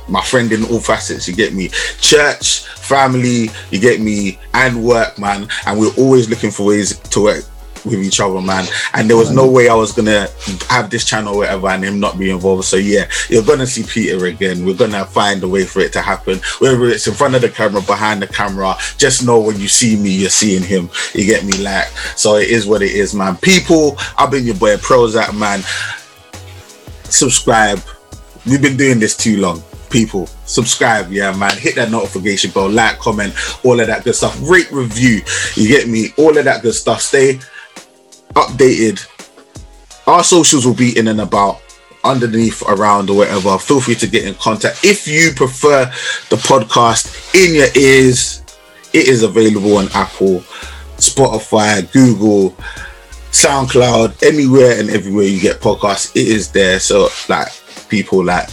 my 0.08 0.22
friend 0.22 0.50
in 0.52 0.64
all 0.64 0.80
facets. 0.80 1.28
You 1.28 1.34
get 1.34 1.54
me, 1.54 1.68
church, 2.00 2.66
family. 2.66 3.50
You 3.70 3.80
get 3.80 4.00
me, 4.00 4.38
and 4.54 4.82
work, 4.84 5.18
man. 5.18 5.48
And 5.66 5.78
we're 5.78 5.94
always 5.96 6.28
looking 6.28 6.50
for 6.50 6.66
ways 6.66 6.98
to 6.98 7.22
work 7.22 7.44
with 7.84 8.02
each 8.02 8.20
other, 8.20 8.40
man. 8.40 8.66
And 8.94 9.08
there 9.08 9.16
was 9.16 9.30
no 9.30 9.48
way 9.48 9.68
I 9.68 9.74
was 9.74 9.92
gonna 9.92 10.28
have 10.68 10.90
this 10.90 11.04
channel, 11.04 11.34
or 11.34 11.38
whatever, 11.38 11.68
and 11.68 11.84
him 11.84 12.00
not 12.00 12.18
be 12.18 12.30
involved. 12.30 12.64
So 12.64 12.76
yeah, 12.76 13.08
you're 13.28 13.44
gonna 13.44 13.66
see 13.66 13.84
Peter 13.84 14.26
again. 14.26 14.64
We're 14.64 14.74
gonna 14.74 15.04
find 15.04 15.42
a 15.42 15.48
way 15.48 15.64
for 15.64 15.80
it 15.80 15.92
to 15.94 16.00
happen, 16.00 16.40
whether 16.58 16.86
it's 16.86 17.06
in 17.06 17.14
front 17.14 17.34
of 17.34 17.42
the 17.42 17.48
camera, 17.48 17.80
behind 17.82 18.20
the 18.20 18.26
camera. 18.26 18.76
Just 18.96 19.24
know 19.24 19.40
when 19.40 19.60
you 19.60 19.68
see 19.68 19.96
me, 19.96 20.10
you're 20.10 20.30
seeing 20.30 20.62
him. 20.62 20.90
You 21.14 21.24
get 21.24 21.44
me, 21.44 21.52
like. 21.58 21.86
So 22.16 22.36
it 22.36 22.48
is 22.48 22.66
what 22.66 22.82
it 22.82 22.90
is, 22.90 23.14
man. 23.14 23.36
People, 23.36 23.96
I've 24.18 24.30
been 24.30 24.44
your 24.44 24.56
boy 24.56 24.76
Prozac, 24.76 25.36
man. 25.38 25.62
Subscribe. 27.04 27.80
We've 28.46 28.60
been 28.60 28.76
doing 28.76 28.98
this 28.98 29.16
too 29.16 29.38
long. 29.38 29.62
People, 29.90 30.26
subscribe, 30.44 31.10
yeah, 31.10 31.34
man. 31.36 31.56
Hit 31.56 31.76
that 31.76 31.90
notification 31.90 32.50
bell, 32.50 32.68
like, 32.68 32.98
comment, 32.98 33.34
all 33.64 33.80
of 33.80 33.86
that 33.86 34.04
good 34.04 34.14
stuff. 34.14 34.38
Rate, 34.42 34.70
review, 34.70 35.22
you 35.54 35.68
get 35.68 35.88
me. 35.88 36.12
All 36.16 36.36
of 36.36 36.44
that 36.44 36.62
good 36.62 36.74
stuff. 36.74 37.00
Stay 37.00 37.38
updated. 38.34 39.06
Our 40.06 40.24
socials 40.24 40.66
will 40.66 40.74
be 40.74 40.96
in 40.98 41.08
and 41.08 41.20
about 41.20 41.60
underneath, 42.04 42.62
around, 42.68 43.10
or 43.10 43.16
whatever. 43.16 43.58
Feel 43.58 43.80
free 43.80 43.94
to 43.96 44.06
get 44.06 44.24
in 44.24 44.34
contact. 44.34 44.84
If 44.84 45.06
you 45.08 45.32
prefer 45.34 45.84
the 46.30 46.36
podcast 46.36 47.34
in 47.34 47.54
your 47.54 47.68
ears, 47.76 48.42
it 48.92 49.08
is 49.08 49.22
available 49.22 49.76
on 49.76 49.88
Apple, 49.94 50.40
Spotify, 50.96 51.90
Google, 51.92 52.56
SoundCloud, 53.30 54.22
anywhere 54.22 54.78
and 54.80 54.88
everywhere 54.90 55.24
you 55.24 55.40
get 55.40 55.60
podcasts. 55.60 56.16
It 56.16 56.28
is 56.28 56.50
there. 56.50 56.80
So, 56.80 57.08
like, 57.28 57.48
people 57.88 58.24
like 58.24 58.48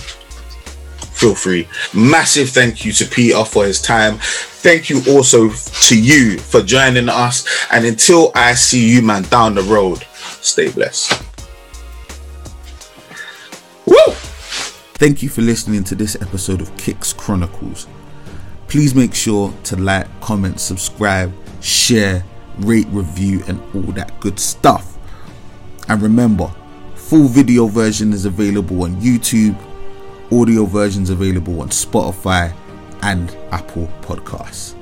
feel 1.16 1.34
free. 1.34 1.68
Massive 1.94 2.50
thank 2.50 2.84
you 2.86 2.92
to 2.94 3.06
Peter 3.06 3.44
for 3.46 3.66
his 3.66 3.82
time. 3.82 4.18
Thank 4.20 4.90
you 4.90 5.02
also 5.08 5.50
to 5.50 6.00
you 6.00 6.38
for 6.38 6.62
joining 6.62 7.08
us. 7.10 7.48
And 7.72 7.86
until 7.86 8.32
I 8.36 8.54
see 8.54 8.90
you, 8.90 9.02
man, 9.02 9.24
down 9.24 9.56
the 9.56 9.62
road, 9.64 10.06
stay 10.42 10.72
blessed. 10.72 11.22
Woo! 13.86 14.12
Thank 14.98 15.24
you 15.24 15.30
for 15.30 15.42
listening 15.42 15.84
to 15.86 15.96
this 15.96 16.16
episode 16.22 16.62
of 16.62 16.76
Kicks 16.78 17.14
Chronicles. 17.14 17.88
Please 18.68 18.94
make 18.96 19.14
sure 19.14 19.54
to 19.64 19.76
like, 19.78 20.08
comment, 20.22 20.60
subscribe, 20.60 21.32
share, 21.62 22.24
rate, 22.60 22.88
review, 22.90 23.44
and 23.48 23.62
all 23.74 23.92
that 23.94 24.20
good 24.20 24.40
stuff. 24.40 24.98
And 25.88 26.02
remember, 26.02 26.52
full 26.96 27.28
video 27.28 27.68
version 27.68 28.12
is 28.12 28.26
available 28.26 28.84
on 28.84 28.96
YouTube, 28.96 29.56
audio 30.32 30.66
versions 30.66 31.10
available 31.10 31.62
on 31.62 31.70
Spotify 31.70 32.54
and 33.02 33.36
Apple 33.52 33.88
Podcasts. 34.02 34.75